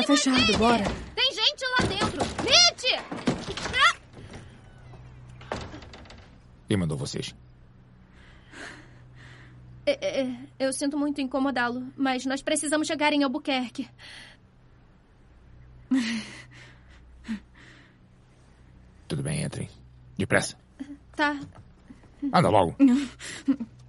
Tá 0.00 0.06
fechado, 0.06 0.58
bora. 0.58 0.84
Tem 1.14 1.32
gente 1.32 1.64
lá 1.78 1.86
dentro! 1.86 2.20
Mitch! 2.44 2.84
Ah! 3.74 3.96
Quem 6.68 6.76
mandou 6.76 6.96
vocês? 6.96 7.34
É, 9.86 10.22
é, 10.22 10.36
eu 10.58 10.72
sinto 10.72 10.96
muito 10.96 11.20
incomodá-lo, 11.20 11.92
mas 11.96 12.24
nós 12.24 12.42
precisamos 12.42 12.86
chegar 12.86 13.12
em 13.12 13.22
Albuquerque. 13.24 13.88
Tudo 19.08 19.22
bem, 19.22 19.42
entrem. 19.42 19.68
Depressa. 20.16 20.56
Tá. 21.16 21.38
Anda 22.32 22.48
logo. 22.48 22.76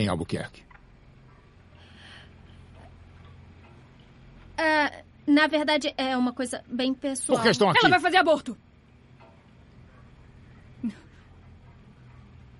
em 0.00 0.08
Albuquerque? 0.08 0.62
ah, 4.58 4.92
na 5.26 5.46
verdade, 5.46 5.92
é 5.96 6.16
uma 6.16 6.32
coisa 6.32 6.64
bem 6.66 6.94
pessoal. 6.94 7.38
Por 7.38 7.44
que 7.44 7.50
estão 7.50 7.68
aqui? 7.68 7.78
Ela 7.80 7.90
vai 7.90 8.00
fazer 8.00 8.16
aborto. 8.16 8.56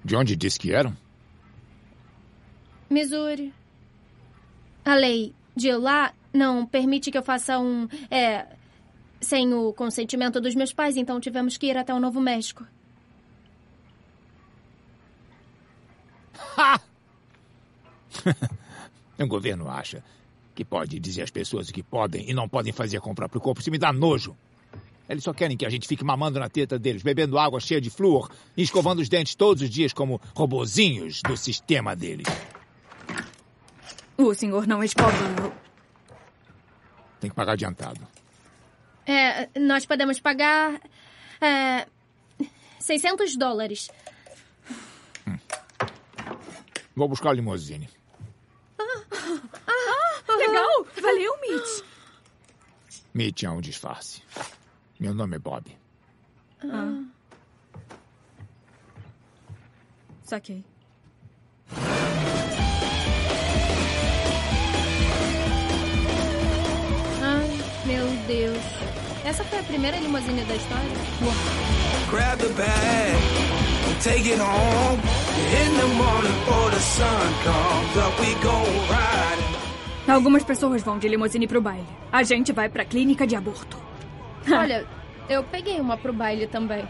De 0.05 0.17
onde 0.17 0.37
disse 0.37 0.59
que 0.59 0.73
eram? 0.73 0.97
Missouri. 2.89 3.53
A 4.85 4.95
lei 4.95 5.35
de 5.55 5.73
lá 5.73 6.15
não 6.33 6.65
permite 6.67 7.11
que 7.11 7.19
eu 7.19 7.23
faça 7.23 7.59
um. 7.59 7.89
É. 8.11 8.47
Sem 9.21 9.53
o 9.53 9.73
consentimento 9.73 10.41
dos 10.41 10.55
meus 10.55 10.73
pais, 10.73 10.97
então 10.97 11.19
tivemos 11.19 11.57
que 11.57 11.67
ir 11.67 11.77
até 11.77 11.93
o 11.93 11.99
Novo 11.99 12.21
México. 12.21 12.65
o 19.19 19.27
governo 19.27 19.69
acha 19.69 20.03
que 20.55 20.65
pode 20.65 20.99
dizer 20.99 21.23
às 21.23 21.31
pessoas 21.31 21.69
o 21.69 21.73
que 21.73 21.83
podem 21.83 22.29
e 22.29 22.35
não 22.35 22.49
podem 22.49 22.73
fazer 22.73 23.01
com 23.01 23.13
o 23.13 23.15
próprio 23.15 23.41
corpo. 23.41 23.61
Isso 23.61 23.71
me 23.71 23.79
dá 23.79 23.93
nojo. 23.93 24.37
Eles 25.09 25.25
só 25.25 25.33
querem 25.33 25.57
que 25.57 25.65
a 25.65 25.71
gente 25.71 25.89
fique 25.89 26.05
mamando 26.05 26.39
na 26.39 26.49
teta 26.49 26.79
deles, 26.79 27.03
bebendo 27.03 27.39
água 27.39 27.61
cheia 27.61 27.81
de 27.81 27.89
flúor 27.89 28.31
e 28.57 28.63
escovando 28.63 28.99
os 28.99 29.09
dentes 29.09 29.35
todos 29.35 29.63
os 29.63 29.71
dias 29.71 29.93
como 29.93 30.21
robozinhos 30.35 31.23
do 31.23 31.37
sistema 31.37 31.97
deles. 31.97 32.27
O 34.17 34.35
senhor 34.35 34.67
não 34.67 34.83
escova. 34.83 35.53
Tem 37.21 37.31
que 37.31 37.37
pagar 37.37 37.53
adiantado. 37.53 38.01
É, 39.07 39.49
nós 39.59 39.87
podemos 39.87 40.21
pagar. 40.21 40.81
É, 41.41 41.87
600 42.81 43.37
dólares. 43.37 43.91
Vou 46.95 47.09
buscar 47.09 47.31
a 47.31 47.33
limusine. 47.33 47.89
Ah, 49.67 50.33
legal! 50.37 50.87
Valeu, 51.01 51.41
Mitch. 51.41 51.85
Mitch 53.15 53.43
é 53.45 53.51
um 53.51 53.61
disfarce. 53.61 54.23
Meu 54.99 55.15
nome 55.15 55.37
é 55.37 55.39
Bob. 55.39 55.65
Ah. 56.65 57.03
Saquei. 60.25 60.65
Ai, 67.23 67.49
meu 67.87 68.07
Deus. 68.27 68.63
Essa 69.25 69.45
foi 69.45 69.59
a 69.59 69.63
primeira 69.63 69.99
limusine 69.99 70.45
da 70.45 70.55
história? 70.55 70.97
Grab 72.11 72.39
the 72.39 72.49
bag 72.55 73.17
and 73.89 74.01
take 74.03 74.27
it 74.31 74.41
home. 74.41 75.01
In 75.61 75.77
the 75.77 75.87
morning 75.95 76.33
before 76.45 76.71
the 76.71 76.81
sun 76.81 77.35
comes 77.45 77.97
up, 77.97 78.21
we 78.21 78.35
go. 78.43 78.58
Algumas 80.09 80.43
pessoas 80.43 80.83
vão 80.83 80.99
de 80.99 81.07
limusine 81.07 81.47
pro 81.47 81.61
baile. 81.61 81.87
A 82.11 82.23
gente 82.23 82.51
vai 82.53 82.69
pra 82.69 82.85
clínica 82.85 83.27
de 83.27 83.37
aborto. 83.37 83.77
Olha, 84.51 84.87
eu 85.29 85.45
peguei 85.45 85.79
uma 85.81 85.99
pro 85.99 86.13
baile 86.13 86.47
também. 86.47 86.85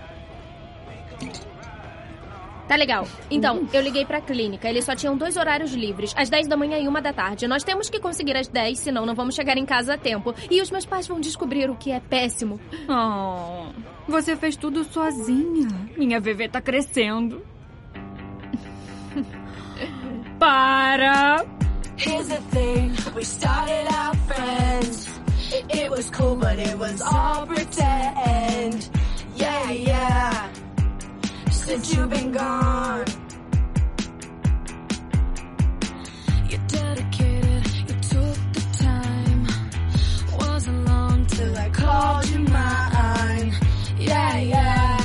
Tá 2.68 2.76
legal. 2.76 3.08
Então, 3.30 3.66
eu 3.72 3.80
liguei 3.80 4.04
pra 4.04 4.20
clínica. 4.20 4.68
Eles 4.68 4.84
só 4.84 4.94
tinham 4.94 5.16
dois 5.16 5.38
horários 5.38 5.72
livres, 5.72 6.12
às 6.14 6.28
10 6.28 6.46
da 6.46 6.56
manhã 6.56 6.78
e 6.78 6.86
uma 6.86 7.00
da 7.00 7.14
tarde. 7.14 7.48
Nós 7.48 7.64
temos 7.64 7.88
que 7.88 7.98
conseguir 7.98 8.36
às 8.36 8.46
10, 8.46 8.78
senão 8.78 9.06
não 9.06 9.14
vamos 9.14 9.34
chegar 9.34 9.56
em 9.56 9.64
casa 9.64 9.94
a 9.94 9.98
tempo. 9.98 10.34
E 10.50 10.60
os 10.60 10.70
meus 10.70 10.84
pais 10.84 11.08
vão 11.08 11.18
descobrir 11.18 11.70
o 11.70 11.76
que 11.76 11.90
é 11.90 11.98
péssimo. 11.98 12.60
Oh, 12.86 13.72
você 14.06 14.36
fez 14.36 14.54
tudo 14.54 14.84
sozinha. 14.84 15.68
Minha 15.96 16.20
VV 16.20 16.50
tá 16.50 16.60
crescendo. 16.60 17.42
Para! 20.38 21.57
Here's 21.98 22.28
the 22.28 22.36
thing, 22.36 22.96
we 23.16 23.24
started 23.24 23.86
out 23.90 24.16
friends. 24.18 25.08
It 25.68 25.90
was 25.90 26.08
cool, 26.10 26.36
but 26.36 26.56
it 26.56 26.78
was 26.78 27.02
all 27.02 27.44
pretend. 27.44 28.88
Yeah, 29.34 29.70
yeah. 29.72 30.52
Since 31.50 31.92
you've 31.92 32.08
been 32.08 32.30
gone. 32.30 33.04
You're 36.48 36.66
dedicated, 36.68 37.66
you 37.88 37.94
took 38.12 38.38
the 38.52 38.66
time. 38.78 39.46
Wasn't 40.38 40.84
long 40.86 41.26
till 41.26 41.56
I 41.58 41.68
called 41.70 42.28
you 42.30 42.38
mine. 42.38 43.54
Yeah, 43.98 44.38
yeah. 44.38 44.97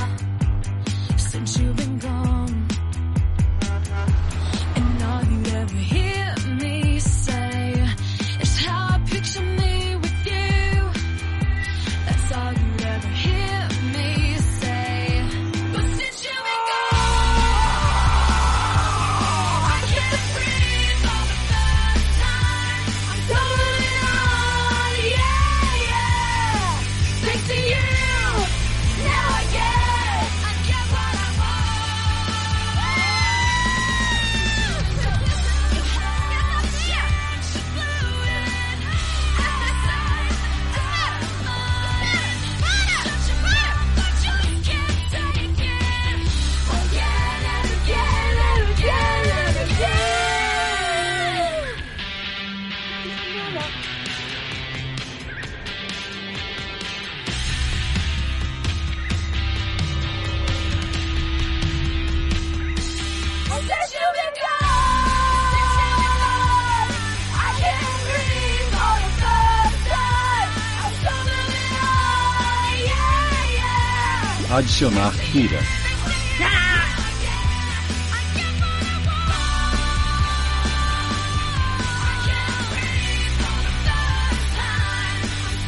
Adicionar 74.54 75.12
Kira. 75.32 75.58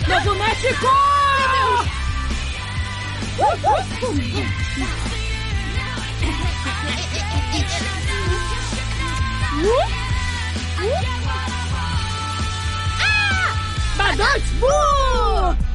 Novo 0.07 0.35
México! 0.37 0.87
Badante 13.99 15.66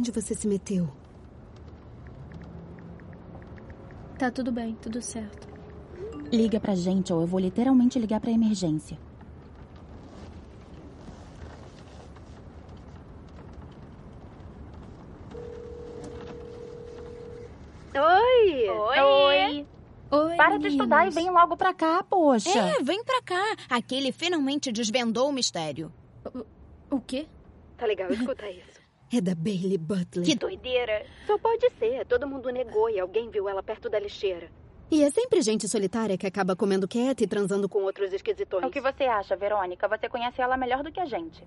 Onde 0.00 0.12
você 0.12 0.34
se 0.34 0.48
meteu? 0.48 0.88
Tá 4.18 4.30
tudo 4.30 4.50
bem, 4.50 4.74
tudo 4.80 5.02
certo. 5.02 5.46
Liga 6.32 6.58
pra 6.58 6.74
gente 6.74 7.12
ou 7.12 7.20
eu 7.20 7.26
vou 7.26 7.38
literalmente 7.38 7.98
ligar 7.98 8.18
pra 8.18 8.30
emergência. 8.30 8.96
Oi! 17.94 18.70
Oi! 18.70 19.66
Oi, 20.12 20.36
Para 20.36 20.56
de 20.56 20.68
estudar 20.68 21.08
e 21.08 21.10
vem 21.10 21.28
logo 21.28 21.58
pra 21.58 21.74
cá, 21.74 22.02
poxa. 22.02 22.58
É, 22.58 22.82
vem 22.82 23.04
pra 23.04 23.20
cá. 23.20 23.56
Aquele 23.68 24.12
finalmente 24.12 24.72
desvendou 24.72 25.28
o 25.28 25.32
mistério. 25.32 25.92
O 26.90 26.98
quê? 27.02 27.26
Tá 27.76 27.84
legal, 27.84 28.10
escuta 28.10 28.48
isso. 28.48 28.79
É 29.12 29.20
da 29.20 29.34
Bailey 29.34 29.76
Butler. 29.78 30.24
Que 30.24 30.34
doideira. 30.34 31.04
Só 31.26 31.36
pode 31.38 31.68
ser. 31.78 32.04
Todo 32.06 32.26
mundo 32.28 32.48
negou 32.50 32.88
e 32.90 33.00
alguém 33.00 33.28
viu 33.30 33.48
ela 33.48 33.62
perto 33.62 33.88
da 33.90 33.98
lixeira. 33.98 34.48
E 34.90 35.02
é 35.04 35.10
sempre 35.10 35.40
gente 35.42 35.68
solitária 35.68 36.16
que 36.18 36.26
acaba 36.26 36.56
comendo 36.56 36.86
quieta 36.88 37.22
e 37.22 37.26
transando 37.26 37.68
com 37.68 37.82
outros 37.82 38.12
esquisitões. 38.12 38.64
O 38.64 38.70
que 38.70 38.80
você 38.80 39.04
acha, 39.04 39.36
Verônica? 39.36 39.86
Você 39.88 40.08
conhece 40.08 40.40
ela 40.40 40.56
melhor 40.56 40.82
do 40.82 40.90
que 40.92 41.00
a 41.00 41.04
gente. 41.06 41.46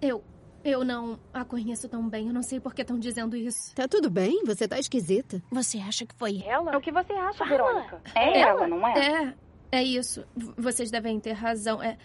Eu. 0.00 0.22
Eu 0.64 0.84
não 0.84 1.18
a 1.34 1.44
conheço 1.44 1.88
tão 1.88 2.08
bem. 2.08 2.28
Eu 2.28 2.32
não 2.32 2.42
sei 2.42 2.60
por 2.60 2.72
que 2.74 2.82
estão 2.82 2.98
dizendo 2.98 3.34
isso. 3.36 3.74
Tá 3.74 3.88
tudo 3.88 4.08
bem? 4.08 4.44
Você 4.44 4.68
tá 4.68 4.78
esquisita. 4.78 5.42
Você 5.50 5.78
acha 5.78 6.06
que 6.06 6.14
foi 6.14 6.42
ela? 6.46 6.76
O 6.76 6.80
que 6.80 6.92
você 6.92 7.12
acha, 7.14 7.38
Fala. 7.38 7.50
Verônica? 7.50 8.00
É 8.14 8.40
ela, 8.40 8.68
não 8.68 8.86
é? 8.86 9.34
É, 9.72 9.78
é 9.80 9.82
isso. 9.82 10.24
V- 10.36 10.52
Vocês 10.56 10.90
devem 10.90 11.18
ter 11.18 11.32
razão. 11.32 11.82
É. 11.82 11.98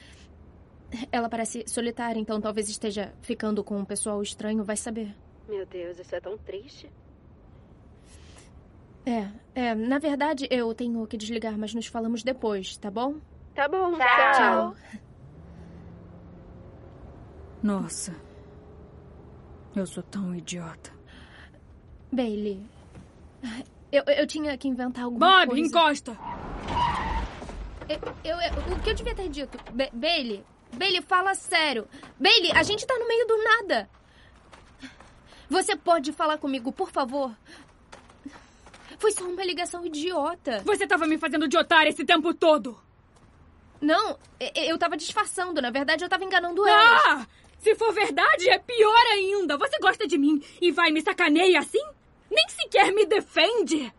Ela 1.11 1.27
parece 1.29 1.65
solitária, 1.67 2.19
então 2.19 2.39
talvez 2.39 2.69
esteja 2.69 3.13
ficando 3.21 3.63
com 3.63 3.77
um 3.77 3.85
pessoal 3.85 4.21
estranho, 4.21 4.63
vai 4.63 4.77
saber. 4.77 5.13
Meu 5.47 5.65
Deus, 5.65 5.99
isso 5.99 6.15
é 6.15 6.19
tão 6.21 6.37
triste. 6.37 6.89
É, 9.05 9.29
é, 9.55 9.75
na 9.75 9.99
verdade 9.99 10.47
eu 10.51 10.73
tenho 10.73 11.05
que 11.07 11.15
desligar, 11.17 11.57
mas 11.57 11.73
nos 11.73 11.87
falamos 11.87 12.23
depois, 12.23 12.75
tá 12.77 12.91
bom? 12.91 13.15
Tá 13.55 13.67
bom, 13.67 13.97
Tchau. 13.97 14.75
Nossa. 17.63 18.13
Eu 19.75 19.85
sou 19.85 20.03
tão 20.03 20.33
idiota. 20.35 20.91
Bailey, 22.11 22.61
eu, 23.91 24.03
eu 24.05 24.25
tinha 24.27 24.57
que 24.57 24.67
inventar 24.67 25.03
alguma 25.05 25.39
Bob, 25.45 25.47
coisa. 25.49 25.61
encosta! 25.67 26.17
Eu, 27.89 27.99
eu- 28.23 28.37
eu- 28.41 28.75
o 28.75 28.79
que 28.81 28.89
eu 28.89 28.93
devia 28.93 29.15
ter 29.15 29.29
dito? 29.29 29.57
Ba 29.73 29.87
Bailey, 29.93 30.43
Bailey, 30.77 31.01
fala 31.01 31.33
sério. 31.35 31.87
Bailey, 32.19 32.51
a 32.51 32.63
gente 32.63 32.85
tá 32.85 32.97
no 32.97 33.07
meio 33.07 33.25
do 33.27 33.43
nada. 33.43 33.89
Você 35.49 35.75
pode 35.75 36.11
falar 36.11 36.37
comigo, 36.37 36.71
por 36.71 36.91
favor? 36.91 37.35
Foi 38.99 39.11
só 39.11 39.23
uma 39.23 39.43
ligação 39.43 39.85
idiota. 39.85 40.61
Você 40.65 40.87
tava 40.87 41.05
me 41.05 41.17
fazendo 41.17 41.47
de 41.47 41.57
otária 41.57 41.89
esse 41.89 42.03
tempo 42.03 42.33
todo. 42.33 42.79
Não, 43.79 44.17
eu 44.55 44.77
tava 44.77 44.97
disfarçando. 44.97 45.61
Na 45.61 45.69
verdade, 45.69 46.03
eu 46.03 46.09
tava 46.09 46.23
enganando 46.23 46.67
elas. 46.67 47.01
Ah! 47.05 47.27
Se 47.59 47.75
for 47.75 47.91
verdade, 47.93 48.49
é 48.49 48.59
pior 48.59 49.05
ainda. 49.13 49.57
Você 49.57 49.77
gosta 49.79 50.07
de 50.07 50.17
mim 50.17 50.43
e 50.61 50.71
vai 50.71 50.91
me 50.91 51.01
sacaneia 51.01 51.59
assim? 51.59 51.83
Nem 52.29 52.47
sequer 52.49 52.91
me 52.91 53.05
defende. 53.05 53.91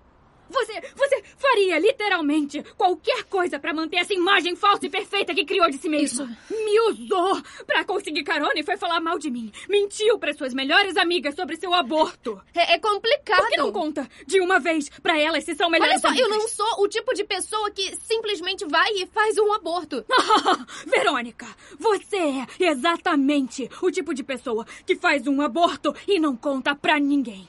Você, 0.51 0.81
você 0.97 1.23
faria 1.37 1.79
literalmente 1.79 2.62
qualquer 2.77 3.25
coisa 3.25 3.59
pra 3.59 3.73
manter 3.75 3.97
essa 3.99 4.15
imagem 4.15 4.57
falsa 4.57 4.87
e 4.87 4.91
perfeita 4.91 5.35
que 5.35 5.45
criou 5.45 5.70
de 5.70 5.79
si 5.79 5.89
mesmo. 5.89 6.27
Me 6.51 6.81
usou 6.91 7.41
pra 7.66 7.85
conseguir 7.85 8.25
carona 8.25 8.55
e 8.57 8.62
foi 8.62 8.77
falar 8.77 9.01
mal 9.01 9.19
de 9.19 9.31
mim. 9.31 9.53
Mentiu 9.69 10.19
para 10.19 10.33
suas 10.33 10.55
melhores 10.55 10.97
amigas 10.97 11.35
sobre 11.35 11.57
seu 11.57 11.73
aborto. 11.75 12.41
É, 12.55 12.75
é 12.75 12.79
complicado. 12.79 13.41
Por 13.41 13.51
que 13.51 13.57
não 13.57 13.73
conta 13.73 14.09
de 14.27 14.41
uma 14.41 14.59
vez 14.59 14.89
pra 15.03 15.19
elas 15.19 15.45
se 15.45 15.55
são 15.55 15.69
melhores 15.70 15.95
Olha 15.95 16.01
só, 16.01 16.09
amigas? 16.09 16.29
eu 16.29 16.39
não 16.39 16.49
sou 16.49 16.85
o 16.85 16.89
tipo 16.89 17.12
de 17.15 17.25
pessoa 17.25 17.70
que 17.70 17.95
simplesmente 17.97 18.65
vai 18.66 18.91
e 18.93 19.07
faz 19.07 19.37
um 19.39 19.53
aborto. 19.53 20.05
Verônica, 20.87 21.47
você 21.79 22.16
é 22.16 22.47
exatamente 22.70 23.69
o 23.83 23.91
tipo 23.91 24.15
de 24.15 24.23
pessoa 24.23 24.66
que 24.87 24.97
faz 24.97 25.27
um 25.27 25.41
aborto 25.41 25.95
e 26.07 26.19
não 26.19 26.37
conta 26.37 26.75
pra 26.75 26.99
ninguém. 26.99 27.49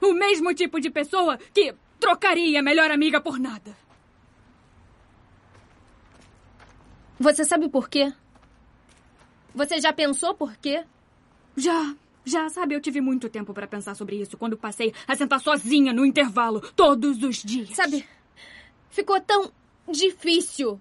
O 0.00 0.12
mesmo 0.12 0.52
tipo 0.54 0.80
de 0.80 0.90
pessoa 0.90 1.38
que 1.54 1.74
trocaria 1.98 2.60
a 2.60 2.62
melhor 2.62 2.90
amiga 2.90 3.20
por 3.20 3.38
nada. 3.38 3.76
Você 7.18 7.44
sabe 7.44 7.68
por 7.68 7.88
quê? 7.88 8.12
Você 9.54 9.80
já 9.80 9.92
pensou 9.92 10.34
por 10.34 10.56
quê? 10.56 10.84
Já, 11.56 11.94
já, 12.24 12.48
sabe, 12.48 12.74
eu 12.74 12.80
tive 12.80 13.00
muito 13.00 13.28
tempo 13.28 13.54
pra 13.54 13.66
pensar 13.66 13.94
sobre 13.94 14.16
isso 14.16 14.36
quando 14.36 14.56
passei 14.56 14.92
a 15.06 15.14
sentar 15.14 15.40
sozinha 15.40 15.92
no 15.92 16.04
intervalo 16.04 16.60
todos 16.74 17.22
os 17.22 17.36
dias. 17.42 17.70
Sabe, 17.70 18.06
ficou 18.90 19.20
tão 19.20 19.52
difícil 19.88 20.80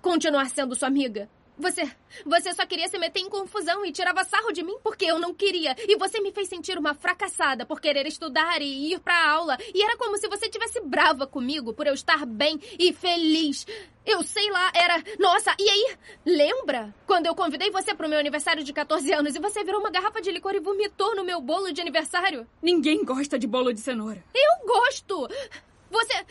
continuar 0.00 0.48
sendo 0.48 0.74
sua 0.74 0.88
amiga. 0.88 1.28
Você, 1.58 1.90
você 2.24 2.52
só 2.52 2.66
queria 2.66 2.86
se 2.88 2.98
meter 2.98 3.20
em 3.20 3.30
confusão 3.30 3.84
e 3.84 3.92
tirava 3.92 4.24
sarro 4.24 4.52
de 4.52 4.62
mim 4.62 4.76
porque 4.82 5.06
eu 5.06 5.18
não 5.18 5.32
queria. 5.32 5.74
E 5.88 5.96
você 5.96 6.20
me 6.20 6.32
fez 6.32 6.48
sentir 6.48 6.78
uma 6.78 6.94
fracassada 6.94 7.64
por 7.64 7.80
querer 7.80 8.06
estudar 8.06 8.60
e 8.60 8.92
ir 8.92 9.00
pra 9.00 9.30
aula. 9.30 9.56
E 9.74 9.82
era 9.82 9.96
como 9.96 10.18
se 10.18 10.28
você 10.28 10.48
tivesse 10.48 10.80
brava 10.80 11.26
comigo 11.26 11.72
por 11.72 11.86
eu 11.86 11.94
estar 11.94 12.26
bem 12.26 12.60
e 12.78 12.92
feliz. 12.92 13.66
Eu 14.04 14.22
sei 14.22 14.50
lá, 14.50 14.70
era. 14.74 15.02
Nossa, 15.18 15.54
e 15.58 15.68
aí? 15.68 15.96
Lembra? 16.24 16.94
Quando 17.06 17.26
eu 17.26 17.34
convidei 17.34 17.70
você 17.70 17.94
pro 17.94 18.08
meu 18.08 18.20
aniversário 18.20 18.62
de 18.62 18.72
14 18.72 19.12
anos 19.12 19.34
e 19.34 19.40
você 19.40 19.64
virou 19.64 19.80
uma 19.80 19.90
garrafa 19.90 20.20
de 20.20 20.30
licor 20.30 20.54
e 20.54 20.60
vomitou 20.60 21.16
no 21.16 21.24
meu 21.24 21.40
bolo 21.40 21.72
de 21.72 21.80
aniversário? 21.80 22.46
Ninguém 22.62 23.04
gosta 23.04 23.38
de 23.38 23.46
bolo 23.46 23.72
de 23.72 23.80
cenoura. 23.80 24.22
Eu 24.34 24.66
gosto! 24.66 25.28
Você. 25.90 26.26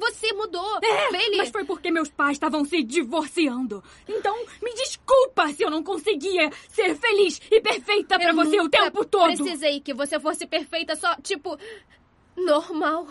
Você 0.00 0.32
mudou. 0.32 0.78
É, 0.82 1.12
Bailey. 1.12 1.36
mas 1.36 1.50
foi 1.50 1.64
porque 1.64 1.90
meus 1.90 2.08
pais 2.08 2.32
estavam 2.32 2.64
se 2.64 2.82
divorciando. 2.82 3.84
Então, 4.08 4.34
me 4.62 4.72
desculpa 4.74 5.48
se 5.52 5.62
eu 5.62 5.70
não 5.70 5.82
conseguia 5.84 6.50
ser 6.70 6.96
feliz 6.96 7.40
e 7.50 7.60
perfeita 7.60 8.18
pra 8.18 8.30
Eu 8.30 8.34
você 8.34 8.58
o 8.60 8.68
tempo 8.68 9.04
todo. 9.04 9.36
Precisei 9.36 9.80
que 9.80 9.92
você 9.92 10.18
fosse 10.18 10.46
perfeita, 10.46 10.96
só, 10.96 11.14
tipo, 11.16 11.58
normal. 12.36 13.06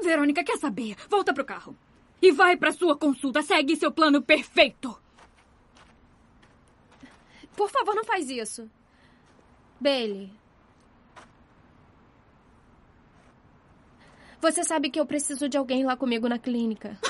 Verônica, 0.00 0.44
quer 0.44 0.56
saber? 0.58 0.96
Volta 1.08 1.34
pro 1.34 1.44
carro. 1.44 1.76
E 2.22 2.30
vai 2.30 2.56
pra 2.56 2.72
sua 2.72 2.96
consulta. 2.96 3.42
Segue 3.42 3.76
seu 3.76 3.90
plano 3.90 4.22
perfeito. 4.22 4.96
Por 7.56 7.68
favor, 7.70 7.94
não 7.94 8.04
faz 8.04 8.30
isso. 8.30 8.70
Bailey. 9.80 10.30
Você 14.40 14.62
sabe 14.64 14.90
que 14.90 14.98
eu 15.00 15.06
preciso 15.06 15.48
de 15.48 15.56
alguém 15.58 15.84
lá 15.84 15.96
comigo 15.96 16.28
na 16.28 16.38
clínica. 16.38 16.96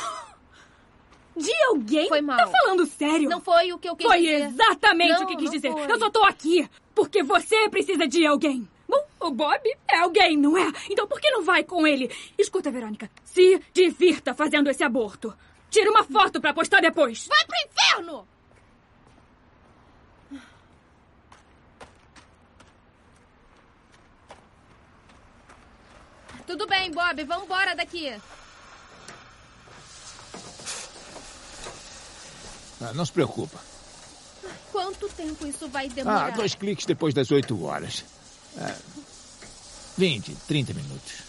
De 1.36 1.52
alguém? 1.68 2.08
Foi 2.08 2.20
mal. 2.20 2.36
Tá 2.36 2.48
falando 2.48 2.84
sério? 2.84 3.28
Não 3.28 3.40
foi 3.40 3.72
o 3.72 3.78
que 3.78 3.88
eu 3.88 3.94
quis 3.94 4.04
Foi 4.08 4.18
dizer. 4.18 4.46
exatamente 4.48 5.12
Não, 5.12 5.22
o 5.22 5.26
que 5.28 5.36
quis 5.36 5.50
dizer. 5.52 5.70
foi. 5.70 5.88
Eu 5.88 5.96
só 5.96 6.10
tô 6.10 6.24
aqui 6.24 6.68
porque 6.92 7.22
você 7.22 7.68
precisa 7.68 8.08
de 8.08 8.26
alguém. 8.26 8.68
Bom, 8.88 9.00
o 9.20 9.30
Bob 9.30 9.60
é 9.88 9.98
alguém, 9.98 10.36
não 10.36 10.58
é? 10.58 10.66
Então 10.90 11.06
por 11.06 11.20
que 11.20 11.30
não 11.30 11.44
vai 11.44 11.62
com 11.62 11.86
ele? 11.86 12.10
Escuta, 12.36 12.72
Verônica, 12.72 13.08
se 13.22 13.62
divirta 13.72 14.34
fazendo 14.34 14.68
esse 14.68 14.82
aborto. 14.82 15.32
Tira 15.70 15.88
uma 15.90 16.02
foto 16.02 16.40
pra 16.40 16.52
postar 16.52 16.80
depois. 16.80 17.28
Vai 17.28 17.44
pro 17.46 17.56
inferno! 17.70 18.26
Tudo 26.48 26.66
bem, 26.66 26.90
Bob, 26.90 27.22
vamos 27.24 27.44
embora 27.44 27.76
daqui. 27.76 28.10
Ah, 32.80 32.92
não 32.94 33.04
se 33.04 33.12
preocupa. 33.12 33.58
Quanto 34.72 35.08
tempo 35.10 35.46
isso 35.46 35.68
vai 35.68 35.86
Ah, 35.88 35.92
demorar? 35.94 36.30
dois 36.32 36.54
cliques 36.54 36.86
depois 36.86 37.12
das 37.12 37.30
8 37.30 37.62
horas. 37.64 38.02
Ah, 38.56 38.74
20, 39.98 40.34
30 40.46 40.72
minutos. 40.72 41.27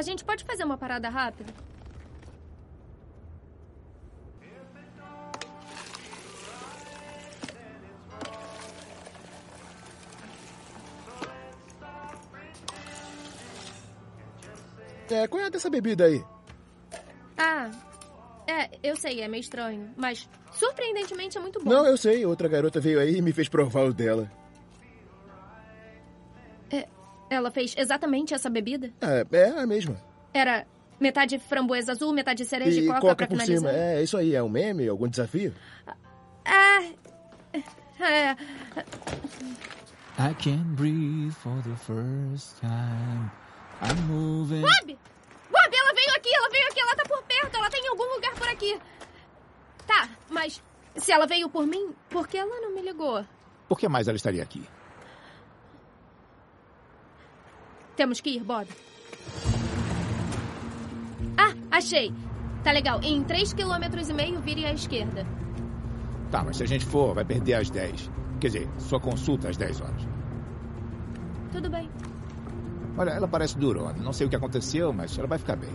A 0.00 0.02
gente 0.02 0.24
pode 0.24 0.44
fazer 0.44 0.64
uma 0.64 0.78
parada 0.78 1.10
rápida? 1.10 1.52
É, 15.10 15.26
qual 15.28 15.42
é 15.42 15.50
dessa 15.50 15.68
bebida 15.68 16.04
aí? 16.04 16.24
Ah, 17.36 17.70
é, 18.46 18.70
eu 18.82 18.96
sei, 18.96 19.20
é 19.20 19.28
meio 19.28 19.40
estranho, 19.40 19.92
mas 19.96 20.26
surpreendentemente 20.52 21.36
é 21.36 21.40
muito 21.40 21.62
bom. 21.62 21.68
Não, 21.68 21.84
eu 21.84 21.98
sei. 21.98 22.24
Outra 22.24 22.48
garota 22.48 22.80
veio 22.80 23.00
aí 23.00 23.16
e 23.16 23.22
me 23.22 23.32
fez 23.32 23.48
provar 23.48 23.84
o 23.84 23.92
dela. 23.92 24.30
Ela 27.40 27.50
fez 27.50 27.74
exatamente 27.76 28.32
essa 28.34 28.48
bebida? 28.48 28.92
É, 29.00 29.26
é 29.36 29.48
a 29.60 29.66
mesma. 29.66 29.96
Era 30.32 30.66
metade 31.00 31.38
framboesa 31.38 31.92
azul, 31.92 32.12
metade 32.12 32.44
cereja 32.44 32.80
e, 32.80 32.84
E 32.84 32.86
coca, 32.86 33.00
coca 33.00 33.14
pra 33.16 33.26
por 33.26 33.32
finalizar? 33.40 33.72
cima. 33.72 33.82
É, 33.82 34.02
isso 34.02 34.16
aí. 34.16 34.34
É 34.34 34.42
um 34.42 34.48
meme? 34.48 34.88
Algum 34.88 35.08
desafio? 35.08 35.52
Ah, 36.44 36.82
é, 38.00 38.36
I 40.18 40.34
can't 40.38 40.64
breathe 40.76 41.32
for 41.32 41.56
the 41.62 41.76
first 41.76 42.58
time. 42.60 43.30
I'm 43.82 43.96
moving. 44.06 44.60
Bob! 44.62 44.98
Bob, 45.50 45.74
ela 45.74 45.94
veio 45.94 46.10
aqui, 46.16 46.28
ela 46.34 46.48
veio 46.50 46.66
aqui, 46.68 46.80
ela 46.80 46.94
tá 46.96 47.04
por 47.08 47.22
perto, 47.24 47.56
ela 47.56 47.70
tá 47.70 47.78
em 47.78 47.88
algum 47.88 48.14
lugar 48.14 48.34
por 48.34 48.48
aqui. 48.48 48.78
Tá, 49.86 50.08
mas 50.28 50.62
se 50.96 51.10
ela 51.12 51.26
veio 51.26 51.48
por 51.48 51.66
mim, 51.66 51.94
por 52.10 52.28
que 52.28 52.36
ela 52.36 52.60
não 52.60 52.74
me 52.74 52.82
ligou? 52.82 53.24
Por 53.68 53.78
que 53.78 53.88
mais 53.88 54.06
ela 54.08 54.16
estaria 54.16 54.42
aqui? 54.42 54.62
Temos 58.00 58.18
que 58.18 58.30
ir, 58.30 58.42
Bob. 58.42 58.66
Ah, 61.36 61.52
achei. 61.70 62.10
Tá 62.64 62.72
legal. 62.72 62.98
Em 63.02 63.22
3 63.22 63.52
km 63.52 64.08
e 64.08 64.12
meio, 64.14 64.40
vire 64.40 64.64
à 64.64 64.72
esquerda. 64.72 65.26
Tá, 66.30 66.42
mas 66.42 66.56
se 66.56 66.62
a 66.62 66.66
gente 66.66 66.86
for, 66.86 67.14
vai 67.14 67.26
perder 67.26 67.56
às 67.56 67.68
10. 67.68 68.10
Quer 68.40 68.46
dizer, 68.46 68.68
sua 68.78 68.98
consulta 68.98 69.50
às 69.50 69.58
10 69.58 69.82
horas. 69.82 70.08
Tudo 71.52 71.68
bem. 71.68 71.90
Olha, 72.96 73.10
ela 73.10 73.28
parece 73.28 73.58
durona. 73.58 73.98
Não 74.02 74.14
sei 74.14 74.26
o 74.26 74.30
que 74.30 74.36
aconteceu, 74.36 74.94
mas 74.94 75.18
ela 75.18 75.28
vai 75.28 75.36
ficar 75.36 75.56
bem. 75.56 75.68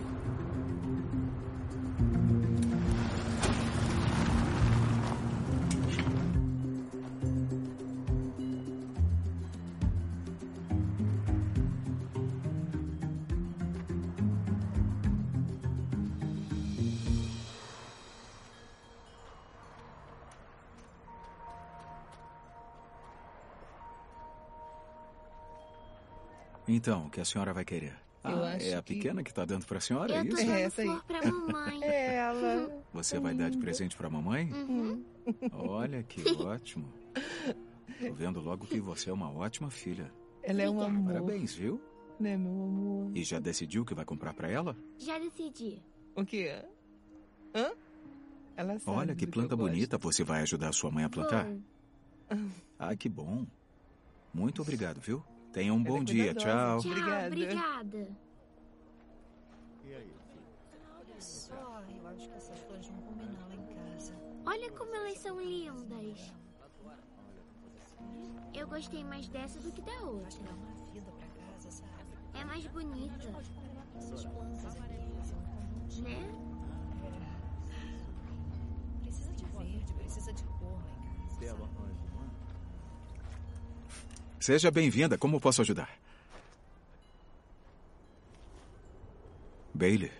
Então, 26.86 27.06
o 27.08 27.10
que 27.10 27.20
a 27.20 27.24
senhora 27.24 27.52
vai 27.52 27.64
querer? 27.64 27.92
Ah, 28.22 28.56
é 28.60 28.76
a 28.76 28.80
pequena 28.82 29.24
que 29.24 29.34
tá 29.34 29.44
dando 29.44 29.66
pra 29.66 29.80
senhora, 29.80 30.14
é 30.14 30.20
Eu 30.20 30.28
tô 30.28 30.36
isso? 30.36 30.46
dando 30.46 30.70
flor 30.70 31.04
pra 31.04 31.20
mamãe. 31.32 31.82
É 31.82 32.14
ela. 32.22 32.84
Você 32.92 33.18
vai 33.18 33.34
dar 33.34 33.50
de 33.50 33.58
presente 33.58 33.96
pra 33.96 34.08
mamãe? 34.08 34.52
Uhum. 34.52 35.04
Olha 35.52 36.04
que 36.04 36.22
ótimo. 36.40 36.86
Tô 37.98 38.14
vendo 38.14 38.38
logo 38.40 38.66
que 38.68 38.78
você 38.78 39.10
é 39.10 39.12
uma 39.12 39.28
ótima 39.32 39.68
filha. 39.68 40.12
Ela 40.44 40.62
é 40.62 40.70
um 40.70 40.80
amor. 40.80 41.12
Parabéns, 41.12 41.54
viu? 41.54 41.80
Né, 42.20 42.36
meu 42.36 42.52
amor? 42.52 43.10
E 43.16 43.24
já 43.24 43.40
decidiu 43.40 43.82
o 43.82 43.84
que 43.84 43.92
vai 43.92 44.04
comprar 44.04 44.32
pra 44.32 44.48
ela? 44.48 44.76
Já 44.96 45.18
decidi. 45.18 45.82
O 46.14 46.24
quê? 46.24 46.54
Hã? 47.52 47.72
Ela 48.56 48.78
sabe 48.78 48.96
Olha 48.96 49.16
que 49.16 49.26
planta 49.26 49.54
eu 49.54 49.58
gosto. 49.58 49.70
bonita. 49.72 49.98
Você 49.98 50.22
vai 50.22 50.42
ajudar 50.42 50.72
sua 50.72 50.92
mãe 50.92 51.02
a 51.02 51.08
plantar? 51.10 51.46
Vou. 52.30 52.38
Ah, 52.78 52.94
que 52.94 53.08
bom. 53.08 53.44
Muito 54.32 54.62
obrigado, 54.62 55.00
viu? 55.00 55.20
Tenha 55.56 55.72
um 55.72 55.82
bom 55.82 56.02
é 56.02 56.04
dia. 56.04 56.34
cuidadosa. 56.34 56.44
Tchau. 56.44 56.80
Tchau, 56.80 56.90
Obrigada. 56.90 57.26
obrigada. 57.28 58.08
Olha 60.98 61.18
só, 61.18 61.82
eu 61.96 62.06
acho 62.08 62.28
que 62.28 62.36
essas 62.36 62.58
flores 62.58 62.86
vão 62.88 63.00
combinar 63.00 63.40
lá 63.48 63.54
em 63.54 63.64
casa. 63.74 64.12
Olha 64.44 64.70
como 64.72 64.94
elas 64.94 65.16
são 65.16 65.40
lindas. 65.40 66.34
Eu 68.52 68.68
gostei 68.68 69.02
mais 69.02 69.28
dessa 69.28 69.58
do 69.58 69.72
que 69.72 69.80
da 69.80 69.98
outra. 70.02 70.44
É 72.34 72.44
mais 72.44 72.66
bonita, 72.66 73.16
né? 76.02 76.30
Precisa 79.00 79.32
de 79.32 79.44
verde, 79.46 79.94
precisa 79.94 80.34
de 80.34 80.44
cor 80.44 80.82
lá 80.84 80.92
em 80.92 81.46
casa. 81.46 82.05
Seja 84.46 84.70
bem-vinda. 84.70 85.18
Como 85.18 85.40
posso 85.40 85.60
ajudar? 85.62 85.90
Bailey, 89.74 90.12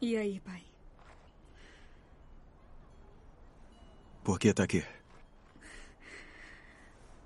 E 0.00 0.16
aí, 0.16 0.40
pai? 0.40 0.64
por 4.24 4.40
que 4.40 4.52
tá 4.52 4.64
aqui? 4.64 4.84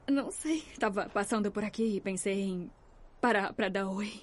Não 0.07 0.31
sei. 0.31 0.61
Tava 0.79 1.09
passando 1.09 1.51
por 1.51 1.65
aqui 1.65 1.97
e 1.97 2.01
pensei 2.03 2.43
em 2.43 2.71
parar 3.23 3.55
pra 3.55 3.71
dar 3.71 3.89
oi. 3.89 4.21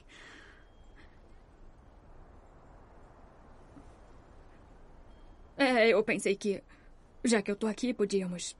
É, 5.57 5.87
eu 5.89 6.03
pensei 6.03 6.35
que, 6.35 6.63
já 7.25 7.41
que 7.41 7.49
eu 7.49 7.55
tô 7.55 7.65
aqui, 7.65 7.95
podíamos 7.95 8.55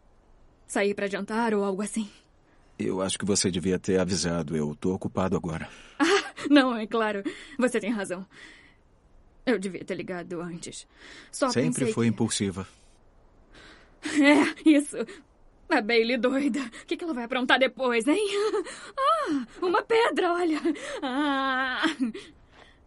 sair 0.68 0.94
pra 0.94 1.08
jantar 1.08 1.54
ou 1.54 1.64
algo 1.64 1.82
assim. 1.82 2.10
Eu 2.78 3.02
acho 3.02 3.18
que 3.18 3.26
você 3.26 3.50
devia 3.50 3.80
ter 3.80 4.00
avisado. 4.00 4.56
Eu 4.56 4.76
tô 4.76 4.94
ocupado 4.94 5.36
agora. 5.36 5.68
Não, 6.50 6.76
é 6.76 6.86
claro. 6.86 7.24
Você 7.58 7.80
tem 7.80 7.92
razão. 7.92 8.26
Eu 9.46 9.58
devia 9.58 9.84
ter 9.84 9.96
ligado 9.96 10.42
antes. 10.42 10.86
Só 11.32 11.50
Sempre 11.50 11.92
foi 11.92 12.06
que... 12.06 12.10
impulsiva. 12.10 12.68
É, 14.04 14.70
isso. 14.70 14.96
A 15.70 15.82
Bailey 15.82 16.18
doida. 16.18 16.60
O 16.60 16.86
que, 16.86 16.96
que 16.96 17.04
ela 17.04 17.16
vai 17.16 17.24
aprontar 17.24 17.60
depois, 17.60 18.08
hein? 18.08 18.28
Ah, 18.96 19.46
uma 19.62 19.82
pedra, 19.82 20.34
olha. 20.34 20.62
Ah. 21.02 21.84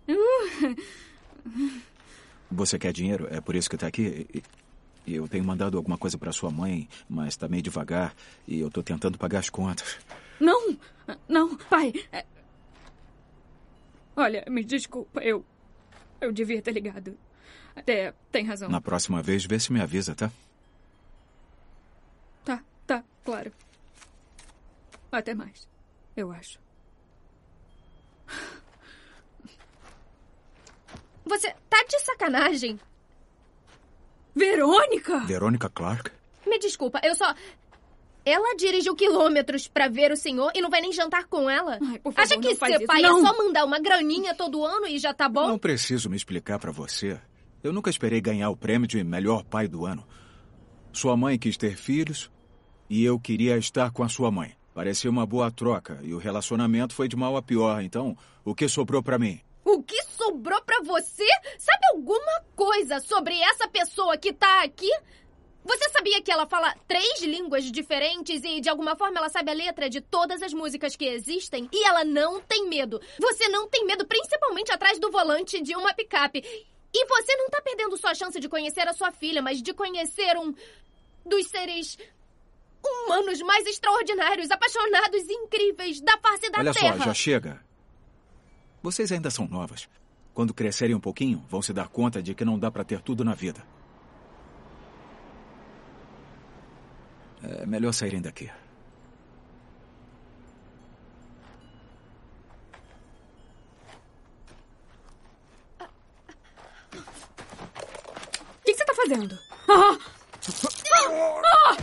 Uh. 0.09 0.77
Você 2.51 2.79
quer 2.79 2.93
dinheiro? 2.93 3.27
É 3.31 3.41
por 3.41 3.55
isso 3.55 3.69
que 3.69 3.77
tá 3.77 3.89
aqui? 3.89 4.27
E- 5.07 5.15
Eu 5.15 5.27
tenho 5.29 5.45
mandado 5.45 5.77
alguma 5.77 5.97
coisa 5.99 6.17
pra 6.19 6.33
sua 6.33 6.51
mãe, 6.51 6.89
mas 7.09 7.37
tá 7.37 7.49
meio 7.49 7.63
devagar 7.63 8.15
e 8.47 8.61
eu 8.61 8.71
tô 8.71 8.83
tentando 8.83 9.19
pagar 9.19 9.39
as 9.41 9.51
contas. 9.51 9.99
Não, 10.39 10.77
não, 11.29 11.57
pai. 11.57 11.93
Olha, 14.17 14.45
me 14.49 14.65
desculpa, 14.65 15.21
eu. 15.23 15.45
Eu 16.21 16.33
devia 16.33 16.61
ter 16.61 16.73
ligado. 16.73 17.17
Até 17.75 18.13
tem 18.31 18.45
razão. 18.45 18.69
Na 18.69 18.81
próxima 18.81 19.23
vez, 19.23 19.45
vê 19.45 19.59
se 19.59 19.73
me 19.73 19.81
avisa, 19.81 20.15
tá? 20.15 20.31
Tá, 22.45 22.63
tá, 22.87 23.05
claro. 23.25 23.53
Até 25.11 25.35
mais, 25.35 25.67
eu 26.17 26.31
acho. 26.33 26.59
Você 31.25 31.55
tá 31.69 31.85
de 31.89 31.99
sacanagem? 32.01 32.79
Verônica! 34.35 35.19
Verônica 35.21 35.69
Clark? 35.69 36.11
Me 36.47 36.59
desculpa, 36.59 37.01
eu 37.05 37.15
só. 37.15 37.35
Ela 38.25 38.55
dirigiu 38.57 38.95
quilômetros 38.95 39.67
pra 39.67 39.89
ver 39.89 40.13
o 40.13 40.17
senhor 40.17 40.53
e 40.55 40.61
não 40.61 40.69
vai 40.71 40.81
nem 40.81 40.93
jantar 40.93 41.25
com 41.27 41.49
ela? 41.49 41.79
por 42.03 42.13
favor, 42.13 42.21
Acha 42.21 42.39
que 42.39 42.49
não 42.49 42.57
faz 42.57 42.73
ser 42.75 42.79
isso, 42.83 42.87
pai 42.87 43.03
não. 43.03 43.19
é 43.19 43.27
só 43.27 43.37
mandar 43.39 43.65
uma 43.65 43.79
graninha 43.81 44.35
todo 44.35 44.65
ano 44.65 44.87
e 44.87 44.99
já 44.99 45.15
tá 45.15 45.29
bom? 45.29 45.49
Não 45.49 45.59
preciso 45.59 46.11
me 46.11 46.17
explicar 46.17 46.59
pra 46.59 46.71
você. 46.71 47.19
Eu 47.63 47.73
nunca 47.73 47.91
esperei 47.91 48.21
ganhar 48.21 48.51
o 48.51 48.57
prêmio 48.57 48.87
de 48.87 49.03
melhor 49.03 49.43
pai 49.45 49.67
do 49.67 49.87
ano. 49.87 50.07
Sua 50.93 51.17
mãe 51.17 51.39
quis 51.39 51.57
ter 51.57 51.77
filhos 51.77 52.31
e 52.89 53.05
eu 53.05 53.19
queria 53.19 53.57
estar 53.57 53.91
com 53.91 54.03
a 54.03 54.09
sua 54.09 54.31
mãe. 54.31 54.53
Parecia 54.75 55.11
uma 55.11 55.27
boa 55.27 55.51
troca 55.51 55.99
e 56.03 56.13
o 56.15 56.19
relacionamento 56.19 56.95
foi 56.95 57.09
de 57.09 57.17
mal 57.17 57.37
a 57.37 57.43
pior. 57.43 57.83
Então, 57.83 58.17
o 58.45 58.55
que 58.55 58.69
sobrou 58.69 59.03
pra 59.03 59.19
mim? 59.19 59.41
O 59.65 59.83
que 59.83 60.03
sobrou 60.17 60.61
pra 60.63 60.81
você? 60.83 61.27
Sabe 61.59 61.87
alguma 61.95 62.45
coisa 62.57 62.99
sobre 63.01 63.39
essa 63.41 63.69
pessoa 63.69 64.17
que 64.17 64.33
tá 64.33 64.63
aqui? 64.63 64.91
Você 65.63 65.91
sabia 65.91 66.23
que 66.23 66.33
ela 66.33 66.47
fala 66.47 66.75
três 66.89 67.21
línguas 67.21 67.65
diferentes 67.71 68.43
e, 68.43 68.61
de 68.61 68.69
alguma 68.71 68.97
forma, 68.97 69.19
ela 69.19 69.29
sabe 69.29 69.51
a 69.51 69.55
letra 69.55 69.91
de 69.91 70.01
todas 70.01 70.43
as 70.43 70.55
músicas 70.55 70.97
que 70.97 71.05
existem? 71.05 71.69
E 71.71 71.85
ela 71.85 72.03
não 72.03 72.41
tem 72.41 72.67
medo. 72.67 73.01
Você 73.21 73.47
não 73.49 73.69
tem 73.69 73.85
medo, 73.85 74.07
principalmente 74.07 74.73
atrás 74.73 74.99
do 74.99 75.11
volante 75.11 75.63
de 75.63 75.77
uma 75.77 75.93
picape. 75.93 76.43
E 76.93 77.07
você 77.07 77.37
não 77.37 77.51
tá 77.51 77.61
perdendo 77.61 77.97
sua 77.99 78.15
chance 78.15 78.41
de 78.41 78.49
conhecer 78.49 78.89
a 78.89 78.95
sua 78.95 79.13
filha, 79.13 79.43
mas 79.43 79.63
de 79.63 79.75
conhecer 79.75 80.37
um 80.39 80.55
dos 81.25 81.47
seres 81.49 81.99
humanos 82.83 83.41
mais 83.43 83.67
extraordinários, 83.67 84.51
apaixonados 84.51 85.23
e 85.29 85.33
incríveis 85.35 86.01
da 86.01 86.17
face 86.19 86.51
da 86.51 86.61
Olha 86.61 86.73
Terra. 86.73 86.97
só, 86.99 87.05
já 87.05 87.15
chega. 87.15 87.70
Vocês 88.83 89.13
ainda 89.13 89.31
são 89.31 89.47
novas. 89.47 89.89
Quando 90.33 90.55
crescerem 90.55 90.95
um 90.95 91.01
pouquinho, 91.01 91.45
vão 91.49 91.61
se 91.61 91.73
dar 91.73 91.89
conta 91.89 92.23
de 92.23 92.35
que 92.35 92.45
não 92.45 92.59
dá 92.59 92.71
pra 92.71 92.85
ter 92.85 93.01
tudo 93.03 93.25
na 93.25 93.35
vida. 93.35 93.63
É 97.43 97.67
melhor 97.67 97.93
saírem 97.93 98.21
daqui. 98.21 98.51
O 107.31 108.65
que, 108.65 108.73
que 108.73 108.79
você 108.79 108.85
tá 108.85 108.95
fazendo? 108.95 109.39
Ah! 110.93 111.37
Ah! 111.45 111.77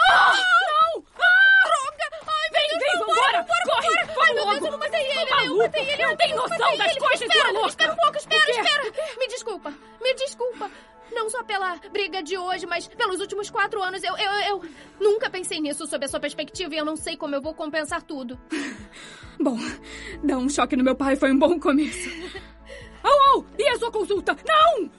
Ah! 0.00 0.34
Não! 0.36 1.04
Ah! 1.16 1.64
Droga! 1.64 2.06
Ai, 2.26 2.50
Vem, 2.52 2.68
meu 2.70 2.78
Deus, 2.78 2.92
vem, 2.92 2.98
não, 3.00 3.06
vambora! 3.06 3.42
vai, 3.42 3.62
Corre! 3.64 3.88
vambora! 3.88 4.06
Vamos 4.06 4.18
Ai, 4.18 4.23
meu 4.34 4.44
Deus, 4.44 4.62
eu 4.64 4.70
não 4.72 4.78
matei 4.78 5.00
ele, 5.00 5.12
eu 5.22 5.30
maluca? 5.36 5.62
matei 5.64 5.82
ele, 5.82 6.02
Não 6.02 6.10
eu 6.10 6.16
tem 6.16 6.30
não 6.30 6.36
noção 6.42 6.58
matei 6.58 6.78
das 6.78 6.90
ele. 6.90 7.00
coisas, 7.00 7.20
espera, 7.22 7.50
louca! 7.52 7.68
Espera 7.68 7.92
um 7.92 7.96
pouco, 7.96 8.16
espera, 8.18 8.50
espera! 8.50 8.92
Me 9.18 9.28
desculpa, 9.28 9.74
me 10.02 10.14
desculpa. 10.14 10.70
Não 11.12 11.28
só 11.30 11.44
pela 11.44 11.76
briga 11.92 12.22
de 12.22 12.36
hoje, 12.36 12.66
mas 12.66 12.88
pelos 12.88 13.20
últimos 13.20 13.48
quatro 13.50 13.80
anos, 13.82 14.02
eu, 14.02 14.16
eu, 14.16 14.32
eu 14.48 14.64
nunca 14.98 15.28
pensei 15.30 15.60
nisso 15.60 15.86
sob 15.86 16.04
a 16.04 16.08
sua 16.08 16.18
perspectiva 16.18 16.74
e 16.74 16.78
eu 16.78 16.84
não 16.84 16.96
sei 16.96 17.16
como 17.16 17.34
eu 17.34 17.42
vou 17.42 17.54
compensar 17.54 18.02
tudo. 18.02 18.38
Bom, 19.38 19.56
dar 20.22 20.38
um 20.38 20.48
choque 20.48 20.76
no 20.76 20.82
meu 20.84 20.94
pai 20.96 21.14
foi 21.16 21.30
um 21.32 21.38
bom 21.38 21.58
começo. 21.60 22.08
Au, 23.04 23.12
au! 23.34 23.46
E 23.58 23.68
a 23.68 23.78
sua 23.78 23.90
consulta? 23.92 24.34
Não! 24.46 24.90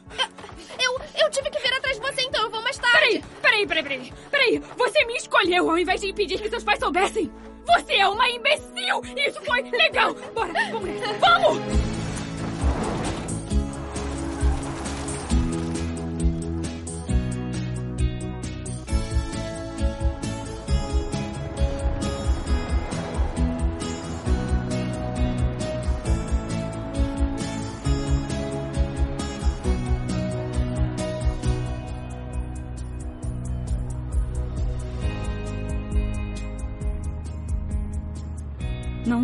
Eu, 0.80 0.99
eu 1.24 1.32
tive 1.32 1.49
que 1.49 1.60
vir 1.60 1.74
atrás 1.74 1.99
de 1.99 2.06
você, 2.06 2.22
então 2.22 2.44
eu 2.44 2.52
vou 2.52 2.62
mais 2.62 2.78
tarde. 2.78 3.24
Peraí, 3.41 3.66
peraí, 3.66 3.66
peraí, 3.68 3.84
peraí. 3.84 4.14
Peraí, 4.30 4.60
você 4.78 5.06
me 5.06 5.16
escolheu 5.16 5.70
ao 5.72 5.78
invés 5.78 6.02
de 6.02 6.10
impedir 6.12 6.40
que 6.40 6.49
seus 6.49 6.64
pais 6.64 6.78
soubessem. 6.80 7.32
Você 7.66 7.94
é 7.96 8.08
uma 8.08 8.30
imbecil! 8.30 9.02
Isso 9.28 9.42
foi 9.44 9.62
legal! 9.72 10.14
Bora, 10.34 10.54
vamos. 10.72 10.90
Vamos! 11.20 11.94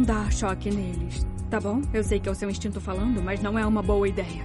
não 0.02 0.06
dar 0.06 0.32
choque 0.32 0.72
neles, 0.72 1.26
tá 1.50 1.60
bom? 1.60 1.82
Eu 1.94 2.04
sei 2.04 2.20
que 2.20 2.28
é 2.28 2.32
o 2.32 2.36
seu 2.36 2.50
instinto 2.50 2.82
falando, 2.82 3.22
mas 3.22 3.40
não 3.40 3.58
é 3.58 3.66
uma 3.66 3.84
boa 3.84 4.08
ideia. 4.08 4.44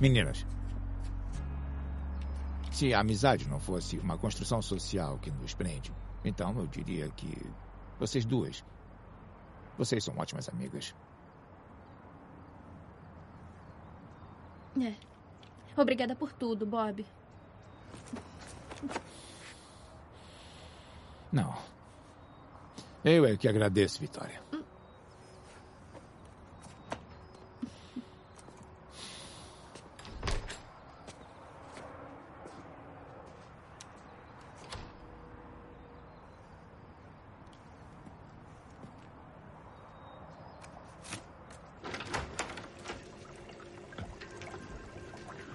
Meninas, 0.00 0.43
se 2.74 2.92
a 2.92 2.98
amizade 2.98 3.48
não 3.48 3.60
fosse 3.60 3.96
uma 3.98 4.18
construção 4.18 4.60
social 4.60 5.16
que 5.20 5.30
nos 5.30 5.54
prende, 5.54 5.92
então 6.24 6.58
eu 6.58 6.66
diria 6.66 7.08
que 7.10 7.32
vocês 8.00 8.24
duas, 8.24 8.64
vocês 9.78 10.02
são 10.02 10.18
ótimas 10.18 10.48
amigas. 10.48 10.92
É. 14.80 14.92
Obrigada 15.80 16.16
por 16.16 16.32
tudo, 16.32 16.66
Bob. 16.66 17.06
Não. 21.30 21.56
Eu 23.04 23.24
é 23.24 23.36
que 23.36 23.46
agradeço, 23.46 24.00
Vitória. 24.00 24.42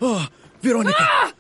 Oh, 0.02 0.26
Verônica! 0.70 0.98
Ah! 1.02 1.34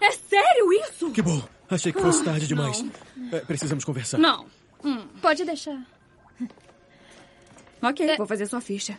É 0.00 0.12
sério 0.12 0.72
isso? 0.72 1.10
Que 1.10 1.20
bom. 1.22 1.42
Achei 1.68 1.92
que 1.92 2.00
fosse 2.00 2.22
Ah, 2.22 2.26
tarde 2.26 2.46
demais. 2.46 2.84
É, 3.32 3.40
precisamos 3.40 3.84
conversar. 3.84 4.18
Não. 4.18 4.46
Hum. 4.84 5.06
Pode 5.20 5.44
deixar. 5.44 5.84
Ok, 7.82 8.16
vou 8.16 8.26
fazer 8.26 8.46
sua 8.46 8.60
ficha. 8.60 8.98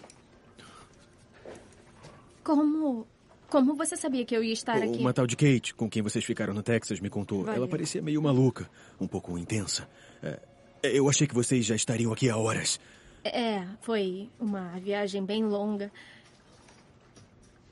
Como. 2.44 3.08
Como 3.50 3.76
você 3.76 3.96
sabia 3.96 4.26
que 4.26 4.36
eu 4.36 4.44
ia 4.44 4.52
estar 4.52 4.76
aqui? 4.76 4.98
Uma 5.00 5.14
tal 5.14 5.26
de 5.26 5.38
Kate, 5.38 5.74
com 5.74 5.90
quem 5.90 6.02
vocês 6.02 6.26
ficaram 6.26 6.54
no 6.54 6.62
Texas, 6.62 7.00
me 7.00 7.10
contou. 7.10 7.44
Valeu. 7.46 7.56
Ela 7.56 7.68
parecia 7.68 8.02
meio 8.02 8.22
maluca, 8.22 8.70
um 9.00 9.08
pouco 9.08 9.38
intensa. 9.38 9.88
É, 10.22 10.38
eu 10.84 11.08
achei 11.10 11.26
que 11.26 11.34
vocês 11.34 11.66
já 11.66 11.74
estariam 11.74 12.12
aqui 12.12 12.30
há 12.30 12.36
horas. 12.36 12.78
É, 13.24 13.66
foi 13.80 14.30
uma 14.38 14.78
viagem 14.82 15.24
bem 15.24 15.46
longa. 15.46 15.90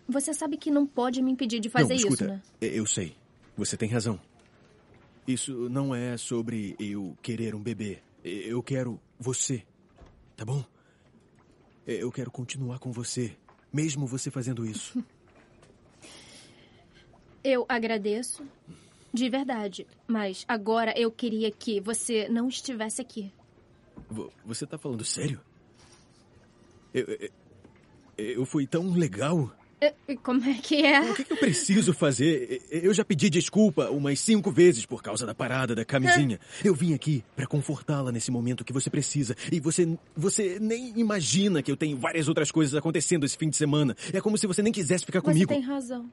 Você 0.08 0.34
sabe 0.34 0.58
que 0.58 0.70
não 0.70 0.86
pode 0.86 1.22
me 1.22 1.32
impedir 1.32 1.60
de 1.60 1.70
fazer 1.70 1.90
não, 1.90 1.96
escuta, 1.96 2.24
isso, 2.26 2.34
né? 2.34 2.42
Eu 2.62 2.86
sei. 2.86 3.16
Você 3.58 3.76
tem 3.78 3.90
razão. 3.90 4.20
Isso 5.28 5.68
não 5.70 5.96
é 5.96 6.16
sobre 6.18 6.76
eu 6.80 7.18
querer 7.22 7.56
um 7.56 7.62
bebê. 7.62 8.00
Eu 8.24 8.62
quero 8.62 9.00
você. 9.20 9.64
Tá 10.36 10.46
bom? 10.46 10.64
Eu 11.88 12.12
quero 12.12 12.30
continuar 12.32 12.80
com 12.80 12.92
você, 12.92 13.36
mesmo 13.72 14.06
você 14.08 14.30
fazendo 14.30 14.66
isso. 14.66 15.04
Eu 17.44 17.66
agradeço. 17.70 18.44
De 19.14 19.30
verdade. 19.30 19.86
Mas 20.08 20.44
agora 20.48 20.94
eu 21.00 21.12
queria 21.12 21.52
que 21.52 21.80
você 21.80 22.28
não 22.28 22.48
estivesse 22.50 23.02
aqui. 23.02 23.32
Vo- 24.10 24.32
Você 24.44 24.66
tá 24.66 24.78
falando 24.78 25.06
sério? 25.06 25.40
Eu, 26.94 27.06
eu, 27.06 27.30
eu 28.18 28.46
fui 28.46 28.66
tão 28.68 28.90
legal. 28.92 29.56
Eh, 29.82 29.94
Como 30.24 30.44
é 30.50 30.54
que 30.54 30.86
é? 30.86 31.02
O 31.02 31.14
que, 31.14 31.24
que 31.26 31.34
eu 31.34 31.38
preciso 31.38 31.94
fazer? 31.94 32.62
Eu 32.72 32.94
já 32.94 33.04
pedi 33.04 33.30
desculpa 33.30 33.90
umas 33.90 34.20
cinco 34.20 34.50
vezes 34.52 34.86
por 34.86 35.04
causa 35.04 35.26
da 35.26 35.36
parada 35.36 35.76
da 35.76 35.84
camisinha. 35.84 36.40
Eu 36.64 36.74
vim 36.74 36.94
aqui 36.94 37.24
pra 37.36 37.46
confortá-la 37.46 38.12
nesse 38.12 38.32
momento 38.32 38.64
que 38.64 38.72
você 38.74 38.90
precisa. 38.90 39.36
E 39.52 39.60
você, 39.60 39.98
você 40.16 40.58
nem 40.60 40.98
imagina 40.98 41.62
que 41.62 41.70
eu 41.72 41.76
tenho 41.78 41.98
várias 41.98 42.28
outras 42.28 42.52
coisas 42.52 42.74
acontecendo 42.74 43.26
esse 43.26 43.38
fim 43.38 43.50
de 43.50 43.58
semana. 43.58 43.96
É 44.14 44.22
como 44.22 44.38
se 44.38 44.48
você 44.48 44.62
nem 44.62 44.72
quisesse 44.72 45.06
ficar 45.06 45.20
Você 45.20 45.26
comigo. 45.32 45.52
tem 45.54 45.62
razão. 45.62 46.10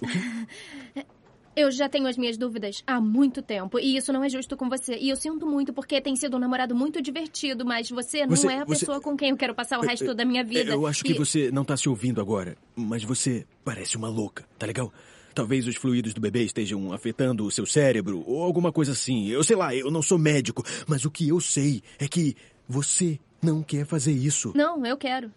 Eu 1.60 1.70
já 1.70 1.88
tenho 1.88 2.06
as 2.06 2.16
minhas 2.16 2.36
dúvidas 2.38 2.82
há 2.86 3.00
muito 3.00 3.42
tempo 3.42 3.78
e 3.78 3.96
isso 3.96 4.12
não 4.12 4.24
é 4.24 4.28
justo 4.28 4.56
com 4.56 4.68
você. 4.68 4.96
E 4.96 5.10
eu 5.10 5.16
sinto 5.16 5.46
muito 5.46 5.72
porque 5.72 6.00
tem 6.00 6.16
sido 6.16 6.36
um 6.36 6.40
namorado 6.40 6.74
muito 6.74 7.02
divertido, 7.02 7.64
mas 7.66 7.90
você 7.90 8.22
não 8.26 8.34
Você- 8.36 8.46
é 8.48 8.60
a 8.60 8.64
você- 8.64 8.80
pessoa 8.86 9.00
com 9.00 9.16
quem 9.16 9.30
eu 9.30 9.36
quero 9.36 9.54
passar 9.54 9.78
o 9.78 9.82
resto 9.82 10.14
da 10.14 10.24
minha 10.24 10.42
vida. 10.42 10.72
Eu 10.72 10.86
acho 10.86 11.04
que 11.04 11.12
E- 11.12 11.18
você 11.18 11.50
não 11.50 11.64
tá 11.64 11.76
se 11.76 11.88
ouvindo 11.88 12.20
agora, 12.20 12.56
mas 12.74 13.04
você 13.04 13.46
parece 13.64 13.96
uma 13.96 14.08
louca, 14.08 14.44
tá 14.58 14.66
legal? 14.66 14.92
Talvez 15.34 15.66
os 15.66 15.76
fluidos 15.76 16.12
do 16.14 16.20
bebê 16.20 16.42
estejam 16.44 16.92
afetando 16.92 17.44
o 17.46 17.50
seu 17.50 17.64
cérebro 17.66 18.24
ou 18.26 18.42
alguma 18.42 18.72
coisa 18.72 18.92
assim. 18.92 19.28
Eu 19.28 19.44
sei 19.44 19.54
lá, 19.56 19.74
eu 19.74 19.90
não 19.90 20.02
sou 20.02 20.18
médico, 20.18 20.64
mas 20.88 21.04
o 21.04 21.10
que 21.10 21.28
eu 21.28 21.40
sei 21.40 21.82
é 21.98 22.08
que 22.08 22.34
você 22.68 23.18
não 23.42 23.62
quer 23.62 23.84
fazer 23.86 24.12
isso. 24.12 24.52
Não, 24.56 24.84
eu 24.84 24.96
quero. 24.96 25.30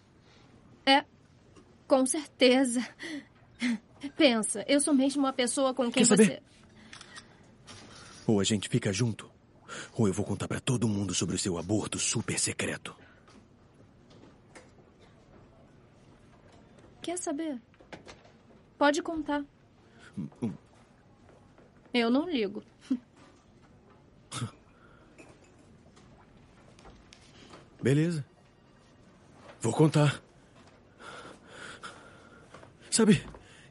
É, 0.86 1.04
com 1.86 2.04
certeza. 2.06 2.84
Pensa, 4.10 4.64
eu 4.68 4.80
sou 4.80 4.94
mesmo 4.94 5.26
a 5.26 5.32
pessoa 5.32 5.72
com 5.74 5.84
quem 5.84 6.02
Quer 6.02 6.06
saber? 6.06 6.24
você. 6.26 6.42
Ou 8.26 8.40
a 8.40 8.44
gente 8.44 8.68
fica 8.68 8.92
junto, 8.92 9.30
ou 9.92 10.06
eu 10.08 10.12
vou 10.14 10.24
contar 10.24 10.48
pra 10.48 10.60
todo 10.60 10.88
mundo 10.88 11.12
sobre 11.14 11.34
o 11.36 11.38
seu 11.38 11.58
aborto 11.58 11.98
super 11.98 12.38
secreto. 12.38 12.94
Quer 17.02 17.18
saber? 17.18 17.60
Pode 18.78 19.02
contar. 19.02 19.44
Hum, 20.18 20.52
Eu 21.92 22.10
não 22.10 22.28
ligo. 22.28 22.62
Beleza. 27.82 28.24
Vou 29.60 29.72
contar. 29.72 30.22
Sabe, 32.90 33.24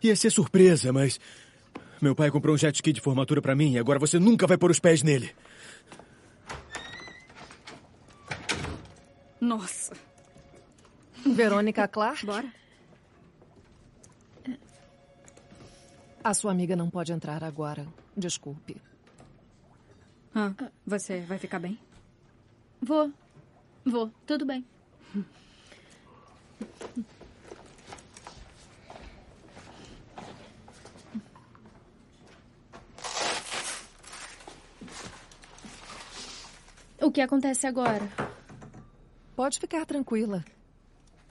ia 0.07 0.15
ser 0.15 0.31
surpresa, 0.31 0.91
mas. 0.91 1.19
Meu 2.01 2.13
pai 2.13 2.30
comprou 2.30 2.53
um 2.53 2.57
jet 2.57 2.75
ski 2.75 2.91
de 2.91 2.99
formatura 2.99 3.41
pra 3.41 3.55
mim 3.55 3.73
e 3.73 3.80
agora 3.80 3.97
você 3.97 4.19
nunca 4.19 4.45
vai 4.45 4.57
pôr 4.57 4.69
os 4.69 4.80
pés 4.80 5.01
nele. 5.01 5.34
Nossa. 9.39 9.93
Verônica 11.25 11.88
Clark? 11.88 12.25
Bora. 12.25 12.51
A 16.23 16.34
sua 16.34 16.51
amiga 16.51 16.75
não 16.75 16.89
pode 16.89 17.11
entrar 17.11 17.43
agora. 17.43 17.85
Desculpe. 18.15 18.77
Ah, 20.34 20.53
você 20.85 21.21
vai 21.21 21.38
ficar 21.38 21.59
bem? 21.59 21.77
Vou. 22.81 23.11
Vou. 23.85 24.11
Tudo 24.25 24.45
bem. 24.45 24.65
O 37.03 37.11
que 37.11 37.19
acontece 37.19 37.67
agora? 37.67 38.09
Pode 39.35 39.59
ficar 39.59 39.85
tranquila. 39.85 40.41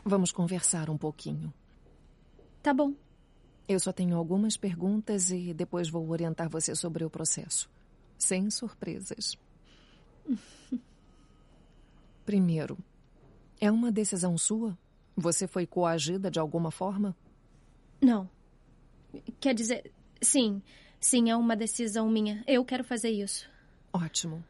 Vamos 0.05 0.31
conversar 0.31 0.91
um 0.91 0.99
pouquinho. 0.99 1.51
Tá 2.63 2.75
bom. 2.75 2.93
Eu 3.67 3.81
só 3.81 3.91
tenho 3.91 4.19
algumas 4.19 4.55
perguntas 4.55 5.31
e 5.31 5.55
depois 5.55 5.89
vou 5.89 6.07
orientar 6.11 6.51
você 6.51 6.75
sobre 6.75 7.07
o 7.07 7.11
processo. 7.11 7.71
Sem 8.19 8.51
surpresas. 8.51 9.39
Primeiro, 12.27 12.77
é 13.59 13.71
uma 13.71 13.91
decisão 13.91 14.37
sua? 14.37 14.77
Você 15.17 15.47
foi 15.47 15.67
coagida 15.67 16.31
de 16.31 16.39
alguma 16.39 16.71
forma? 16.71 17.17
Não. 17.99 18.29
Quer 19.41 19.55
dizer, 19.55 19.91
sim. 20.21 20.61
Sim, 21.01 21.31
é 21.31 21.37
uma 21.37 21.57
decisão 21.57 22.11
minha. 22.11 22.45
Eu 22.47 22.63
quero 22.63 22.85
fazer 22.85 23.09
isso. 23.09 23.49
Ótimo. 23.91 24.45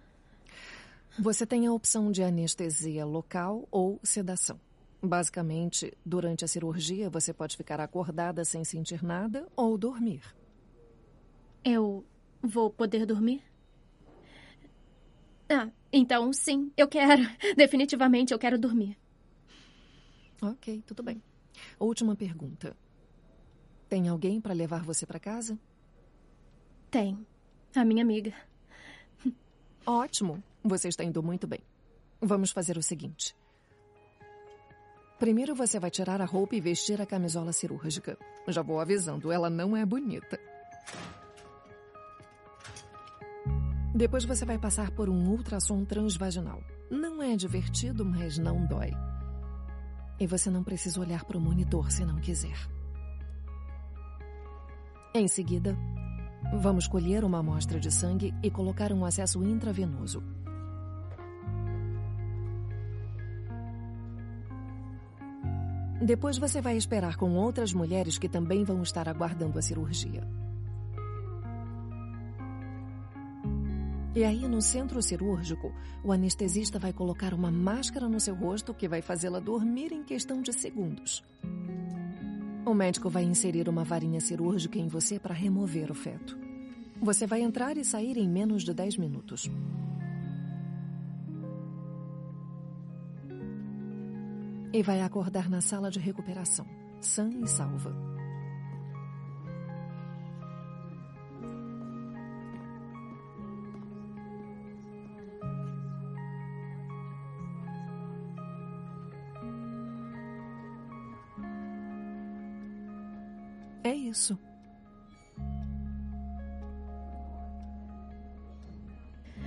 Você 1.18 1.47
tem 1.47 1.66
a 1.66 1.72
opção 1.72 2.10
de 2.10 2.22
anestesia 2.22 3.05
local 3.05 3.68
ou 3.70 4.01
sedação. 4.02 4.59
Basicamente, 5.02 5.93
durante 6.06 6.44
a 6.44 6.48
cirurgia, 6.48 7.10
você 7.10 7.34
pode 7.34 7.56
ficar 7.56 7.80
acordada 7.80 8.44
sem 8.44 8.64
sentir 8.64 9.05
nada 9.05 9.47
ou 9.55 9.76
dormir. 9.76 10.22
Eu 11.64 12.05
vou 12.43 12.70
poder 12.70 13.05
dormir? 13.05 13.43
Ah, 15.51 15.68
então 15.93 16.32
sim, 16.32 16.72
eu 16.76 16.89
quero. 16.89 17.22
Definitivamente 17.56 18.32
eu 18.32 18.39
quero 18.39 18.59
dormir. 18.59 18.97
Ok, 20.40 20.82
tudo 20.86 21.02
bem. 21.02 21.22
Última 21.78 22.16
pergunta. 22.16 22.76
Tem 23.89 24.09
alguém 24.09 24.40
para 24.40 24.55
levar 24.55 24.82
você 24.82 25.05
para 25.05 25.20
casa? 25.20 25.59
Tem. 26.90 27.26
A 27.76 27.84
minha 27.84 28.02
amiga. 28.02 28.34
Ótimo. 29.86 30.43
Você 30.64 30.89
está 30.89 31.02
indo 31.02 31.22
muito 31.22 31.47
bem. 31.47 31.60
Vamos 32.20 32.52
fazer 32.52 32.76
o 32.78 32.82
seguinte. 32.82 33.34
Primeiro 35.18 35.55
você 35.55 35.78
vai 35.78 35.90
tirar 35.90 36.20
a 36.20 36.24
roupa 36.24 36.56
e 36.56 36.60
vestir 36.60 37.01
a 37.01 37.06
camisola 37.06 37.52
cirúrgica. 37.52 38.18
Já 38.48 38.62
vou 38.62 38.80
avisando, 38.80 39.30
ela 39.30 39.48
não 39.48 39.76
é 39.76 39.84
bonita. 39.86 40.39
Depois 43.94 44.24
você 44.24 44.44
vai 44.44 44.59
passar 44.59 44.90
por 44.90 45.09
um 45.09 45.28
ultrassom 45.28 45.84
transvaginal. 45.84 46.62
Não 46.90 47.22
é 47.22 47.36
divertido, 47.36 48.05
mas 48.05 48.39
não 48.39 48.64
dói. 48.66 48.90
E 50.18 50.26
você 50.26 50.51
não 50.51 50.64
precisa 50.64 51.01
olhar 51.01 51.24
para 51.24 51.36
o 51.36 51.40
monitor 51.40 51.90
se 51.90 52.05
não 52.05 52.20
quiser. 52.20 52.56
Em 55.14 55.28
seguida, 55.28 55.76
vamos 56.59 56.89
colher 56.89 57.22
uma 57.22 57.39
amostra 57.40 57.78
de 57.78 57.90
sangue 57.90 58.34
e 58.43 58.51
colocar 58.51 58.93
um 58.93 59.05
acesso 59.05 59.44
intravenoso. 59.44 60.22
Depois 66.03 66.37
você 66.37 66.61
vai 66.61 66.77
esperar 66.77 67.16
com 67.16 67.37
outras 67.37 67.73
mulheres 67.73 68.19
que 68.19 68.29
também 68.29 68.65
vão 68.65 68.83
estar 68.83 69.09
aguardando 69.09 69.57
a 69.57 69.62
cirurgia. 69.62 70.27
E 74.15 74.24
aí, 74.24 74.47
no 74.49 74.61
centro 74.61 75.01
cirúrgico, 75.01 75.73
o 76.03 76.11
anestesista 76.11 76.77
vai 76.79 76.93
colocar 76.93 77.33
uma 77.33 77.53
máscara 77.53 78.09
no 78.09 78.19
seu 78.19 78.35
rosto 78.35 78.74
que 78.74 78.89
vai 78.89 79.01
fazê-la 79.01 79.39
dormir 79.39 79.93
em 79.93 80.03
questão 80.03 80.43
de 80.43 80.53
segundos. 80.53 81.24
O 82.66 82.74
médico 82.74 83.09
vai 83.09 83.23
inserir 83.23 83.69
uma 83.69 83.85
varinha 83.85 84.20
cirúrgica 84.20 84.79
em 84.79 84.89
você 84.89 85.20
para 85.20 85.33
remover 85.33 85.91
o 85.91 85.95
feto. 85.95 86.37
Você 87.01 87.29
vai 87.29 87.43
entrar 87.43 87.77
e 87.77 87.85
sair 87.85 88.19
em 88.19 88.29
menos 88.29 88.65
de 88.65 88.74
10 88.74 88.97
minutos. 88.97 89.49
E 94.74 94.82
vai 94.82 95.03
acordar 95.03 95.51
na 95.51 95.61
sala 95.61 95.90
de 95.90 96.01
recuperação, 96.01 96.66
sã 96.99 97.28
e 97.28 97.47
salva. 97.47 97.94
É 113.85 113.94
isso. 113.94 114.39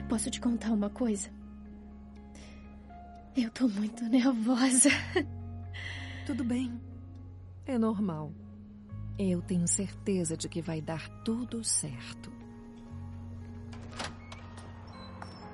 Posso 0.07 0.29
te 0.29 0.39
contar 0.39 0.71
uma 0.71 0.89
coisa? 0.91 1.44
Eu 3.35 3.49
tô 3.51 3.67
muito 3.67 4.03
nervosa. 4.05 4.89
Tudo 6.25 6.43
bem. 6.43 6.81
É 7.65 7.77
normal. 7.77 8.31
Eu 9.19 9.41
tenho 9.41 9.67
certeza 9.67 10.37
de 10.37 10.47
que 10.47 10.61
vai 10.61 10.81
dar 10.81 11.09
tudo 11.23 11.63
certo. 11.63 12.31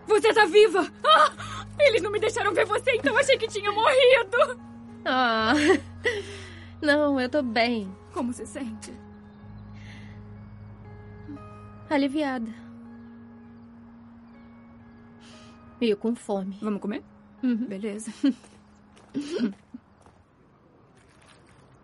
Você 0.08 0.34
tá 0.34 0.46
viva! 0.46 0.92
Ah! 1.04 1.66
Eles 1.80 2.02
não 2.02 2.12
me 2.12 2.20
deixaram 2.20 2.54
ver 2.54 2.66
você, 2.66 2.92
então 2.96 3.18
achei 3.18 3.38
que 3.38 3.48
tinha 3.48 3.72
morrido! 3.72 4.60
Ah. 5.06 5.54
Não, 6.82 7.20
eu 7.20 7.30
tô 7.30 7.42
bem. 7.42 7.92
Como 8.14 8.32
se 8.34 8.46
sente? 8.46 8.94
Aliviada. 11.90 12.54
E 15.80 15.96
com 15.96 16.16
fome. 16.16 16.58
Vamos 16.62 16.82
comer? 16.82 17.04
Uhum. 17.44 17.66
Beleza. 17.68 18.12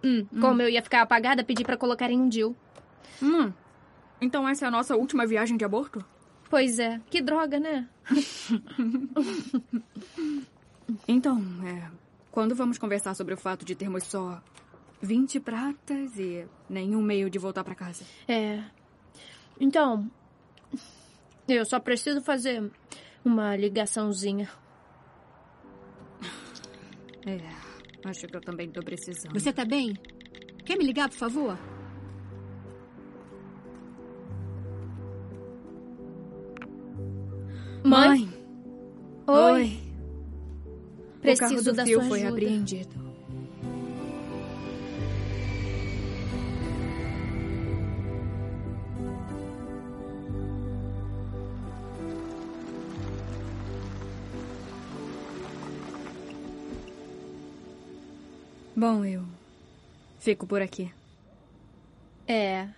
Hum, 0.04 0.26
Como 0.40 0.62
eu 0.62 0.70
ia 0.70 0.82
ficar 0.82 1.02
apagada, 1.02 1.44
pedi 1.44 1.64
pra 1.64 1.76
colocar 1.76 2.10
em 2.10 2.22
um 2.22 2.30
DIL. 2.30 2.56
Hum. 3.22 3.52
Então 4.22 4.48
essa 4.48 4.66
é 4.66 4.68
a 4.68 4.72
nossa 4.72 4.96
última 4.96 5.26
viagem 5.26 5.58
de 5.58 5.66
aborto? 5.66 6.06
Pois 6.50 6.80
é. 6.80 7.02
Que 7.10 7.22
droga, 7.22 7.60
né? 7.60 7.88
Então, 11.06 11.44
é. 11.66 11.90
Quando 12.32 12.56
vamos 12.56 12.78
conversar 12.78 13.14
sobre 13.14 13.34
o 13.34 13.38
fato 13.38 13.66
de 13.66 13.76
termos 13.76 14.06
só 14.06 14.42
20 15.02 15.40
pratas 15.42 16.18
e 16.18 16.48
nenhum 16.70 17.02
meio 17.02 17.30
de 17.30 17.38
voltar 17.38 17.62
pra 17.64 17.76
casa? 17.76 18.06
É. 18.26 18.64
Então, 19.60 20.10
eu 21.48 21.66
só 21.66 21.78
preciso 21.80 22.22
fazer 22.22 22.72
uma 23.26 23.56
ligaçãozinha. 23.58 24.50
É. 27.28 28.08
Acho 28.10 28.26
que 28.28 28.38
eu 28.38 28.42
também 28.42 28.72
tô 28.72 28.82
precisando. 28.82 29.34
Você 29.38 29.52
tá 29.52 29.66
bem? 29.66 29.94
Quer 30.66 30.78
me 30.78 30.86
ligar, 30.86 31.10
por 31.10 31.18
favor? 31.18 31.58
Mãe? 37.84 38.30
Oi. 39.28 39.52
Oi. 39.52 39.80
Preciso 41.22 41.46
o 41.46 41.50
carro 41.50 41.64
do 41.64 41.74
da 41.74 41.86
fio 41.86 42.00
sua 42.00 42.10
foi 42.10 42.20
ajuda. 42.22 42.34
apreendido. 42.34 43.07
Bom, 58.78 59.04
eu 59.04 59.26
fico 60.20 60.46
por 60.46 60.62
aqui. 60.62 60.94
É. 62.28 62.70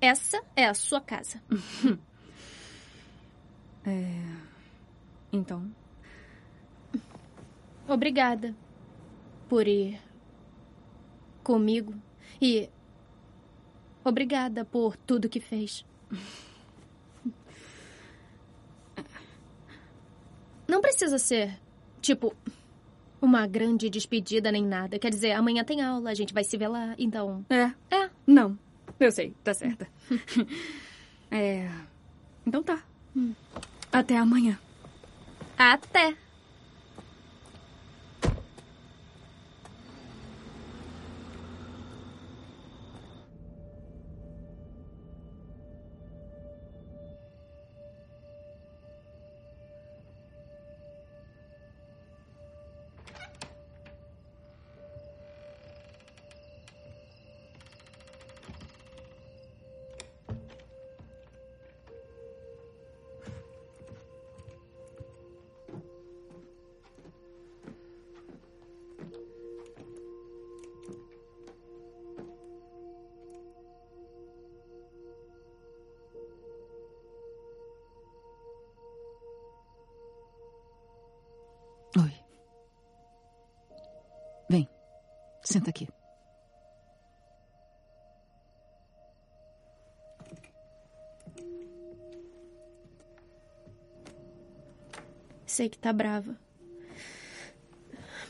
Essa 0.00 0.42
é 0.56 0.66
a 0.66 0.74
sua 0.74 1.00
casa. 1.00 1.40
É. 3.84 4.14
Então, 5.32 5.68
Obrigada 7.88 8.54
por 9.48 9.66
ir 9.66 10.00
comigo 11.42 11.92
e 12.40 12.70
obrigada 14.04 14.64
por 14.64 14.96
tudo 14.96 15.28
que 15.28 15.40
fez. 15.40 15.84
Não 20.68 20.80
precisa 20.80 21.18
ser, 21.18 21.58
tipo, 22.00 22.32
uma 23.22 23.46
grande 23.46 23.88
despedida 23.88 24.50
nem 24.50 24.66
nada. 24.66 24.98
Quer 24.98 25.10
dizer, 25.10 25.30
amanhã 25.32 25.62
tem 25.62 25.80
aula, 25.80 26.10
a 26.10 26.14
gente 26.14 26.34
vai 26.34 26.42
se 26.42 26.56
ver 26.56 26.66
lá, 26.66 26.94
então. 26.98 27.46
É? 27.48 27.70
É. 27.94 28.10
Não. 28.26 28.58
Eu 28.98 29.12
sei, 29.12 29.32
tá 29.44 29.54
certa. 29.54 29.86
é. 31.30 31.70
Então 32.44 32.62
tá. 32.62 32.82
Até 33.92 34.16
amanhã. 34.18 34.58
Até. 35.56 36.16
Senta 85.52 85.70
aqui. 85.70 85.86
Sei 95.46 95.68
que 95.68 95.78
tá 95.78 95.92
brava. 95.92 96.38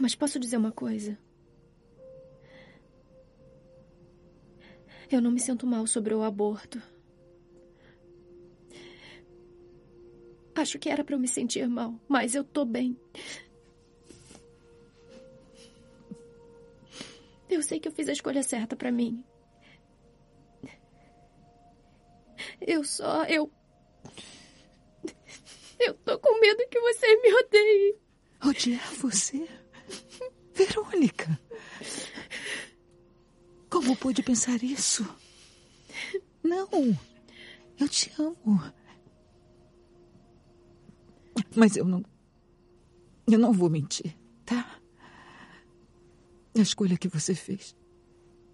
Mas 0.01 0.15
posso 0.15 0.40
dizer 0.40 0.57
uma 0.57 0.73
coisa? 0.73 1.16
Eu 5.09 5.20
não 5.20 5.31
me 5.31 5.39
sinto 5.39 5.66
mal 5.66 5.86
sobre 5.86 6.15
o 6.15 6.23
aborto. 6.23 6.82
Acho 10.55 10.78
que 10.78 10.89
era 10.89 11.05
pra 11.05 11.15
eu 11.15 11.20
me 11.20 11.28
sentir 11.28 11.69
mal, 11.69 11.94
mas 12.09 12.35
eu 12.35 12.43
tô 12.43 12.65
bem. 12.65 12.99
Eu 17.62 17.64
sei 17.64 17.78
que 17.78 17.86
eu 17.86 17.93
fiz 17.93 18.09
a 18.09 18.12
escolha 18.12 18.43
certa 18.43 18.74
pra 18.74 18.90
mim. 18.90 19.24
Eu 22.60 22.82
só. 22.82 23.22
Eu. 23.26 23.48
medo 26.40 26.68
que 26.68 26.80
você 26.80 27.16
me 27.22 27.32
odeie. 27.32 27.98
Odiar 28.44 28.94
você? 28.94 29.48
Verônica! 30.52 31.39
Como 33.70 33.97
pôde 33.97 34.24
pensar 34.24 34.60
isso? 34.64 35.05
Não! 36.43 36.98
Eu 37.78 37.89
te 37.89 38.12
amo. 38.18 38.60
Mas 41.55 41.76
eu 41.76 41.84
não. 41.84 42.05
Eu 43.28 43.39
não 43.39 43.52
vou 43.52 43.70
mentir, 43.70 44.18
tá? 44.44 44.81
A 46.55 46.61
escolha 46.61 46.99
que 46.99 47.09
você 47.09 47.35
fez 47.35 47.74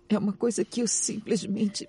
é 0.08 0.18
uma 0.18 0.32
coisa 0.32 0.64
que 0.64 0.80
eu 0.80 0.88
simplesmente. 0.88 1.88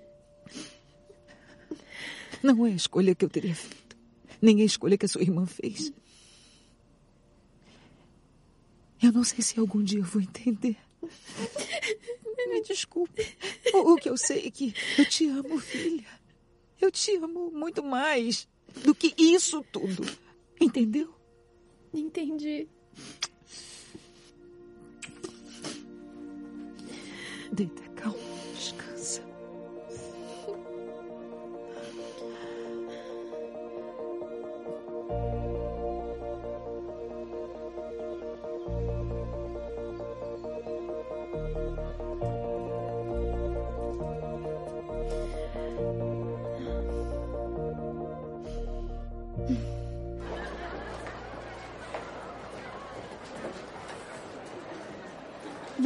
Não 2.42 2.66
é 2.66 2.72
a 2.72 2.76
escolha 2.76 3.14
que 3.14 3.24
eu 3.24 3.30
teria 3.30 3.56
feito. 3.56 3.98
Nem 4.42 4.62
a 4.62 4.66
escolha 4.66 4.98
que 4.98 5.06
a 5.06 5.10
sua 5.10 5.22
irmã 5.22 5.46
fez. 5.46 5.92
Eu 9.02 9.12
não 9.12 9.24
sei 9.24 9.42
se 9.42 9.60
algum 9.60 9.84
dia 9.84 10.00
eu 10.00 10.04
vou 10.04 10.22
entender. 10.22 10.78
Me 12.48 12.62
desculpe. 12.62 13.26
O, 13.74 13.96
que 13.96 14.10
eu 14.10 14.18
sei 14.18 14.48
é 14.48 14.52
que 14.52 14.74
eu 14.98 15.06
te 15.06 15.28
amo, 15.28 15.60
filha. 15.60 16.06
Eu 16.82 16.92
te 16.92 17.16
amo 17.16 17.52
muito 17.52 17.84
mais 17.84 18.48
do 18.84 18.96
que 18.96 19.14
isso 19.18 19.64
tudo. 19.72 20.04
Entendeu? 20.60 21.14
Entendi. 21.94 22.68
Dite. 27.54 27.89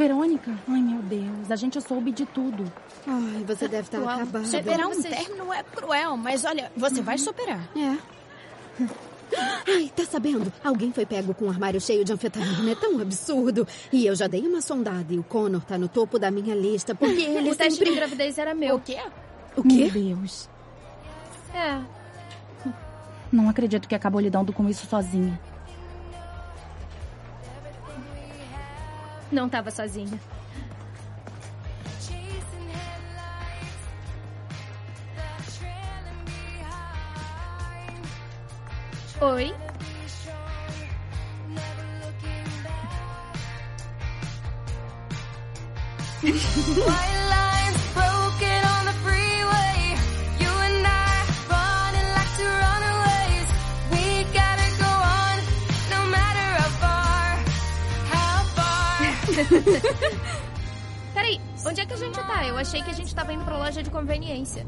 Verônica? 0.04 0.52
Ai, 0.68 0.82
meu 0.82 1.00
Deus, 1.00 1.50
a 1.50 1.56
gente 1.56 1.80
soube 1.80 2.12
de 2.12 2.26
tudo. 2.26 2.70
Ai, 3.06 3.42
você 3.46 3.66
deve 3.66 3.84
estar 3.84 4.00
Uau, 4.00 4.10
acabada. 4.10 4.44
Superar 4.44 4.86
um 4.86 5.02
término 5.02 5.50
é 5.50 5.62
cruel, 5.62 6.16
mas 6.18 6.44
olha, 6.44 6.70
você 6.76 7.00
vai 7.00 7.16
superar. 7.16 7.66
É. 7.74 7.96
Ai, 9.66 9.90
tá 9.96 10.04
sabendo? 10.04 10.52
Alguém 10.62 10.92
foi 10.92 11.06
pego 11.06 11.32
com 11.32 11.46
um 11.46 11.50
armário 11.50 11.80
cheio 11.80 12.04
de 12.04 12.12
anfetamina. 12.12 12.70
É 12.70 12.74
tão 12.74 13.00
absurdo. 13.00 13.66
E 13.90 14.04
eu 14.04 14.14
já 14.14 14.26
dei 14.26 14.46
uma 14.46 14.60
sondada 14.60 15.14
e 15.14 15.18
o 15.18 15.22
Connor 15.22 15.62
tá 15.64 15.78
no 15.78 15.88
topo 15.88 16.18
da 16.18 16.30
minha 16.30 16.54
lista 16.54 16.94
porque 16.94 17.22
ele 17.24 17.50
o 17.50 17.56
teste 17.56 17.78
sempre... 17.78 17.92
de 17.92 17.96
gravidez 17.96 18.36
era 18.36 18.54
meu. 18.54 18.76
O 18.76 18.80
quê? 18.80 18.98
O 19.56 19.62
quê? 19.62 19.90
Meu 19.90 20.16
Deus. 20.16 20.50
É. 21.54 21.80
Não 23.32 23.48
acredito 23.48 23.88
que 23.88 23.94
acabou 23.94 24.20
lidando 24.20 24.52
com 24.52 24.68
isso 24.68 24.86
sozinha. 24.86 25.40
Não 29.34 29.48
tava 29.48 29.68
sozinha. 29.68 30.20
Oi? 39.20 39.52
Peraí, 61.14 61.40
onde 61.66 61.80
é 61.80 61.86
que 61.86 61.92
a 61.94 61.96
gente 61.96 62.18
tá? 62.20 62.44
Eu 62.46 62.58
achei 62.58 62.82
que 62.82 62.90
a 62.90 62.94
gente 62.94 63.14
tava 63.14 63.32
indo 63.32 63.44
pra 63.44 63.56
loja 63.56 63.82
de 63.82 63.90
conveniência. 63.90 64.66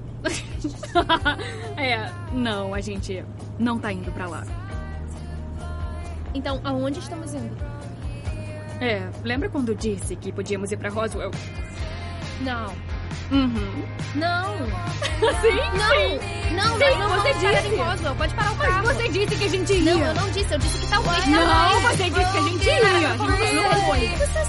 é, 1.76 2.10
não, 2.32 2.72
a 2.74 2.80
gente 2.80 3.24
não 3.58 3.78
tá 3.78 3.92
indo 3.92 4.10
pra 4.12 4.26
lá. 4.28 4.44
Então, 6.34 6.60
aonde 6.64 6.98
estamos 7.00 7.34
indo? 7.34 7.56
É, 8.80 9.08
lembra 9.24 9.48
quando 9.48 9.74
disse 9.74 10.14
que 10.16 10.30
podíamos 10.30 10.70
ir 10.70 10.76
pra 10.76 10.90
Roswell? 10.90 11.30
Não. 12.42 12.72
Uhum. 13.32 13.84
Não. 14.14 14.56
Sim, 15.40 15.56
Não. 15.76 15.90
sim. 15.90 16.36
Não, 16.54 16.78
Sim, 16.78 16.98
não, 16.98 17.08
não, 17.08 17.08
você 17.20 17.32
disse. 17.34 17.68
em 17.74 17.76
Roswell. 17.76 18.14
Pode 18.14 18.34
parar 18.34 18.52
o 18.52 18.56
Mas 18.56 18.68
carro. 18.68 18.86
você 18.86 19.08
disse 19.08 19.36
que 19.36 19.44
a 19.44 19.48
gente 19.48 19.72
ia. 19.72 19.94
Não, 19.94 20.00
eu 20.06 20.14
não 20.14 20.30
disse. 20.30 20.54
Eu 20.54 20.58
disse 20.58 20.78
que 20.78 20.86
talvez 20.88 21.26
Não, 21.26 21.38
também. 21.40 21.82
você 21.82 22.04
disse 22.10 22.32
que 22.32 22.38
a 22.38 22.42
gente 22.42 22.64
ia. 22.66 23.10
A 23.10 23.16
gente 23.16 23.54
não 23.56 23.86
foi. 23.86 24.08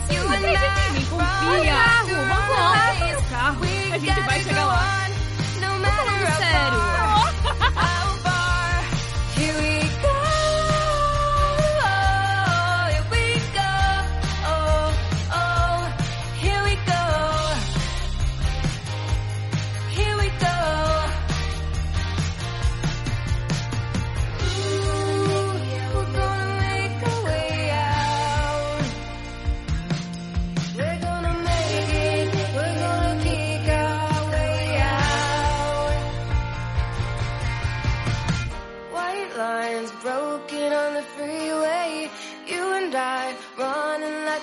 Acredita 0.10 0.82
em 0.88 0.92
mim, 0.94 1.06
confia. 1.06 1.26
Vamos 1.44 1.68
carro, 1.68 2.08
vamos 2.08 3.12
Não, 3.14 3.24
carro. 3.30 3.62
A 3.92 3.98
gente 3.98 4.22
vai 4.22 4.44
chegar 4.44 4.66
lá. 4.66 5.08
Tô 5.60 5.80
matter 5.80 6.06
falando 6.06 6.38
sério. 6.38 6.97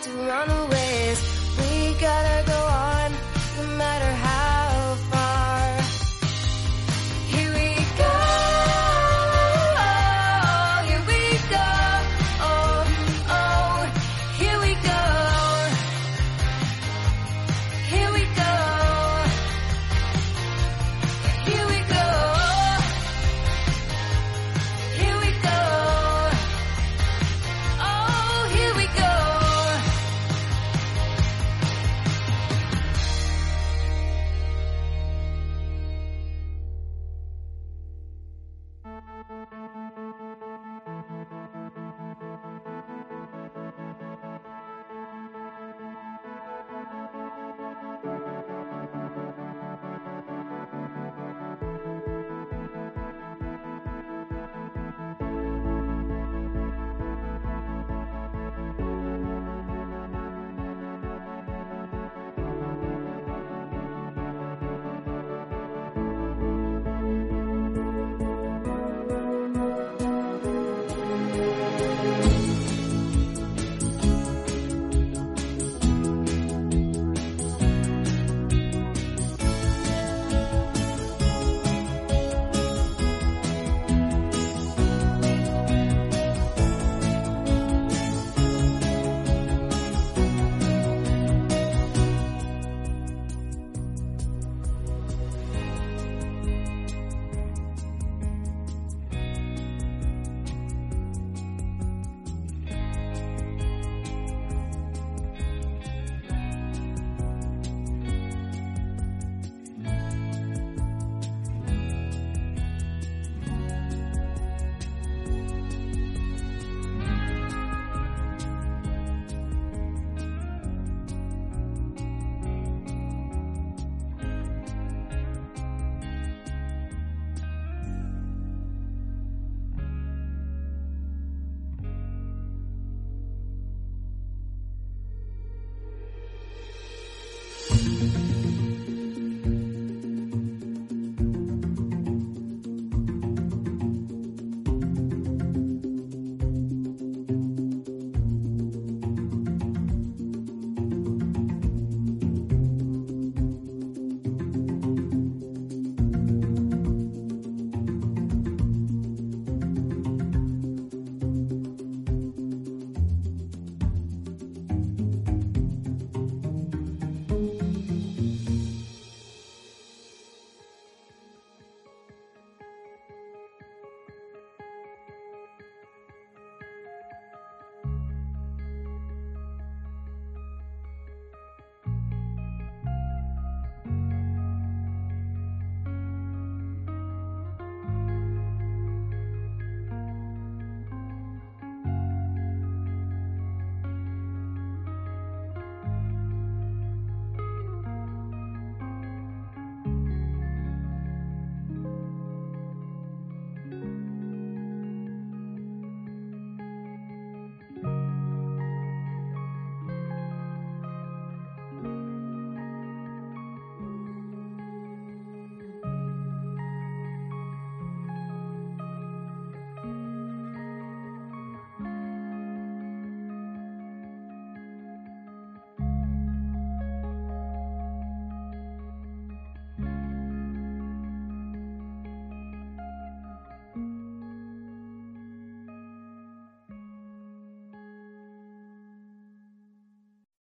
to 0.05 0.10
run 0.10 0.51
away. 0.51 0.84